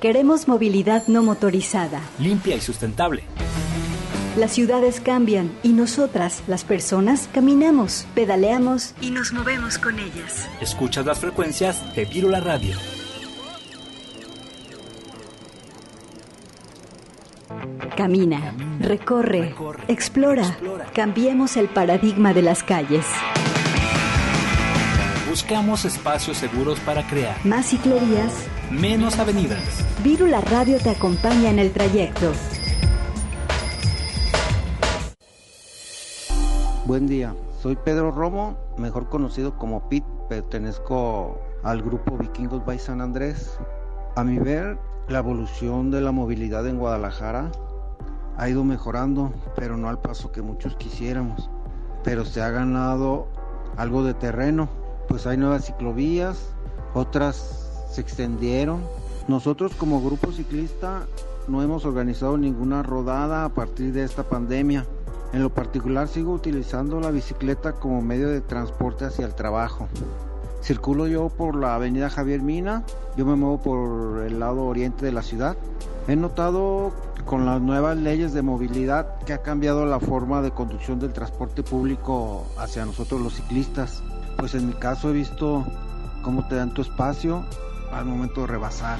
Queremos 0.00 0.48
movilidad 0.48 1.06
no 1.06 1.22
motorizada. 1.22 2.00
Limpia 2.18 2.56
y 2.56 2.60
sustentable 2.60 3.22
las 4.36 4.52
ciudades 4.52 5.00
cambian 5.00 5.50
y 5.62 5.70
nosotras, 5.70 6.42
las 6.46 6.64
personas, 6.64 7.28
caminamos, 7.32 8.06
pedaleamos 8.14 8.94
y 9.00 9.10
nos 9.10 9.32
movemos 9.32 9.78
con 9.78 9.98
ellas. 9.98 10.48
Escuchas 10.60 11.04
las 11.04 11.18
frecuencias 11.18 11.94
de 11.94 12.04
Virula 12.06 12.40
Radio. 12.40 12.76
Camina, 17.96 18.54
recorre, 18.80 19.54
explora, 19.86 20.56
cambiemos 20.94 21.56
el 21.56 21.68
paradigma 21.68 22.32
de 22.32 22.42
las 22.42 22.62
calles. 22.62 23.04
Buscamos 25.28 25.84
espacios 25.84 26.38
seguros 26.38 26.80
para 26.80 27.06
crear 27.06 27.36
más 27.44 27.66
ciclovías, 27.66 28.32
menos 28.70 29.18
avenidas. 29.18 29.62
Virula 30.02 30.40
Radio 30.40 30.78
te 30.78 30.90
acompaña 30.90 31.50
en 31.50 31.58
el 31.58 31.70
trayecto. 31.70 32.32
Buen 36.84 37.06
día, 37.06 37.32
soy 37.60 37.76
Pedro 37.76 38.10
Romo, 38.10 38.56
mejor 38.76 39.08
conocido 39.08 39.56
como 39.56 39.88
Pit, 39.88 40.02
pertenezco 40.28 41.38
al 41.62 41.80
grupo 41.80 42.18
Vikingos 42.18 42.66
by 42.66 42.76
San 42.76 43.00
Andrés. 43.00 43.56
A 44.16 44.24
mi 44.24 44.40
ver, 44.40 44.76
la 45.06 45.20
evolución 45.20 45.92
de 45.92 46.00
la 46.00 46.10
movilidad 46.10 46.66
en 46.66 46.80
Guadalajara 46.80 47.52
ha 48.36 48.48
ido 48.48 48.64
mejorando, 48.64 49.32
pero 49.54 49.76
no 49.76 49.88
al 49.88 50.00
paso 50.00 50.32
que 50.32 50.42
muchos 50.42 50.74
quisiéramos. 50.74 51.48
Pero 52.02 52.24
se 52.24 52.42
ha 52.42 52.50
ganado 52.50 53.28
algo 53.76 54.02
de 54.02 54.14
terreno, 54.14 54.68
pues 55.06 55.28
hay 55.28 55.36
nuevas 55.36 55.66
ciclovías, 55.66 56.52
otras 56.94 57.86
se 57.92 58.00
extendieron. 58.00 58.80
Nosotros 59.28 59.72
como 59.76 60.02
grupo 60.02 60.32
ciclista 60.32 61.06
no 61.46 61.62
hemos 61.62 61.84
organizado 61.84 62.36
ninguna 62.36 62.82
rodada 62.82 63.44
a 63.44 63.50
partir 63.50 63.92
de 63.92 64.02
esta 64.02 64.24
pandemia 64.24 64.84
en 65.32 65.42
lo 65.42 65.50
particular 65.50 66.08
sigo 66.08 66.32
utilizando 66.32 67.00
la 67.00 67.10
bicicleta 67.10 67.72
como 67.72 68.02
medio 68.02 68.28
de 68.28 68.40
transporte 68.40 69.06
hacia 69.06 69.24
el 69.24 69.34
trabajo. 69.34 69.88
Circulo 70.60 71.06
yo 71.06 71.28
por 71.30 71.56
la 71.56 71.74
avenida 71.74 72.10
Javier 72.10 72.42
Mina, 72.42 72.84
yo 73.16 73.24
me 73.24 73.34
muevo 73.34 73.60
por 73.60 74.22
el 74.24 74.38
lado 74.38 74.64
oriente 74.64 75.06
de 75.06 75.12
la 75.12 75.22
ciudad. 75.22 75.56
He 76.06 76.16
notado 76.16 76.92
con 77.24 77.46
las 77.46 77.60
nuevas 77.60 77.96
leyes 77.96 78.32
de 78.32 78.42
movilidad 78.42 79.18
que 79.20 79.32
ha 79.32 79.42
cambiado 79.42 79.86
la 79.86 80.00
forma 80.00 80.42
de 80.42 80.50
conducción 80.50 81.00
del 81.00 81.12
transporte 81.12 81.62
público 81.62 82.46
hacia 82.58 82.84
nosotros 82.84 83.20
los 83.20 83.34
ciclistas. 83.34 84.02
Pues 84.36 84.54
en 84.54 84.66
mi 84.66 84.74
caso 84.74 85.10
he 85.10 85.12
visto 85.12 85.64
cómo 86.22 86.46
te 86.46 86.56
dan 86.56 86.74
tu 86.74 86.82
espacio 86.82 87.44
al 87.90 88.04
momento 88.04 88.42
de 88.42 88.46
rebasar. 88.48 88.98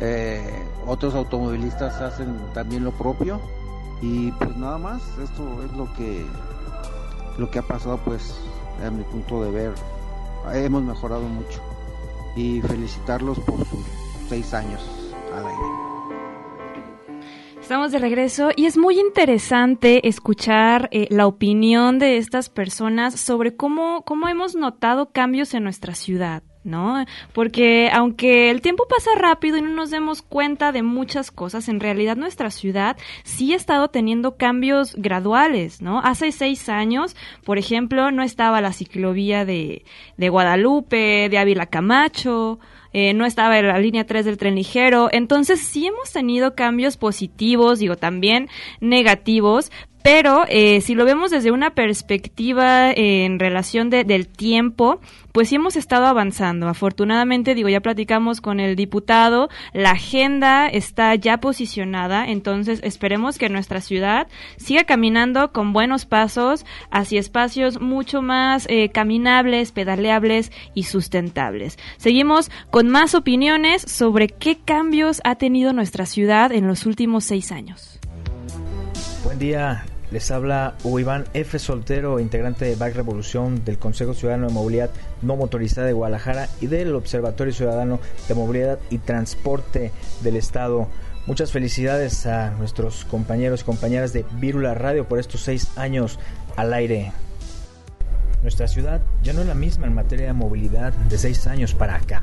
Eh, 0.00 0.42
otros 0.86 1.14
automovilistas 1.14 2.00
hacen 2.00 2.36
también 2.52 2.84
lo 2.84 2.92
propio 2.92 3.40
y 4.00 4.30
pues 4.32 4.56
nada 4.56 4.78
más, 4.78 5.02
esto 5.18 5.62
es 5.64 5.72
lo 5.76 5.92
que 5.94 6.24
lo 7.38 7.50
que 7.50 7.58
ha 7.58 7.62
pasado 7.62 7.98
pues 8.04 8.34
a 8.84 8.90
mi 8.90 9.02
punto 9.04 9.42
de 9.44 9.50
ver. 9.50 9.74
Hemos 10.52 10.82
mejorado 10.82 11.22
mucho 11.22 11.60
y 12.36 12.60
felicitarlos 12.62 13.38
por 13.40 13.58
sus 13.66 13.84
seis 14.28 14.54
años 14.54 14.82
al 15.34 15.46
aire. 15.46 15.86
Estamos 17.60 17.90
de 17.90 17.98
regreso 17.98 18.50
y 18.54 18.66
es 18.66 18.76
muy 18.76 19.00
interesante 19.00 20.06
escuchar 20.06 20.88
eh, 20.92 21.08
la 21.10 21.26
opinión 21.26 21.98
de 21.98 22.16
estas 22.16 22.48
personas 22.48 23.18
sobre 23.18 23.56
cómo, 23.56 24.04
cómo 24.04 24.28
hemos 24.28 24.54
notado 24.54 25.10
cambios 25.10 25.52
en 25.52 25.64
nuestra 25.64 25.96
ciudad. 25.96 26.44
¿No? 26.66 27.04
Porque 27.32 27.88
aunque 27.92 28.50
el 28.50 28.60
tiempo 28.60 28.86
pasa 28.88 29.10
rápido 29.16 29.56
y 29.56 29.62
no 29.62 29.70
nos 29.70 29.90
demos 29.90 30.22
cuenta 30.22 30.72
de 30.72 30.82
muchas 30.82 31.30
cosas, 31.30 31.68
en 31.68 31.80
realidad 31.80 32.16
nuestra 32.16 32.50
ciudad 32.50 32.96
sí 33.24 33.52
ha 33.52 33.56
estado 33.56 33.88
teniendo 33.88 34.36
cambios 34.36 34.94
graduales, 34.96 35.80
¿no? 35.80 36.00
Hace 36.00 36.32
seis 36.32 36.68
años, 36.68 37.16
por 37.44 37.58
ejemplo, 37.58 38.10
no 38.10 38.22
estaba 38.22 38.60
la 38.60 38.72
ciclovía 38.72 39.44
de, 39.44 39.84
de 40.16 40.28
Guadalupe, 40.28 41.28
de 41.30 41.38
Ávila 41.38 41.66
Camacho, 41.66 42.58
eh, 42.98 43.12
no 43.12 43.26
estaba 43.26 43.58
en 43.58 43.68
la 43.68 43.78
línea 43.78 44.06
3 44.06 44.24
del 44.24 44.38
tren 44.38 44.54
ligero. 44.54 45.10
Entonces 45.12 45.60
sí 45.60 45.86
hemos 45.86 46.12
tenido 46.12 46.54
cambios 46.54 46.96
positivos, 46.96 47.78
digo 47.78 47.96
también 47.96 48.48
negativos, 48.80 49.70
pero 50.06 50.44
eh, 50.48 50.82
si 50.82 50.94
lo 50.94 51.04
vemos 51.04 51.32
desde 51.32 51.50
una 51.50 51.70
perspectiva 51.70 52.92
eh, 52.92 53.24
en 53.24 53.40
relación 53.40 53.90
del 53.90 54.28
tiempo, 54.28 55.00
pues 55.32 55.48
sí 55.48 55.56
hemos 55.56 55.74
estado 55.74 56.06
avanzando. 56.06 56.68
Afortunadamente, 56.68 57.56
digo, 57.56 57.68
ya 57.68 57.80
platicamos 57.80 58.40
con 58.40 58.60
el 58.60 58.76
diputado, 58.76 59.48
la 59.72 59.90
agenda 59.90 60.68
está 60.68 61.12
ya 61.16 61.38
posicionada, 61.38 62.24
entonces 62.24 62.78
esperemos 62.84 63.36
que 63.36 63.48
nuestra 63.48 63.80
ciudad 63.80 64.28
siga 64.58 64.84
caminando 64.84 65.50
con 65.50 65.72
buenos 65.72 66.06
pasos 66.06 66.64
hacia 66.92 67.18
espacios 67.18 67.80
mucho 67.80 68.22
más 68.22 68.66
eh, 68.70 68.90
caminables, 68.90 69.72
pedaleables 69.72 70.52
y 70.72 70.84
sustentables. 70.84 71.80
Seguimos 71.96 72.48
con 72.70 72.88
más 72.90 73.16
opiniones 73.16 73.82
sobre 73.82 74.28
qué 74.28 74.56
cambios 74.56 75.20
ha 75.24 75.34
tenido 75.34 75.72
nuestra 75.72 76.06
ciudad 76.06 76.52
en 76.52 76.68
los 76.68 76.86
últimos 76.86 77.24
seis 77.24 77.50
años. 77.50 77.98
Buen 79.24 79.40
día, 79.40 79.84
les 80.10 80.30
habla 80.30 80.74
Iván 80.84 81.24
F. 81.34 81.58
Soltero, 81.58 82.20
integrante 82.20 82.64
de 82.64 82.76
Back 82.76 82.94
Revolución 82.94 83.64
del 83.64 83.78
Consejo 83.78 84.14
Ciudadano 84.14 84.48
de 84.48 84.54
Movilidad 84.54 84.90
No 85.22 85.36
Motorizada 85.36 85.86
de 85.86 85.92
Guadalajara 85.92 86.48
y 86.60 86.66
del 86.66 86.94
Observatorio 86.94 87.52
Ciudadano 87.52 88.00
de 88.28 88.34
Movilidad 88.34 88.78
y 88.90 88.98
Transporte 88.98 89.92
del 90.22 90.36
Estado. 90.36 90.88
Muchas 91.26 91.50
felicidades 91.50 92.24
a 92.26 92.50
nuestros 92.52 93.04
compañeros 93.04 93.62
y 93.62 93.64
compañeras 93.64 94.12
de 94.12 94.24
Vírula 94.38 94.74
Radio 94.74 95.08
por 95.08 95.18
estos 95.18 95.42
seis 95.42 95.68
años 95.76 96.20
al 96.56 96.72
aire. 96.72 97.12
Nuestra 98.42 98.68
ciudad 98.68 99.00
ya 99.24 99.32
no 99.32 99.40
es 99.40 99.48
la 99.48 99.54
misma 99.54 99.88
en 99.88 99.94
materia 99.94 100.26
de 100.26 100.32
movilidad 100.32 100.92
de 100.92 101.18
seis 101.18 101.48
años 101.48 101.74
para 101.74 101.96
acá. 101.96 102.22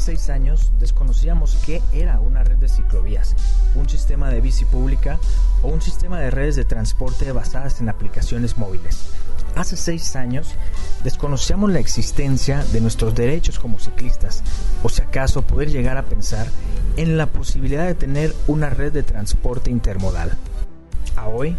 Hace 0.00 0.16
seis 0.16 0.30
años 0.30 0.72
desconocíamos 0.80 1.58
qué 1.66 1.82
era 1.92 2.20
una 2.20 2.42
red 2.42 2.56
de 2.56 2.70
ciclovías, 2.70 3.36
un 3.74 3.86
sistema 3.86 4.30
de 4.30 4.40
bici 4.40 4.64
pública 4.64 5.20
o 5.62 5.68
un 5.68 5.82
sistema 5.82 6.18
de 6.18 6.30
redes 6.30 6.56
de 6.56 6.64
transporte 6.64 7.30
basadas 7.32 7.82
en 7.82 7.90
aplicaciones 7.90 8.56
móviles. 8.56 9.10
Hace 9.56 9.76
seis 9.76 10.16
años 10.16 10.54
desconocíamos 11.04 11.70
la 11.70 11.80
existencia 11.80 12.64
de 12.72 12.80
nuestros 12.80 13.14
derechos 13.14 13.58
como 13.58 13.78
ciclistas, 13.78 14.42
o 14.82 14.88
si 14.88 15.02
acaso 15.02 15.42
poder 15.42 15.70
llegar 15.70 15.98
a 15.98 16.06
pensar 16.06 16.46
en 16.96 17.18
la 17.18 17.26
posibilidad 17.26 17.86
de 17.86 17.94
tener 17.94 18.34
una 18.46 18.70
red 18.70 18.94
de 18.94 19.02
transporte 19.02 19.70
intermodal. 19.70 20.30
A 21.14 21.28
hoy 21.28 21.58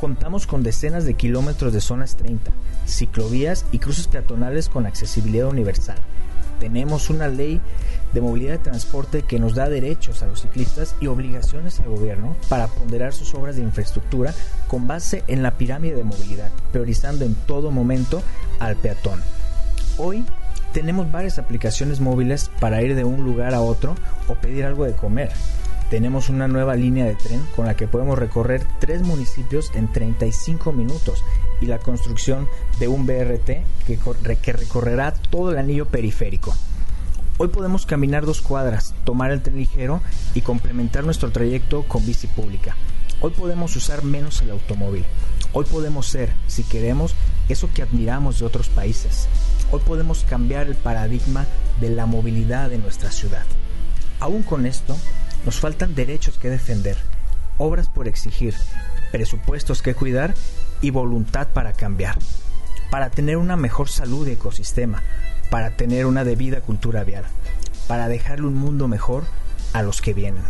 contamos 0.00 0.46
con 0.46 0.62
decenas 0.62 1.04
de 1.04 1.14
kilómetros 1.14 1.72
de 1.72 1.80
zonas 1.80 2.14
30, 2.14 2.52
ciclovías 2.86 3.64
y 3.72 3.80
cruces 3.80 4.06
peatonales 4.06 4.68
con 4.68 4.86
accesibilidad 4.86 5.48
universal 5.48 5.98
tenemos 6.58 7.10
una 7.10 7.28
ley 7.28 7.60
de 8.12 8.20
movilidad 8.20 8.52
de 8.52 8.58
transporte 8.58 9.22
que 9.22 9.38
nos 9.38 9.54
da 9.54 9.68
derechos 9.68 10.22
a 10.22 10.26
los 10.26 10.42
ciclistas 10.42 10.94
y 11.00 11.06
obligaciones 11.06 11.80
al 11.80 11.88
gobierno 11.88 12.36
para 12.48 12.68
ponderar 12.68 13.12
sus 13.12 13.34
obras 13.34 13.56
de 13.56 13.62
infraestructura 13.62 14.32
con 14.68 14.86
base 14.86 15.24
en 15.26 15.42
la 15.42 15.52
pirámide 15.52 15.96
de 15.96 16.04
movilidad, 16.04 16.50
priorizando 16.72 17.24
en 17.24 17.34
todo 17.34 17.70
momento 17.70 18.22
al 18.58 18.76
peatón. 18.76 19.20
Hoy 19.98 20.24
tenemos 20.72 21.10
varias 21.10 21.38
aplicaciones 21.38 22.00
móviles 22.00 22.50
para 22.60 22.82
ir 22.82 22.94
de 22.94 23.04
un 23.04 23.24
lugar 23.24 23.54
a 23.54 23.60
otro 23.60 23.94
o 24.28 24.34
pedir 24.34 24.64
algo 24.64 24.84
de 24.84 24.92
comer 24.92 25.30
tenemos 25.90 26.28
una 26.28 26.48
nueva 26.48 26.74
línea 26.74 27.04
de 27.04 27.14
tren 27.14 27.42
con 27.54 27.66
la 27.66 27.76
que 27.76 27.86
podemos 27.86 28.18
recorrer 28.18 28.66
tres 28.80 29.02
municipios 29.02 29.70
en 29.74 29.92
35 29.92 30.72
minutos 30.72 31.22
y 31.60 31.66
la 31.66 31.78
construcción 31.78 32.48
de 32.78 32.88
un 32.88 33.06
BRT 33.06 33.46
que, 33.86 33.98
que 34.42 34.52
recorrerá 34.52 35.12
todo 35.12 35.52
el 35.52 35.58
anillo 35.58 35.86
periférico. 35.86 36.54
Hoy 37.38 37.48
podemos 37.48 37.86
caminar 37.86 38.24
dos 38.24 38.40
cuadras, 38.40 38.94
tomar 39.04 39.30
el 39.30 39.42
tren 39.42 39.58
ligero 39.58 40.00
y 40.34 40.40
complementar 40.40 41.04
nuestro 41.04 41.30
trayecto 41.30 41.82
con 41.82 42.04
bici 42.04 42.26
pública. 42.26 42.76
Hoy 43.20 43.30
podemos 43.30 43.76
usar 43.76 44.02
menos 44.04 44.42
el 44.42 44.50
automóvil. 44.50 45.04
Hoy 45.52 45.64
podemos 45.64 46.06
ser, 46.06 46.32
si 46.48 46.64
queremos, 46.64 47.14
eso 47.48 47.70
que 47.72 47.82
admiramos 47.82 48.40
de 48.40 48.46
otros 48.46 48.68
países. 48.68 49.28
Hoy 49.70 49.80
podemos 49.86 50.24
cambiar 50.28 50.66
el 50.66 50.74
paradigma 50.74 51.46
de 51.80 51.90
la 51.90 52.06
movilidad 52.06 52.70
de 52.70 52.78
nuestra 52.78 53.10
ciudad. 53.10 53.44
Aún 54.20 54.42
con 54.42 54.66
esto, 54.66 54.96
nos 55.46 55.60
faltan 55.60 55.94
derechos 55.94 56.36
que 56.36 56.50
defender, 56.50 56.98
obras 57.56 57.88
por 57.88 58.08
exigir, 58.08 58.54
presupuestos 59.12 59.80
que 59.80 59.94
cuidar 59.94 60.34
y 60.82 60.90
voluntad 60.90 61.48
para 61.48 61.72
cambiar, 61.72 62.18
para 62.90 63.10
tener 63.10 63.36
una 63.36 63.56
mejor 63.56 63.88
salud 63.88 64.26
y 64.26 64.32
ecosistema, 64.32 65.02
para 65.48 65.76
tener 65.76 66.04
una 66.04 66.24
debida 66.24 66.60
cultura 66.60 67.04
vial, 67.04 67.24
para 67.86 68.08
dejarle 68.08 68.48
un 68.48 68.56
mundo 68.56 68.88
mejor 68.88 69.22
a 69.72 69.82
los 69.82 70.02
que 70.02 70.14
vienen. 70.14 70.42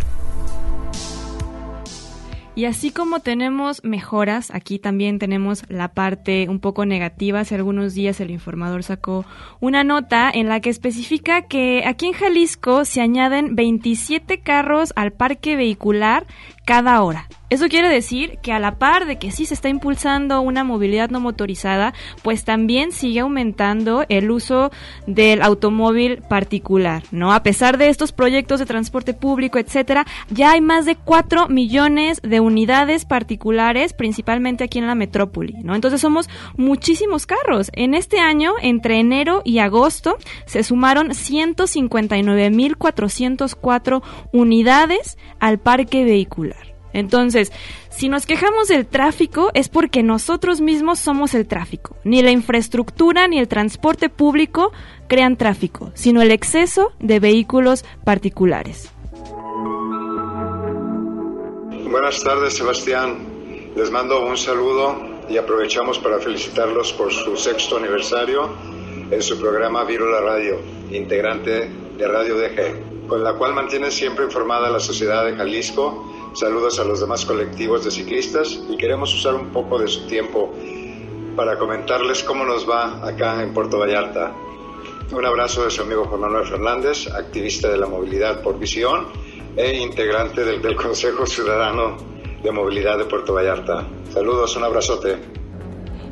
Y 2.57 2.64
así 2.64 2.90
como 2.90 3.20
tenemos 3.20 3.84
mejoras, 3.84 4.50
aquí 4.50 4.78
también 4.78 5.18
tenemos 5.18 5.64
la 5.68 5.88
parte 5.88 6.48
un 6.48 6.59
poco 6.59 6.86
negativa. 6.86 7.40
Hace 7.40 7.54
algunos 7.54 7.92
días 7.92 8.18
el 8.18 8.30
informador 8.30 8.82
sacó 8.82 9.26
una 9.61 9.84
nota 9.84 10.30
en 10.32 10.48
la 10.48 10.61
que 10.61 10.70
especifica 10.70 11.42
que 11.42 11.82
aquí 11.86 12.07
en 12.07 12.14
Jalisco 12.14 12.86
se 12.86 13.02
añaden 13.02 13.57
27 13.57 14.40
carros 14.40 14.94
al 14.96 15.12
parque 15.12 15.54
vehicular 15.54 16.26
cada 16.64 17.02
hora. 17.02 17.28
Eso 17.48 17.68
quiere 17.68 17.88
decir 17.88 18.38
que 18.42 18.52
a 18.52 18.59
la 18.59 18.76
par 18.76 19.07
de 19.07 19.18
que 19.20 19.30
sí 19.30 19.46
se 19.46 19.54
está 19.54 19.68
impulsando 19.68 20.40
una 20.40 20.64
movilidad 20.64 21.11
no 21.11 21.20
motorizada, 21.20 21.94
pues 22.24 22.44
también 22.44 22.90
sigue 22.90 23.20
aumentando 23.20 24.04
el 24.09 24.32
uso 24.32 24.72
del 25.07 25.42
automóvil 25.42 26.22
particular, 26.28 27.04
¿no? 27.12 27.32
A 27.32 27.44
pesar 27.44 27.78
de 27.78 27.88
estos 27.88 28.11
proyectos 28.11 28.59
de 28.59 28.66
transporte 28.66 29.14
público, 29.14 29.61
etcétera, 29.61 30.07
ya 30.28 30.50
hay 30.50 30.61
más 30.61 30.86
de 30.86 30.96
4 30.96 31.46
millones 31.46 32.20
de 32.20 32.40
unidades 32.47 33.05
particulares, 33.05 33.92
principalmente 33.92 34.64
aquí 34.64 34.78
en 34.78 34.86
la 34.86 34.94
metrópoli, 34.94 35.53
¿no? 35.62 35.74
Entonces 35.74 36.01
somos 36.01 36.30
muchísimos 36.57 37.26
carros. 37.26 37.70
En 37.74 37.92
este 37.94 38.20
año, 38.20 38.55
entre 38.62 38.99
enero 38.99 39.42
y 39.44 39.59
agosto, 39.59 40.16
se 40.47 40.62
sumaron 40.62 41.11
159.404 41.11 44.03
unidades 44.32 45.18
al 45.40 45.59
parque 45.59 46.05
vehicular. 46.05 46.74
Entonces, 46.92 47.51
si 47.90 48.09
nos 48.09 48.24
quejamos 48.24 48.68
del 48.68 48.86
tráfico 48.86 49.51
es 49.53 49.68
porque 49.68 50.03
nosotros 50.03 50.62
mismos 50.62 50.99
somos 50.99 51.34
el 51.34 51.47
tráfico. 51.47 51.94
Ni 52.05 52.22
la 52.22 52.30
infraestructura 52.30 53.28
ni 53.28 53.38
el 53.38 53.49
transporte 53.49 54.09
público 54.09 54.72
crean 55.07 55.36
tráfico, 55.36 55.90
sino 55.94 56.22
el 56.22 56.30
exceso 56.30 56.92
de 56.99 57.20
vehículos 57.20 57.84
particulares. 58.05 58.90
Buenas 61.91 62.22
tardes, 62.22 62.55
Sebastián. 62.55 63.72
Les 63.74 63.91
mando 63.91 64.24
un 64.24 64.37
saludo 64.37 64.97
y 65.28 65.37
aprovechamos 65.37 65.99
para 65.99 66.18
felicitarlos 66.18 66.93
por 66.93 67.12
su 67.12 67.37
sexto 67.37 67.76
aniversario 67.76 68.51
en 69.11 69.22
su 69.22 69.39
programa 69.41 69.84
Virula 69.84 70.20
Radio, 70.20 70.59
integrante 70.91 71.70
de 71.97 72.09
Radio 72.09 72.37
DG, 72.37 73.07
con 73.09 73.22
la 73.22 73.34
cual 73.34 73.55
mantiene 73.55 73.91
siempre 73.91 74.24
informada 74.24 74.68
la 74.70 74.80
sociedad 74.80 75.24
de 75.24 75.37
Jalisco 75.37 76.05
Saludos 76.37 76.78
a 76.78 76.84
los 76.84 77.01
demás 77.01 77.24
colectivos 77.24 77.82
de 77.82 77.91
ciclistas 77.91 78.61
y 78.68 78.76
queremos 78.76 79.14
usar 79.14 79.34
un 79.34 79.53
poco 79.53 79.78
de 79.78 79.89
su 79.89 80.07
tiempo 80.07 80.53
para 81.34 81.59
comentarles 81.59 82.22
cómo 82.22 82.45
nos 82.45 82.68
va 82.68 83.09
acá 83.09 83.43
en 83.43 83.55
Puerto 83.55 83.78
Vallarta. 83.78 84.34
Un 85.12 85.24
abrazo 85.24 85.64
de 85.64 85.70
su 85.70 85.80
amigo 85.80 86.05
Juan 86.05 86.20
Manuel 86.20 86.47
Fernández, 86.47 87.07
activista 87.07 87.70
de 87.70 87.78
la 87.78 87.87
movilidad 87.87 88.43
por 88.43 88.59
visión 88.59 89.07
e 89.57 89.76
integrante 89.78 90.44
del, 90.44 90.61
del 90.61 90.76
Consejo 90.76 91.26
Ciudadano 91.26 91.96
de 92.42 92.52
Movilidad 92.52 92.98
de 92.98 93.04
Puerto 93.04 93.34
Vallarta. 93.34 93.86
Saludos, 94.12 94.57
un 94.57 94.64
abrazote. 94.64 95.16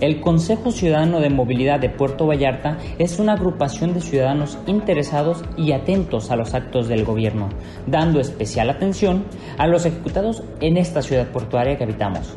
El 0.00 0.20
Consejo 0.20 0.72
Ciudadano 0.72 1.20
de 1.20 1.30
Movilidad 1.30 1.78
de 1.78 1.88
Puerto 1.88 2.26
Vallarta 2.26 2.78
es 2.98 3.20
una 3.20 3.34
agrupación 3.34 3.94
de 3.94 4.00
ciudadanos 4.00 4.58
interesados 4.66 5.44
y 5.56 5.72
atentos 5.72 6.30
a 6.30 6.36
los 6.36 6.52
actos 6.52 6.88
del 6.88 7.04
gobierno, 7.04 7.48
dando 7.86 8.18
especial 8.20 8.70
atención 8.70 9.24
a 9.56 9.68
los 9.68 9.86
ejecutados 9.86 10.42
en 10.60 10.76
esta 10.76 11.00
ciudad 11.00 11.28
portuaria 11.28 11.78
que 11.78 11.84
habitamos. 11.84 12.36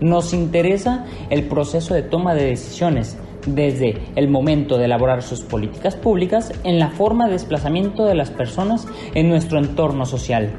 Nos 0.00 0.34
interesa 0.34 1.06
el 1.30 1.48
proceso 1.48 1.94
de 1.94 2.02
toma 2.02 2.34
de 2.34 2.44
decisiones, 2.44 3.16
desde 3.54 3.98
el 4.16 4.28
momento 4.28 4.78
de 4.78 4.86
elaborar 4.86 5.22
sus 5.22 5.40
políticas 5.42 5.96
públicas 5.96 6.52
en 6.64 6.78
la 6.78 6.90
forma 6.90 7.26
de 7.26 7.32
desplazamiento 7.32 8.04
de 8.04 8.14
las 8.14 8.30
personas 8.30 8.86
en 9.14 9.28
nuestro 9.28 9.58
entorno 9.58 10.06
social 10.06 10.52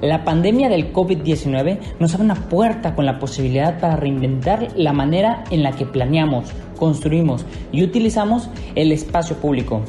la 0.00 0.24
pandemia 0.24 0.68
del 0.68 0.92
COVID-19 0.92 1.78
nos 1.98 2.14
abre 2.14 2.24
una 2.24 2.34
puerta 2.34 2.94
con 2.94 3.06
la 3.06 3.18
posibilidad 3.18 3.80
para 3.80 3.96
reinventar 3.96 4.68
la 4.76 4.92
manera 4.92 5.44
en 5.50 5.62
la 5.62 5.72
que 5.72 5.86
planeamos, 5.86 6.52
construimos 6.78 7.46
y 7.72 7.82
utilizamos 7.82 8.50
el 8.74 8.92
espacio 8.92 9.36
público. 9.36 9.82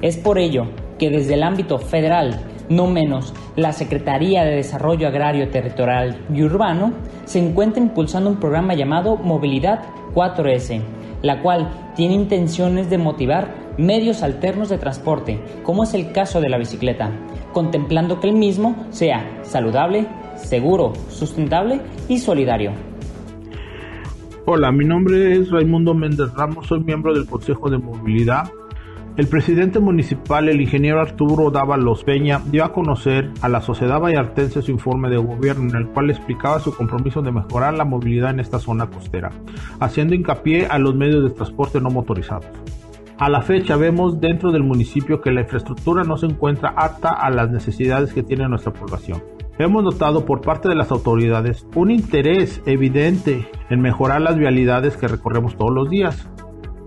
Es 0.00 0.16
por 0.16 0.38
ello 0.38 0.68
que 0.98 1.10
desde 1.10 1.34
el 1.34 1.42
ámbito 1.42 1.78
federal, 1.78 2.40
no 2.68 2.86
menos 2.86 3.34
la 3.56 3.72
Secretaría 3.72 4.44
de 4.44 4.56
Desarrollo 4.56 5.08
Agrario 5.08 5.48
Territorial 5.48 6.24
y 6.32 6.42
Urbano, 6.42 6.92
se 7.24 7.40
encuentra 7.40 7.82
impulsando 7.82 8.30
un 8.30 8.38
programa 8.38 8.74
llamado 8.74 9.16
Movilidad 9.16 9.80
4S, 10.14 10.80
la 11.22 11.42
cual 11.42 11.92
tiene 11.96 12.14
intenciones 12.14 12.90
de 12.90 12.98
motivar 12.98 13.54
medios 13.76 14.22
alternos 14.22 14.68
de 14.68 14.78
transporte, 14.78 15.40
como 15.62 15.84
es 15.84 15.94
el 15.94 16.12
caso 16.12 16.40
de 16.40 16.48
la 16.48 16.58
bicicleta, 16.58 17.10
contemplando 17.52 18.20
que 18.20 18.28
el 18.28 18.34
mismo 18.34 18.86
sea 18.90 19.40
saludable, 19.42 20.06
seguro, 20.36 20.92
sustentable 21.08 21.80
y 22.08 22.18
solidario. 22.18 22.72
Hola, 24.46 24.72
mi 24.72 24.84
nombre 24.84 25.36
es 25.36 25.50
Raimundo 25.50 25.94
Méndez 25.94 26.32
Ramos, 26.34 26.66
soy 26.66 26.80
miembro 26.80 27.12
del 27.12 27.26
Consejo 27.26 27.68
de 27.68 27.78
Movilidad 27.78 28.50
el 29.18 29.26
presidente 29.26 29.80
municipal, 29.80 30.48
el 30.48 30.60
ingeniero 30.60 31.00
Arturo 31.00 31.50
Dávalos 31.50 32.04
Peña, 32.04 32.40
dio 32.52 32.64
a 32.64 32.72
conocer 32.72 33.32
a 33.42 33.48
la 33.48 33.60
sociedad 33.60 34.00
vallartense 34.00 34.62
su 34.62 34.70
informe 34.70 35.10
de 35.10 35.16
gobierno 35.16 35.68
en 35.70 35.76
el 35.76 35.88
cual 35.88 36.08
explicaba 36.08 36.60
su 36.60 36.72
compromiso 36.72 37.20
de 37.20 37.32
mejorar 37.32 37.74
la 37.74 37.84
movilidad 37.84 38.30
en 38.30 38.38
esta 38.38 38.60
zona 38.60 38.86
costera, 38.86 39.32
haciendo 39.80 40.14
hincapié 40.14 40.66
a 40.66 40.78
los 40.78 40.94
medios 40.94 41.24
de 41.24 41.30
transporte 41.30 41.80
no 41.80 41.90
motorizados. 41.90 42.46
A 43.18 43.28
la 43.28 43.42
fecha 43.42 43.74
vemos 43.74 44.20
dentro 44.20 44.52
del 44.52 44.62
municipio 44.62 45.20
que 45.20 45.32
la 45.32 45.40
infraestructura 45.40 46.04
no 46.04 46.16
se 46.16 46.26
encuentra 46.26 46.72
apta 46.76 47.10
a 47.10 47.28
las 47.30 47.50
necesidades 47.50 48.12
que 48.12 48.22
tiene 48.22 48.48
nuestra 48.48 48.72
población. 48.72 49.20
Hemos 49.58 49.82
notado 49.82 50.24
por 50.24 50.42
parte 50.42 50.68
de 50.68 50.76
las 50.76 50.92
autoridades 50.92 51.66
un 51.74 51.90
interés 51.90 52.62
evidente 52.66 53.48
en 53.68 53.80
mejorar 53.80 54.20
las 54.20 54.38
vialidades 54.38 54.96
que 54.96 55.08
recorremos 55.08 55.56
todos 55.56 55.74
los 55.74 55.90
días, 55.90 56.28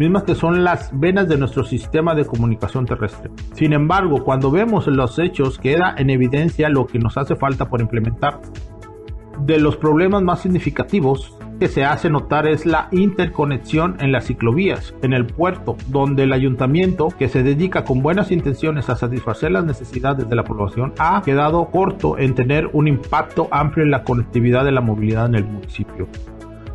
mismas 0.02 0.24
que 0.24 0.34
son 0.34 0.64
las 0.64 0.89
venas 0.99 1.28
de 1.30 1.38
nuestro 1.38 1.64
sistema 1.64 2.16
de 2.16 2.26
comunicación 2.26 2.86
terrestre. 2.88 3.30
Sin 3.54 3.72
embargo, 3.72 4.24
cuando 4.24 4.49
vemos 4.49 4.88
los 4.88 5.20
hechos 5.20 5.60
queda 5.60 5.93
en 5.95 6.10
evidencia 6.10 6.70
lo 6.70 6.88
que 6.88 6.97
nos 6.97 7.18
hace 7.18 7.36
falta 7.36 7.70
por 7.70 7.82
implementar. 7.82 8.41
De 9.45 9.60
los 9.60 9.78
problemas 9.78 10.24
más 10.24 10.41
significativos 10.41 11.38
que 11.60 11.68
se 11.68 11.86
hace 11.86 12.10
notar 12.10 12.47
es 12.47 12.66
la 12.66 12.88
interconexión 12.91 13.95
en 13.99 14.12
las 14.12 14.26
ciclovías, 14.26 14.95
en 15.04 15.14
el 15.14 15.28
puerto, 15.28 15.78
donde 15.89 16.24
el 16.24 16.34
ayuntamiento, 16.34 17.10
que 17.10 17.30
se 17.30 17.43
dedica 17.43 17.84
con 17.84 18.02
buenas 18.02 18.32
intenciones 18.32 18.89
a 18.89 18.95
satisfacer 18.95 19.52
las 19.52 19.66
necesidades 19.66 20.28
de 20.28 20.36
la 20.36 20.43
población, 20.43 20.93
ha 20.97 21.22
quedado 21.22 21.70
corto 21.70 22.18
en 22.18 22.34
tener 22.34 22.72
un 22.74 22.88
impacto 22.88 23.47
amplio 23.52 23.86
en 23.86 23.91
la 23.91 24.04
conectividad 24.04 24.66
de 24.66 24.72
la 24.72 24.82
movilidad 24.82 25.28
en 25.28 25.36
el 25.36 25.43
municipio. 25.43 26.08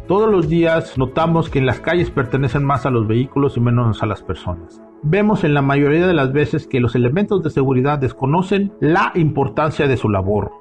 Todos 0.07 0.31
los 0.31 0.49
días 0.49 0.97
notamos 0.97 1.51
que 1.51 1.59
en 1.59 1.67
las 1.67 1.81
calles 1.81 2.13
pertenecen 2.13 2.65
más 2.65 2.87
a 2.87 2.91
los 2.91 3.09
vehículos 3.09 3.57
y 3.57 3.61
menos 3.61 4.05
a 4.05 4.07
las 4.07 4.23
personas. 4.23 4.81
Vemos 5.03 5.43
en 5.43 5.53
la 5.53 5.63
mayoría 5.63 6.07
de 6.07 6.15
las 6.15 6.33
veces 6.33 6.69
que 6.69 6.79
los 6.79 6.95
elementos 6.95 7.43
de 7.43 7.51
seguridad 7.51 7.99
desconocen 7.99 8.73
la 8.79 9.11
importancia 9.17 9.89
de 9.89 9.97
su 9.97 10.09
labor. 10.09 10.53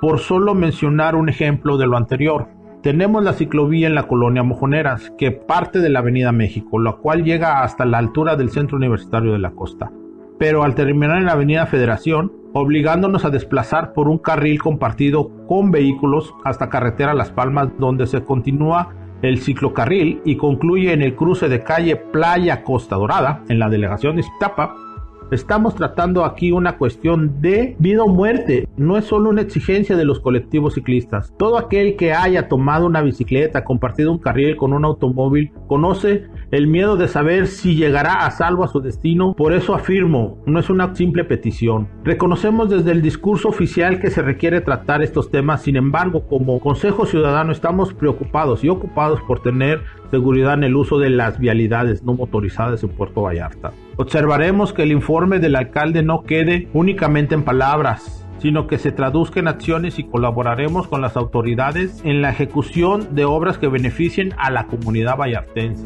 Por 0.00 0.18
solo 0.18 0.56
mencionar 0.56 1.14
un 1.14 1.28
ejemplo 1.28 1.78
de 1.78 1.86
lo 1.86 1.96
anterior, 1.96 2.48
tenemos 2.82 3.22
la 3.22 3.34
ciclovía 3.34 3.86
en 3.86 3.94
la 3.94 4.08
colonia 4.08 4.42
Mojoneras, 4.42 5.12
que 5.16 5.30
parte 5.30 5.78
de 5.78 5.90
la 5.90 6.00
Avenida 6.00 6.32
México, 6.32 6.80
la 6.80 6.94
cual 6.94 7.22
llega 7.22 7.62
hasta 7.62 7.84
la 7.84 7.98
altura 7.98 8.34
del 8.34 8.50
Centro 8.50 8.76
Universitario 8.76 9.32
de 9.32 9.38
la 9.38 9.52
Costa. 9.52 9.92
Pero 10.36 10.64
al 10.64 10.74
terminar 10.74 11.18
en 11.18 11.26
la 11.26 11.32
Avenida 11.32 11.66
Federación, 11.66 12.32
obligándonos 12.52 13.24
a 13.24 13.30
desplazar 13.30 13.92
por 13.92 14.08
un 14.08 14.18
carril 14.18 14.60
compartido 14.60 15.30
con 15.46 15.70
vehículos 15.70 16.34
hasta 16.44 16.68
carretera 16.68 17.14
Las 17.14 17.30
Palmas 17.30 17.68
donde 17.78 18.06
se 18.06 18.22
continúa 18.22 18.94
el 19.22 19.40
ciclocarril 19.40 20.20
y 20.24 20.36
concluye 20.36 20.92
en 20.92 21.02
el 21.02 21.14
cruce 21.14 21.48
de 21.48 21.62
calle 21.62 21.96
Playa 21.96 22.62
Costa 22.62 22.96
Dorada 22.96 23.44
en 23.48 23.58
la 23.58 23.68
delegación 23.68 24.16
de 24.16 24.22
Iztapa 24.22 24.74
Estamos 25.30 25.76
tratando 25.76 26.24
aquí 26.24 26.50
una 26.50 26.76
cuestión 26.76 27.40
de 27.40 27.76
vida 27.78 28.02
o 28.02 28.08
muerte. 28.08 28.68
No 28.76 28.96
es 28.96 29.04
solo 29.04 29.30
una 29.30 29.42
exigencia 29.42 29.96
de 29.96 30.04
los 30.04 30.18
colectivos 30.18 30.74
ciclistas. 30.74 31.32
Todo 31.38 31.56
aquel 31.56 31.94
que 31.94 32.12
haya 32.12 32.48
tomado 32.48 32.86
una 32.86 33.00
bicicleta, 33.00 33.62
compartido 33.62 34.10
un 34.10 34.18
carril 34.18 34.56
con 34.56 34.72
un 34.72 34.84
automóvil, 34.84 35.52
conoce 35.68 36.24
el 36.50 36.66
miedo 36.66 36.96
de 36.96 37.06
saber 37.06 37.46
si 37.46 37.76
llegará 37.76 38.26
a 38.26 38.30
salvo 38.32 38.64
a 38.64 38.68
su 38.68 38.80
destino. 38.80 39.34
Por 39.34 39.52
eso 39.52 39.72
afirmo, 39.72 40.38
no 40.46 40.58
es 40.58 40.68
una 40.68 40.96
simple 40.96 41.22
petición. 41.22 41.86
Reconocemos 42.02 42.68
desde 42.68 42.90
el 42.90 43.00
discurso 43.00 43.50
oficial 43.50 44.00
que 44.00 44.10
se 44.10 44.22
requiere 44.22 44.60
tratar 44.60 45.00
estos 45.00 45.30
temas. 45.30 45.62
Sin 45.62 45.76
embargo, 45.76 46.26
como 46.26 46.58
Consejo 46.58 47.06
Ciudadano 47.06 47.52
estamos 47.52 47.94
preocupados 47.94 48.64
y 48.64 48.68
ocupados 48.68 49.20
por 49.28 49.42
tener 49.42 49.82
seguridad 50.10 50.54
en 50.54 50.64
el 50.64 50.74
uso 50.74 50.98
de 50.98 51.10
las 51.10 51.38
vialidades 51.38 52.02
no 52.02 52.14
motorizadas 52.14 52.82
en 52.82 52.90
Puerto 52.90 53.22
Vallarta. 53.22 53.70
Observaremos 54.00 54.72
que 54.72 54.84
el 54.84 54.92
informe 54.92 55.40
del 55.40 55.56
alcalde 55.56 56.02
no 56.02 56.22
quede 56.22 56.70
únicamente 56.72 57.34
en 57.34 57.42
palabras, 57.42 58.26
sino 58.38 58.66
que 58.66 58.78
se 58.78 58.92
traduzca 58.92 59.40
en 59.40 59.48
acciones 59.48 59.98
y 59.98 60.04
colaboraremos 60.04 60.88
con 60.88 61.02
las 61.02 61.18
autoridades 61.18 62.00
en 62.02 62.22
la 62.22 62.30
ejecución 62.30 63.14
de 63.14 63.26
obras 63.26 63.58
que 63.58 63.68
beneficien 63.68 64.32
a 64.38 64.50
la 64.50 64.68
comunidad 64.68 65.18
vallartense. 65.18 65.84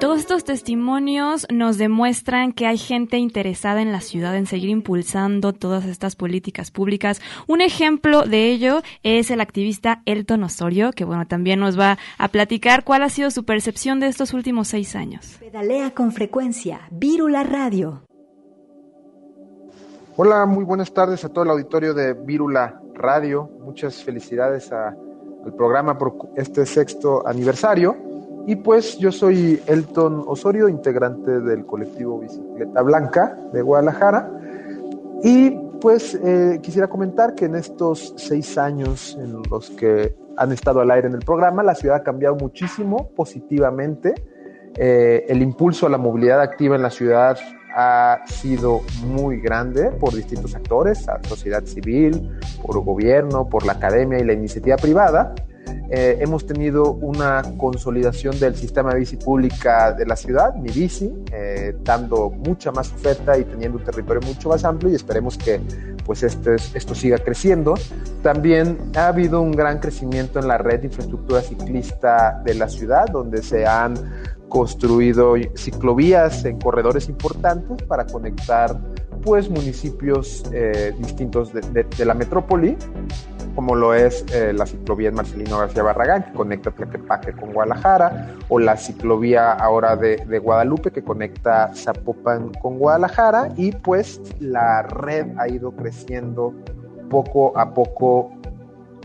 Todos 0.00 0.20
estos 0.20 0.44
testimonios 0.44 1.46
nos 1.52 1.76
demuestran 1.76 2.54
que 2.54 2.66
hay 2.66 2.78
gente 2.78 3.18
interesada 3.18 3.82
en 3.82 3.92
la 3.92 4.00
ciudad 4.00 4.34
en 4.34 4.46
seguir 4.46 4.70
impulsando 4.70 5.52
todas 5.52 5.84
estas 5.84 6.16
políticas 6.16 6.70
públicas. 6.70 7.20
Un 7.46 7.60
ejemplo 7.60 8.22
de 8.22 8.48
ello 8.50 8.80
es 9.02 9.30
el 9.30 9.42
activista 9.42 10.00
Elton 10.06 10.42
Osorio, 10.42 10.92
que 10.92 11.04
bueno, 11.04 11.26
también 11.26 11.60
nos 11.60 11.78
va 11.78 11.98
a 12.16 12.28
platicar 12.28 12.82
cuál 12.82 13.02
ha 13.02 13.10
sido 13.10 13.30
su 13.30 13.44
percepción 13.44 14.00
de 14.00 14.06
estos 14.06 14.32
últimos 14.32 14.68
seis 14.68 14.96
años. 14.96 15.36
Pedalea 15.38 15.90
con 15.90 16.12
frecuencia, 16.12 16.80
Vírula 16.90 17.42
Radio. 17.44 18.00
Hola, 20.16 20.46
muy 20.46 20.64
buenas 20.64 20.94
tardes 20.94 21.26
a 21.26 21.28
todo 21.28 21.44
el 21.44 21.50
auditorio 21.50 21.92
de 21.92 22.14
Vírula 22.14 22.80
Radio. 22.94 23.50
Muchas 23.62 24.02
felicidades 24.02 24.72
al 24.72 24.96
programa 25.58 25.98
por 25.98 26.30
este 26.36 26.64
sexto 26.64 27.26
aniversario. 27.28 28.09
Y 28.46 28.56
pues 28.56 28.98
yo 28.98 29.12
soy 29.12 29.62
Elton 29.66 30.24
Osorio, 30.26 30.68
integrante 30.68 31.40
del 31.40 31.66
colectivo 31.66 32.20
Bicicleta 32.20 32.82
Blanca 32.82 33.36
de 33.52 33.62
Guadalajara. 33.62 34.30
Y 35.22 35.50
pues 35.80 36.14
eh, 36.14 36.58
quisiera 36.62 36.88
comentar 36.88 37.34
que 37.34 37.46
en 37.46 37.54
estos 37.54 38.14
seis 38.16 38.58
años 38.58 39.16
en 39.20 39.42
los 39.50 39.70
que 39.70 40.14
han 40.36 40.52
estado 40.52 40.80
al 40.80 40.90
aire 40.90 41.08
en 41.08 41.14
el 41.14 41.20
programa, 41.20 41.62
la 41.62 41.74
ciudad 41.74 41.96
ha 41.98 42.02
cambiado 42.02 42.36
muchísimo 42.36 43.10
positivamente. 43.14 44.14
Eh, 44.76 45.26
el 45.28 45.42
impulso 45.42 45.86
a 45.86 45.90
la 45.90 45.98
movilidad 45.98 46.40
activa 46.40 46.76
en 46.76 46.82
la 46.82 46.90
ciudad 46.90 47.38
ha 47.74 48.22
sido 48.26 48.80
muy 49.04 49.40
grande 49.40 49.90
por 49.92 50.14
distintos 50.14 50.54
actores, 50.54 51.06
la 51.06 51.20
sociedad 51.22 51.64
civil, 51.64 52.38
por 52.64 52.76
el 52.76 52.82
gobierno, 52.82 53.48
por 53.48 53.64
la 53.66 53.72
academia 53.72 54.18
y 54.18 54.24
la 54.24 54.32
iniciativa 54.32 54.76
privada. 54.76 55.34
Eh, 55.90 56.18
hemos 56.20 56.46
tenido 56.46 56.92
una 56.92 57.42
consolidación 57.56 58.38
del 58.38 58.54
sistema 58.54 58.92
de 58.92 59.00
bici 59.00 59.16
pública 59.16 59.92
de 59.92 60.06
la 60.06 60.16
ciudad, 60.16 60.54
Mi 60.54 60.70
Bici, 60.70 61.12
eh, 61.32 61.74
dando 61.82 62.30
mucha 62.30 62.70
más 62.72 62.92
oferta 62.92 63.36
y 63.36 63.44
teniendo 63.44 63.78
un 63.78 63.84
territorio 63.84 64.20
mucho 64.26 64.48
más 64.48 64.64
amplio 64.64 64.92
y 64.92 64.94
esperemos 64.94 65.36
que 65.36 65.60
pues 66.04 66.22
este, 66.22 66.56
esto 66.74 66.94
siga 66.94 67.18
creciendo. 67.18 67.74
También 68.22 68.78
ha 68.96 69.08
habido 69.08 69.40
un 69.40 69.52
gran 69.52 69.78
crecimiento 69.78 70.38
en 70.38 70.48
la 70.48 70.58
red 70.58 70.80
de 70.80 70.86
infraestructura 70.86 71.40
ciclista 71.40 72.40
de 72.44 72.54
la 72.54 72.68
ciudad, 72.68 73.06
donde 73.06 73.42
se 73.42 73.66
han 73.66 73.94
construido 74.48 75.34
ciclovías 75.54 76.44
en 76.44 76.58
corredores 76.58 77.08
importantes 77.08 77.82
para 77.86 78.04
conectar 78.04 78.76
pues 79.22 79.50
municipios 79.50 80.44
eh, 80.52 80.94
distintos 80.98 81.52
de 81.52 82.04
la 82.04 82.14
metrópoli 82.14 82.76
como 83.54 83.74
lo 83.74 83.94
es 83.94 84.24
eh, 84.32 84.52
la 84.52 84.66
ciclovía 84.66 85.10
Marcelino 85.10 85.58
García 85.58 85.82
Barragán, 85.82 86.24
que 86.24 86.32
conecta 86.32 86.70
Tlaquepaque 86.70 87.32
con 87.32 87.52
Guadalajara, 87.52 88.36
o 88.48 88.58
la 88.58 88.76
ciclovía 88.76 89.52
ahora 89.52 89.96
de, 89.96 90.38
Guadalupe, 90.38 90.90
que 90.90 91.02
conecta 91.02 91.70
Zapopan 91.74 92.52
con 92.54 92.78
Guadalajara, 92.78 93.50
y 93.56 93.72
pues 93.72 94.20
la 94.40 94.82
red 94.82 95.26
ha 95.38 95.48
ido 95.48 95.72
creciendo 95.72 96.54
poco 97.08 97.56
a 97.58 97.74
poco 97.74 98.30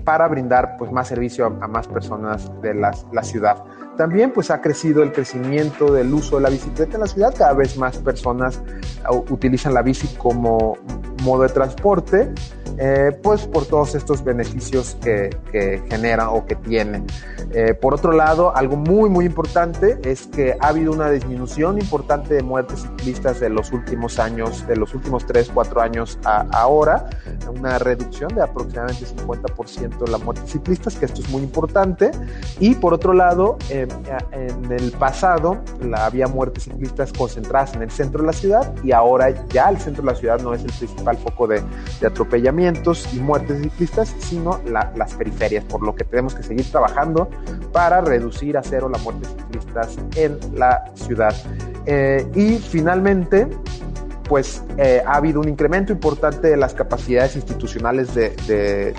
para 0.04 0.28
brindar 0.28 0.78
pues 0.78 0.92
más 0.92 1.08
servicio 1.08 1.48
a, 1.48 1.68
más 1.68 1.88
personas 1.88 2.52
de 2.62 2.76
la 2.76 3.24
ciudad. 3.24 3.64
También 3.98 4.32
pues 4.32 4.52
ha 4.52 4.62
crecido 4.62 5.04
el 5.04 5.12
crecimiento 5.12 5.92
del 5.94 6.14
uso 6.14 6.36
de 6.38 6.44
la 6.44 6.50
bicicleta 6.50 6.96
en 6.96 7.02
la 7.02 7.08
ciudad, 7.08 7.34
cada 7.38 7.54
vez 7.54 7.78
más 7.78 7.98
personas 7.98 8.62
utilizan 9.30 9.74
la 9.74 9.82
bici 9.82 10.08
como 10.18 10.78
modo 11.24 11.44
de 11.44 11.50
transporte 11.50 12.34
eh, 12.78 13.18
pues 13.24 13.48
por 13.48 13.66
todos 13.66 13.96
estos 13.96 14.24
beneficios 14.24 14.98
que, 15.02 15.30
que 15.52 15.82
genera 15.90 16.30
o 16.30 16.46
que 16.46 16.56
tiene. 16.56 17.04
Eh, 17.54 17.74
por 17.74 17.94
otro 17.94 18.12
lado, 18.12 18.56
algo 18.56 18.76
muy, 18.76 19.10
muy 19.10 19.26
importante 19.26 19.98
es 20.04 20.28
que 20.28 20.58
ha 20.60 20.68
habido 20.68 20.92
una 20.92 21.10
disminución 21.10 21.80
importante 21.80 22.34
de 22.34 22.44
muertes 22.44 22.82
ciclistas 22.82 23.40
de 23.40 23.50
los 23.50 23.72
últimos 23.72 24.20
años, 24.20 24.68
de 24.68 24.76
los 24.76 24.94
últimos 24.94 25.26
3, 25.26 25.52
4 25.54 25.82
años 25.82 26.20
a 26.26 26.46
ahora, 26.52 27.10
una 27.50 27.80
reducción 27.80 28.34
de 28.36 28.42
aproximadamente 28.42 29.06
50% 29.06 30.06
de 30.06 30.12
la 30.12 30.18
muerte 30.18 30.42
ciclistas, 30.46 30.96
que 30.96 31.06
esto 31.06 31.22
es 31.22 31.30
muy 31.30 31.44
importante. 31.44 32.12
Y 32.60 32.76
por 32.76 32.94
otro 32.94 33.14
lado, 33.14 33.58
en 33.70 33.90
el 34.72 34.92
pasado 34.92 35.58
la, 35.82 36.06
había 36.06 36.28
muertes 36.28 36.64
ciclistas 36.66 37.14
concentradas 37.14 37.76
en 37.76 37.84
el 37.84 37.92
centro 37.92 38.22
de 38.22 38.28
la 38.28 38.34
ciudad 38.34 38.74
y 38.84 38.92
ahora 38.92 39.30
ya 39.48 39.70
el 39.70 39.78
centro 39.78 40.04
de 40.04 40.12
la 40.12 40.18
ciudad 40.18 40.40
no 40.42 40.54
es 40.54 40.64
el 40.64 40.72
principal 40.72 41.18
foco 41.18 41.48
de, 41.48 41.62
de 42.02 42.08
y 42.60 43.20
muertes 43.20 43.62
ciclistas, 43.62 44.16
sino 44.20 44.60
las 44.66 45.14
periferias, 45.14 45.64
por 45.66 45.84
lo 45.84 45.96
que 45.96 46.04
tenemos 46.04 46.34
que 46.34 46.44
seguir 46.44 46.70
trabajando 46.72 47.30
para 47.72 48.02
reducir 48.02 48.58
a 48.58 48.64
cero 48.64 48.90
la 48.90 48.98
muerte 49.00 49.28
ciclistas 49.28 49.98
en 50.16 50.38
la 50.58 50.84
ciudad. 50.96 51.36
Eh, 51.86 52.26
y 52.34 52.58
finalmente, 52.58 53.48
pues 54.28 54.64
eh, 54.78 55.02
ha 55.06 55.18
habido 55.18 55.40
un 55.40 55.50
incremento 55.50 55.92
importante 55.94 56.50
de 56.50 56.58
las 56.58 56.74
capacidades 56.74 57.36
institucionales 57.36 58.16
de, 58.16 58.36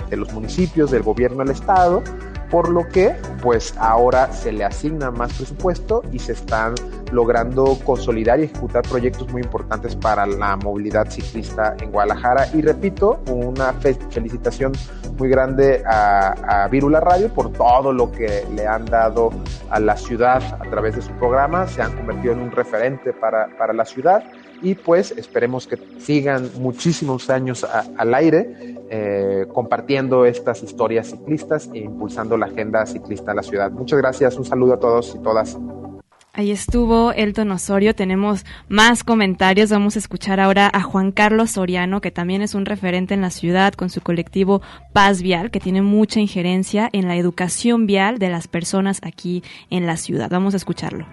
de, 0.09 0.17
los 0.17 0.31
municipios, 0.33 0.91
del 0.91 1.03
gobierno 1.03 1.39
del 1.39 1.51
estado, 1.51 2.03
por 2.49 2.69
lo 2.69 2.87
que 2.87 3.15
pues 3.41 3.73
ahora 3.77 4.31
se 4.31 4.51
le 4.51 4.63
asigna 4.63 5.11
más 5.11 5.33
presupuesto 5.33 6.03
y 6.11 6.19
se 6.19 6.33
están 6.33 6.75
logrando 7.11 7.77
consolidar 7.83 8.39
y 8.39 8.43
ejecutar 8.43 8.83
proyectos 8.83 9.29
muy 9.31 9.41
importantes 9.41 9.95
para 9.95 10.25
la 10.25 10.55
movilidad 10.57 11.09
ciclista 11.09 11.75
en 11.79 11.91
Guadalajara. 11.91 12.47
Y 12.53 12.61
repito, 12.61 13.19
una 13.27 13.73
felicitación 13.73 14.73
muy 15.17 15.29
grande 15.29 15.83
a, 15.85 16.63
a 16.63 16.67
Virula 16.67 16.99
Radio 16.99 17.29
por 17.29 17.51
todo 17.53 17.93
lo 17.93 18.11
que 18.11 18.45
le 18.53 18.67
han 18.67 18.85
dado 18.85 19.31
a 19.69 19.79
la 19.79 19.97
ciudad 19.97 20.41
a 20.59 20.69
través 20.69 20.95
de 20.95 21.01
su 21.01 21.11
programa. 21.13 21.67
Se 21.67 21.81
han 21.81 21.95
convertido 21.95 22.33
en 22.33 22.39
un 22.39 22.51
referente 22.51 23.13
para, 23.13 23.47
para 23.57 23.73
la 23.73 23.85
ciudad 23.85 24.23
y 24.61 24.75
pues 24.75 25.11
esperemos 25.11 25.67
que 25.67 25.77
sigan 25.99 26.49
muchísimos 26.59 27.29
años 27.29 27.63
al 27.63 28.13
aire 28.13 28.77
eh, 28.89 29.45
compartiendo 29.53 30.25
estas 30.25 30.63
historias 30.63 31.07
ciclistas 31.07 31.69
e 31.73 31.79
impulsando 31.79 32.37
la 32.37 32.47
agenda 32.47 32.85
ciclista 32.85 33.31
en 33.31 33.37
la 33.37 33.43
ciudad. 33.43 33.71
Muchas 33.71 33.99
gracias, 33.99 34.37
un 34.37 34.45
saludo 34.45 34.73
a 34.73 34.79
todos 34.79 35.15
y 35.15 35.19
todas. 35.19 35.57
Ahí 36.37 36.51
estuvo 36.51 37.13
Elton 37.13 37.49
Osorio. 37.49 37.95
Tenemos 37.95 38.45
más 38.69 39.03
comentarios. 39.03 39.71
Vamos 39.71 39.95
a 39.95 39.99
escuchar 39.99 40.39
ahora 40.39 40.69
a 40.71 40.83
Juan 40.83 41.11
Carlos 41.11 41.49
Soriano, 41.49 41.99
que 41.99 42.11
también 42.11 42.43
es 42.43 42.53
un 42.53 42.67
referente 42.67 43.15
en 43.15 43.21
la 43.21 43.31
ciudad 43.31 43.73
con 43.73 43.89
su 43.89 44.01
colectivo 44.01 44.61
Paz 44.93 45.23
Vial, 45.23 45.49
que 45.49 45.59
tiene 45.59 45.81
mucha 45.81 46.19
injerencia 46.19 46.91
en 46.93 47.07
la 47.07 47.15
educación 47.15 47.87
vial 47.87 48.19
de 48.19 48.29
las 48.29 48.47
personas 48.47 49.01
aquí 49.01 49.43
en 49.71 49.87
la 49.87 49.97
ciudad. 49.97 50.29
Vamos 50.29 50.53
a 50.53 50.57
escucharlo. 50.57 51.07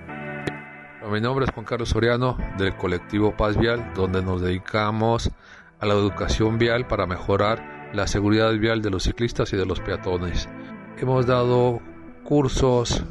Mi 1.11 1.20
nombre 1.20 1.44
es 1.44 1.50
Juan 1.52 1.66
Carlos 1.66 1.90
Soriano 1.90 2.38
del 2.57 2.74
colectivo 2.76 3.36
Paz 3.36 3.59
Vial, 3.59 3.92
donde 3.94 4.22
nos 4.22 4.40
dedicamos 4.40 5.30
a 5.78 5.86
la 5.86 5.92
educación 5.92 6.59
vial 6.59 6.86
para 6.86 7.07
mejorar 7.07 7.90
la 7.92 8.07
seguridad 8.07 8.52
vial 8.55 8.80
de 8.80 8.90
los 8.90 9.02
ciclistas 9.05 9.52
y 9.52 9.57
de 9.57 9.66
los 9.66 9.80
peatones. 9.80 10.48
Hemos 10.96 11.26
dado 11.26 11.80
cursos 12.24 13.05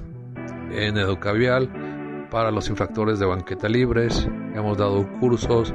en 0.71 0.97
Educavial 0.97 1.69
para 2.33 2.49
los 2.49 2.67
infractores 2.67 3.19
de 3.19 3.27
banqueta 3.27 3.69
libres, 3.69 4.27
hemos 4.55 4.75
dado 4.75 5.07
cursos 5.19 5.71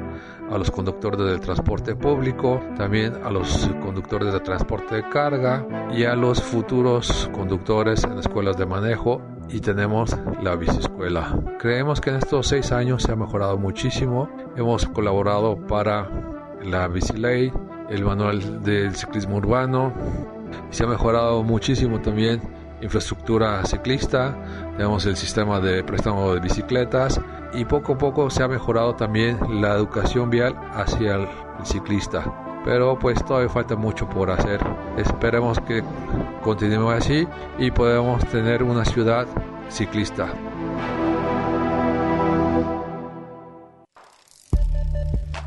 a 0.51 0.57
los 0.57 0.69
conductores 0.69 1.17
del 1.17 1.39
transporte 1.39 1.95
público, 1.95 2.61
también 2.75 3.13
a 3.23 3.29
los 3.29 3.69
conductores 3.81 4.33
de 4.33 4.41
transporte 4.41 4.95
de 4.95 5.07
carga 5.07 5.65
y 5.93 6.03
a 6.03 6.15
los 6.15 6.43
futuros 6.43 7.29
conductores 7.31 8.03
en 8.03 8.19
escuelas 8.19 8.57
de 8.57 8.65
manejo 8.65 9.21
y 9.47 9.61
tenemos 9.61 10.13
la 10.43 10.57
biciescuela. 10.57 11.33
Creemos 11.59 12.01
que 12.01 12.09
en 12.09 12.17
estos 12.17 12.47
seis 12.47 12.73
años 12.73 13.03
se 13.03 13.13
ha 13.13 13.15
mejorado 13.15 13.57
muchísimo. 13.57 14.29
Hemos 14.57 14.85
colaborado 14.85 15.55
para 15.65 16.09
la 16.61 16.89
biciley, 16.89 17.53
el 17.89 18.03
manual 18.03 18.61
del 18.63 18.97
ciclismo 18.97 19.37
urbano. 19.37 19.93
Se 20.71 20.83
ha 20.83 20.87
mejorado 20.87 21.41
muchísimo 21.41 22.01
también 22.01 22.41
infraestructura 22.81 23.65
ciclista, 23.65 24.35
tenemos 24.77 25.05
el 25.05 25.15
sistema 25.15 25.59
de 25.59 25.83
préstamo 25.83 26.33
de 26.33 26.39
bicicletas 26.39 27.19
y 27.53 27.65
poco 27.65 27.93
a 27.93 27.97
poco 27.97 28.29
se 28.29 28.43
ha 28.43 28.47
mejorado 28.47 28.95
también 28.95 29.39
la 29.61 29.73
educación 29.75 30.29
vial 30.29 30.55
hacia 30.73 31.15
el 31.15 31.27
ciclista. 31.63 32.23
Pero 32.65 32.99
pues 32.99 33.23
todavía 33.23 33.49
falta 33.49 33.75
mucho 33.75 34.07
por 34.09 34.29
hacer. 34.29 34.59
Esperemos 34.97 35.59
que 35.61 35.83
continúe 36.41 36.89
así 36.91 37.27
y 37.57 37.71
podamos 37.71 38.25
tener 38.27 38.63
una 38.63 38.85
ciudad 38.85 39.27
ciclista. 39.69 40.27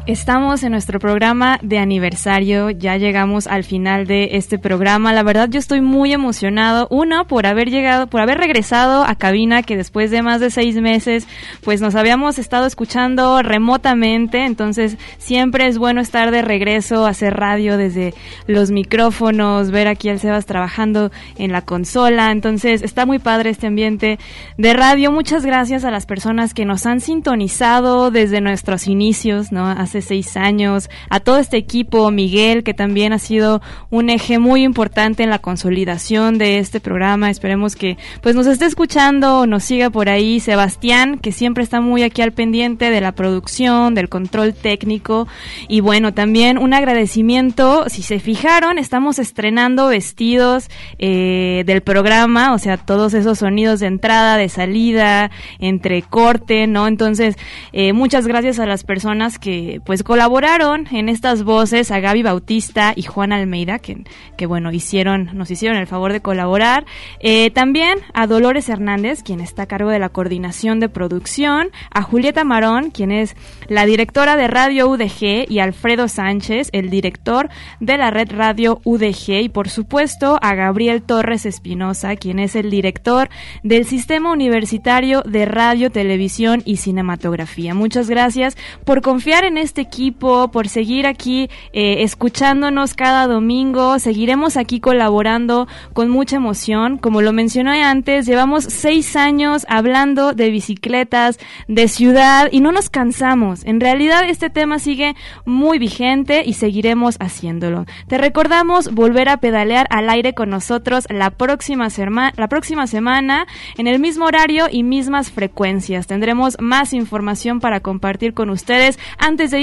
Estamos 0.04 0.64
en 0.64 0.72
nuestro 0.72 0.98
programa 0.98 1.60
de 1.62 1.78
aniversario, 1.78 2.70
ya 2.70 2.96
llegamos 2.96 3.46
al 3.46 3.62
final 3.62 4.08
de 4.08 4.30
este 4.32 4.58
programa. 4.58 5.12
La 5.12 5.22
verdad 5.22 5.48
yo 5.48 5.60
estoy 5.60 5.80
muy 5.80 6.12
emocionado, 6.12 6.88
uno 6.90 7.28
por 7.28 7.46
haber 7.46 7.70
llegado, 7.70 8.08
por 8.08 8.20
haber 8.20 8.38
regresado 8.38 9.04
a 9.04 9.14
cabina 9.14 9.62
que 9.62 9.76
después 9.76 10.10
de 10.10 10.22
más 10.22 10.40
de 10.40 10.50
seis 10.50 10.74
meses 10.74 11.28
pues 11.62 11.80
nos 11.80 11.94
habíamos 11.94 12.40
estado 12.40 12.66
escuchando 12.66 13.42
remotamente, 13.42 14.44
entonces 14.44 14.96
siempre 15.18 15.68
es 15.68 15.78
bueno 15.78 16.00
estar 16.00 16.32
de 16.32 16.42
regreso, 16.42 17.06
hacer 17.06 17.34
radio 17.34 17.76
desde 17.76 18.12
los 18.48 18.72
micrófonos, 18.72 19.70
ver 19.70 19.86
aquí 19.86 20.08
al 20.08 20.18
Sebas 20.18 20.46
trabajando 20.46 21.12
en 21.38 21.52
la 21.52 21.62
consola, 21.62 22.32
entonces 22.32 22.82
está 22.82 23.06
muy 23.06 23.20
padre 23.20 23.50
este 23.50 23.68
ambiente 23.68 24.18
de 24.58 24.72
radio. 24.72 25.12
Muchas 25.12 25.46
gracias 25.46 25.84
a 25.84 25.92
las 25.92 26.06
personas 26.06 26.54
que 26.54 26.64
nos 26.64 26.86
han 26.86 26.98
sintonizado 26.98 28.10
desde 28.10 28.40
nuestros 28.40 28.88
inicios, 28.88 29.52
¿no? 29.52 29.70
Hace 29.92 30.00
seis 30.00 30.38
años, 30.38 30.88
a 31.10 31.20
todo 31.20 31.38
este 31.38 31.58
equipo, 31.58 32.10
Miguel, 32.10 32.64
que 32.64 32.72
también 32.72 33.12
ha 33.12 33.18
sido 33.18 33.60
un 33.90 34.08
eje 34.08 34.38
muy 34.38 34.62
importante 34.62 35.22
en 35.22 35.28
la 35.28 35.38
consolidación 35.38 36.38
de 36.38 36.58
este 36.58 36.80
programa. 36.80 37.28
Esperemos 37.28 37.76
que 37.76 37.98
pues 38.22 38.34
nos 38.34 38.46
esté 38.46 38.64
escuchando, 38.64 39.46
nos 39.46 39.64
siga 39.64 39.90
por 39.90 40.08
ahí, 40.08 40.40
Sebastián, 40.40 41.18
que 41.18 41.30
siempre 41.30 41.62
está 41.62 41.82
muy 41.82 42.04
aquí 42.04 42.22
al 42.22 42.32
pendiente 42.32 42.90
de 42.90 43.02
la 43.02 43.12
producción, 43.12 43.94
del 43.94 44.08
control 44.08 44.54
técnico. 44.54 45.28
Y 45.68 45.80
bueno, 45.80 46.14
también 46.14 46.56
un 46.56 46.72
agradecimiento, 46.72 47.84
si 47.90 48.00
se 48.00 48.18
fijaron, 48.18 48.78
estamos 48.78 49.18
estrenando 49.18 49.88
vestidos 49.88 50.70
eh, 50.98 51.64
del 51.66 51.82
programa, 51.82 52.54
o 52.54 52.58
sea, 52.58 52.78
todos 52.78 53.12
esos 53.12 53.40
sonidos 53.40 53.80
de 53.80 53.88
entrada, 53.88 54.38
de 54.38 54.48
salida, 54.48 55.30
entre 55.58 56.00
corte, 56.00 56.66
¿no? 56.66 56.86
Entonces, 56.86 57.36
eh, 57.74 57.92
muchas 57.92 58.26
gracias 58.26 58.58
a 58.58 58.64
las 58.64 58.84
personas 58.84 59.38
que 59.38 59.81
pues 59.84 60.02
colaboraron 60.02 60.86
en 60.90 61.08
estas 61.08 61.44
voces 61.44 61.90
a 61.90 62.00
Gaby 62.00 62.22
Bautista 62.22 62.92
y 62.94 63.02
Juan 63.02 63.32
Almeida, 63.32 63.78
que, 63.78 64.04
que 64.36 64.46
bueno, 64.46 64.72
hicieron, 64.72 65.30
nos 65.34 65.50
hicieron 65.50 65.78
el 65.78 65.86
favor 65.86 66.12
de 66.12 66.20
colaborar. 66.20 66.84
Eh, 67.20 67.50
también 67.50 67.98
a 68.14 68.26
Dolores 68.26 68.68
Hernández, 68.68 69.22
quien 69.22 69.40
está 69.40 69.62
a 69.62 69.66
cargo 69.66 69.90
de 69.90 69.98
la 69.98 70.10
coordinación 70.10 70.80
de 70.80 70.88
producción, 70.88 71.70
a 71.90 72.02
Julieta 72.02 72.44
Marón, 72.44 72.90
quien 72.90 73.12
es 73.12 73.36
la 73.68 73.86
directora 73.86 74.36
de 74.36 74.48
Radio 74.48 74.88
UDG, 74.88 75.46
y 75.48 75.58
Alfredo 75.58 76.08
Sánchez, 76.08 76.68
el 76.72 76.90
director 76.90 77.48
de 77.80 77.98
la 77.98 78.10
red 78.10 78.30
Radio 78.30 78.80
UDG, 78.84 79.42
y 79.42 79.48
por 79.48 79.68
supuesto 79.68 80.38
a 80.42 80.54
Gabriel 80.54 81.02
Torres 81.02 81.46
Espinosa, 81.46 82.16
quien 82.16 82.38
es 82.38 82.56
el 82.56 82.70
director 82.70 83.28
del 83.62 83.86
Sistema 83.86 84.32
Universitario 84.32 85.22
de 85.22 85.44
Radio, 85.46 85.90
Televisión 85.90 86.62
y 86.64 86.76
Cinematografía. 86.76 87.74
Muchas 87.74 88.08
gracias 88.08 88.56
por 88.84 89.02
confiar 89.02 89.44
en 89.44 89.58
este 89.58 89.71
este 89.72 89.80
equipo, 89.80 90.50
por 90.50 90.68
seguir 90.68 91.06
aquí 91.06 91.48
eh, 91.72 92.02
escuchándonos 92.02 92.92
cada 92.92 93.26
domingo. 93.26 93.98
Seguiremos 93.98 94.58
aquí 94.58 94.80
colaborando 94.80 95.66
con 95.94 96.10
mucha 96.10 96.36
emoción. 96.36 96.98
Como 96.98 97.22
lo 97.22 97.32
mencioné 97.32 97.82
antes, 97.82 98.26
llevamos 98.26 98.64
seis 98.64 99.16
años 99.16 99.64
hablando 99.70 100.34
de 100.34 100.50
bicicletas, 100.50 101.38
de 101.68 101.88
ciudad 101.88 102.50
y 102.52 102.60
no 102.60 102.70
nos 102.70 102.90
cansamos. 102.90 103.64
En 103.64 103.80
realidad 103.80 104.24
este 104.28 104.50
tema 104.50 104.78
sigue 104.78 105.16
muy 105.46 105.78
vigente 105.78 106.42
y 106.44 106.52
seguiremos 106.52 107.16
haciéndolo. 107.18 107.86
Te 108.08 108.18
recordamos 108.18 108.92
volver 108.92 109.30
a 109.30 109.38
pedalear 109.38 109.86
al 109.88 110.10
aire 110.10 110.34
con 110.34 110.50
nosotros 110.50 111.06
la 111.08 111.30
próxima, 111.30 111.88
la 112.36 112.48
próxima 112.48 112.86
semana 112.86 113.46
en 113.78 113.86
el 113.86 114.00
mismo 114.00 114.26
horario 114.26 114.66
y 114.70 114.82
mismas 114.82 115.30
frecuencias. 115.30 116.06
Tendremos 116.06 116.58
más 116.60 116.92
información 116.92 117.60
para 117.60 117.80
compartir 117.80 118.34
con 118.34 118.50
ustedes 118.50 118.98
antes 119.16 119.50
de 119.50 119.61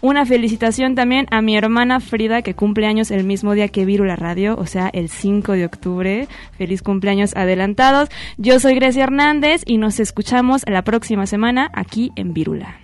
una 0.00 0.26
felicitación 0.26 0.94
también 0.94 1.26
a 1.30 1.40
mi 1.40 1.56
hermana 1.56 2.00
Frida, 2.00 2.42
que 2.42 2.54
cumple 2.54 2.86
años 2.86 3.10
el 3.10 3.24
mismo 3.24 3.54
día 3.54 3.68
que 3.68 3.84
Virula 3.84 4.16
Radio, 4.16 4.56
o 4.56 4.66
sea, 4.66 4.88
el 4.92 5.08
5 5.08 5.52
de 5.52 5.64
octubre. 5.64 6.28
Feliz 6.58 6.82
cumpleaños 6.82 7.34
adelantados. 7.34 8.08
Yo 8.36 8.60
soy 8.60 8.74
Grecia 8.74 9.04
Hernández 9.04 9.62
y 9.64 9.78
nos 9.78 10.00
escuchamos 10.00 10.62
la 10.68 10.82
próxima 10.82 11.26
semana 11.26 11.70
aquí 11.72 12.12
en 12.16 12.34
Virula. 12.34 12.76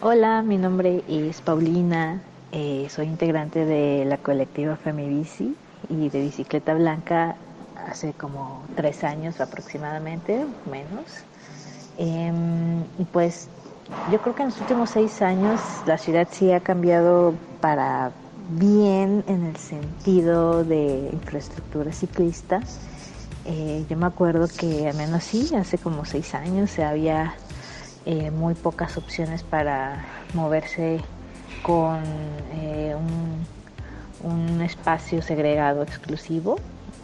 Hola, 0.00 0.42
mi 0.42 0.58
nombre 0.58 1.02
es 1.08 1.40
Paulina, 1.40 2.20
eh, 2.52 2.86
soy 2.90 3.06
integrante 3.06 3.64
de 3.64 4.04
la 4.04 4.18
colectiva 4.18 4.76
Femibici 4.76 5.56
y 5.88 6.08
de 6.10 6.20
Bicicleta 6.20 6.74
Blanca 6.74 7.36
hace 7.88 8.12
como 8.12 8.62
tres 8.76 9.02
años 9.02 9.40
aproximadamente, 9.40 10.44
menos. 10.70 11.24
Em, 11.96 12.80
y 12.98 13.04
pues 13.12 13.48
yo 14.10 14.20
creo 14.20 14.34
que 14.34 14.42
en 14.42 14.48
los 14.48 14.60
últimos 14.60 14.90
seis 14.90 15.22
años 15.22 15.60
la 15.86 15.98
ciudad 15.98 16.26
sí 16.30 16.50
ha 16.52 16.60
cambiado 16.60 17.34
para 17.60 18.10
bien 18.50 19.24
en 19.26 19.44
el 19.46 19.56
sentido 19.56 20.64
de 20.64 21.10
infraestructura 21.12 21.92
ciclista. 21.92 22.60
Eh, 23.44 23.84
yo 23.88 23.96
me 23.96 24.06
acuerdo 24.06 24.48
que 24.48 24.88
al 24.88 24.96
menos 24.96 25.24
sí, 25.24 25.54
hace 25.54 25.78
como 25.78 26.04
seis 26.04 26.34
años 26.34 26.78
había 26.78 27.34
eh, 28.06 28.30
muy 28.30 28.54
pocas 28.54 28.96
opciones 28.96 29.42
para 29.42 30.04
moverse 30.34 31.00
con 31.62 32.00
eh, 32.54 32.94
un, 34.22 34.62
espacio 34.62 35.20
segregado 35.20 35.82
exclusivo 35.82 36.56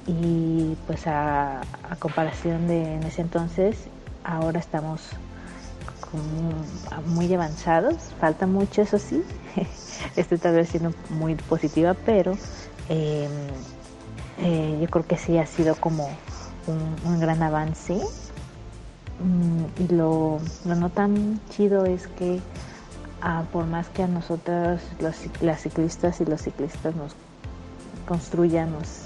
y 0.07 0.77
pues 0.87 1.07
a 1.07 1.61
comparación 1.99 2.67
de 2.67 2.95
en 2.95 3.03
ese 3.03 3.21
entonces 3.21 3.77
ahora 4.25 4.61
estamos 4.61 5.01
muy 7.07 7.33
avanzados, 7.33 7.97
falta 8.21 8.47
mucho 8.47 8.83
eso 8.83 8.99
sí, 8.99 9.23
estoy 10.17 10.39
tal 10.39 10.55
vez 10.55 10.69
siendo 10.69 10.93
muy 11.11 11.35
positiva, 11.37 11.95
pero 12.05 12.33
em, 12.89 13.31
eh, 14.39 14.79
yo 14.81 14.89
creo 14.89 15.07
que 15.07 15.17
sí 15.17 15.39
ha 15.39 15.47
sido 15.47 15.77
como 15.77 16.09
un, 16.67 17.21
gran 17.21 17.43
avance. 17.43 18.01
Mm, 19.21 19.83
y 19.83 19.95
lo, 19.95 20.41
no 20.65 20.91
tan 20.91 21.41
chido 21.51 21.85
es 21.85 22.07
que 22.09 22.41
ah, 23.21 23.45
por 23.53 23.67
más 23.67 23.89
que 23.89 24.03
a 24.03 24.07
nosotros 24.07 24.81
las 25.41 25.61
ciclistas 25.61 26.21
y 26.21 26.25
los 26.25 26.43
ciclistas 26.43 26.95
nos 26.97 27.15
construyan, 28.07 28.73
nos, 28.73 29.05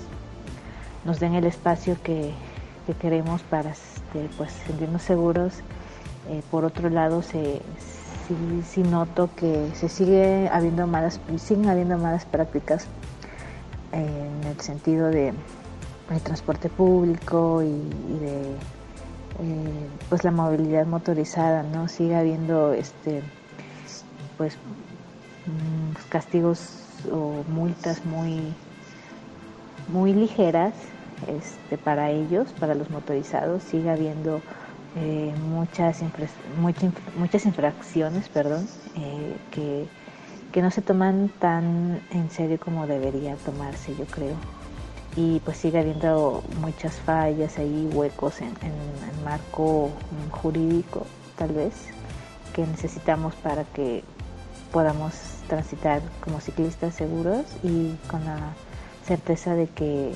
nos 1.04 1.20
den 1.20 1.34
el 1.34 1.44
espacio 1.44 1.96
que, 2.02 2.32
que 2.86 2.94
queremos 2.94 3.42
para 3.42 3.74
pues 4.36 4.52
sentirnos 4.66 5.02
seguros 5.02 5.62
eh, 6.28 6.42
por 6.50 6.64
otro 6.64 6.88
lado, 6.88 7.22
se, 7.22 7.60
sí, 8.66 8.82
noto 8.82 9.28
que 9.36 9.70
se 9.74 9.88
sigue 9.88 10.48
habiendo 10.50 10.86
malas, 10.86 11.20
siguen 11.36 11.68
habiendo 11.68 11.98
malas 11.98 12.24
prácticas 12.24 12.86
en 13.92 14.48
el 14.48 14.58
sentido 14.60 15.08
de 15.08 15.34
transporte 16.22 16.70
público 16.70 17.62
y, 17.62 17.68
de 18.20 18.42
eh, 19.40 19.88
pues 20.08 20.24
la 20.24 20.30
movilidad 20.30 20.86
motorizada, 20.86 21.62
¿no? 21.62 21.88
Sigue 21.88 22.16
habiendo 22.16 22.72
este 22.72 23.22
pues 24.38 24.56
mm, 25.46 26.08
castigos 26.08 26.60
o 27.12 27.44
multas 27.48 28.04
muy 28.06 28.54
muy 29.88 30.14
ligeras 30.14 30.72
este, 31.26 31.78
para 31.78 32.10
ellos, 32.10 32.52
para 32.58 32.74
los 32.74 32.90
motorizados, 32.90 33.62
sigue 33.62 33.90
habiendo 33.90 34.40
eh, 34.96 35.34
muchas, 35.48 36.02
muchas 37.16 37.46
infracciones 37.46 38.28
perdón, 38.28 38.68
eh, 38.96 39.36
que, 39.50 40.62
no 40.62 40.70
se 40.70 40.82
toman 40.82 41.30
tan 41.40 42.00
en 42.12 42.30
serio 42.30 42.60
como 42.60 42.86
debería 42.86 43.34
tomarse, 43.36 43.94
yo 43.96 44.04
creo. 44.04 44.36
Y 45.16 45.40
pues 45.40 45.56
sigue 45.56 45.80
habiendo 45.80 46.44
muchas 46.60 46.94
fallas 46.94 47.58
ahí, 47.58 47.90
huecos 47.92 48.40
en, 48.40 48.48
el 48.48 49.24
marco 49.24 49.90
jurídico, 50.30 51.06
tal 51.36 51.52
vez, 51.52 51.74
que 52.54 52.64
necesitamos 52.66 53.34
para 53.36 53.64
que 53.64 54.04
podamos 54.72 55.14
transitar 55.48 56.02
como 56.20 56.40
ciclistas 56.40 56.94
seguros 56.94 57.44
y 57.64 57.94
con 58.08 58.24
la 58.24 58.54
certeza 59.04 59.54
de 59.54 59.66
que 59.66 60.14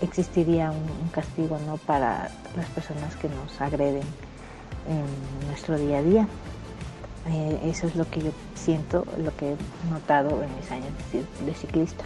existiría 0.00 0.70
un, 0.70 1.08
castigo 1.10 1.58
no 1.66 1.76
para 1.76 2.30
las 2.56 2.66
personas 2.74 3.16
que 3.16 3.28
nos 3.28 3.60
agreden 3.60 4.04
en 4.88 5.48
nuestro 5.48 5.78
día 5.78 5.98
a 5.98 6.02
día. 6.02 6.28
Eh, 7.28 7.60
eso 7.64 7.86
es 7.86 7.96
lo 7.96 8.08
que 8.08 8.20
yo 8.20 8.30
siento, 8.54 9.04
lo 9.18 9.34
que 9.36 9.52
he 9.52 9.56
notado 9.90 10.42
en 10.42 10.54
mis 10.56 10.70
años 10.70 10.92
de, 11.44 11.54
ciclista. 11.54 12.04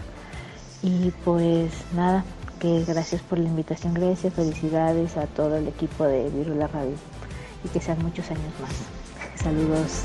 Y 0.82 1.12
pues 1.24 1.72
nada, 1.94 2.24
que 2.58 2.84
gracias 2.84 3.22
por 3.22 3.38
la 3.38 3.48
invitación, 3.48 3.94
Grecia, 3.94 4.30
felicidades 4.30 5.16
a 5.16 5.26
todo 5.26 5.56
el 5.56 5.68
equipo 5.68 6.04
de 6.04 6.28
Virula 6.30 6.66
Radio 6.66 6.96
y 7.64 7.68
que 7.68 7.80
sean 7.80 8.02
muchos 8.02 8.30
años 8.30 8.52
más. 8.60 9.40
Saludos. 9.40 10.04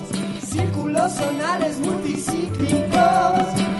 círculos 1.09 1.13
sonales 1.13 1.77
multicíclicos. 1.79 3.70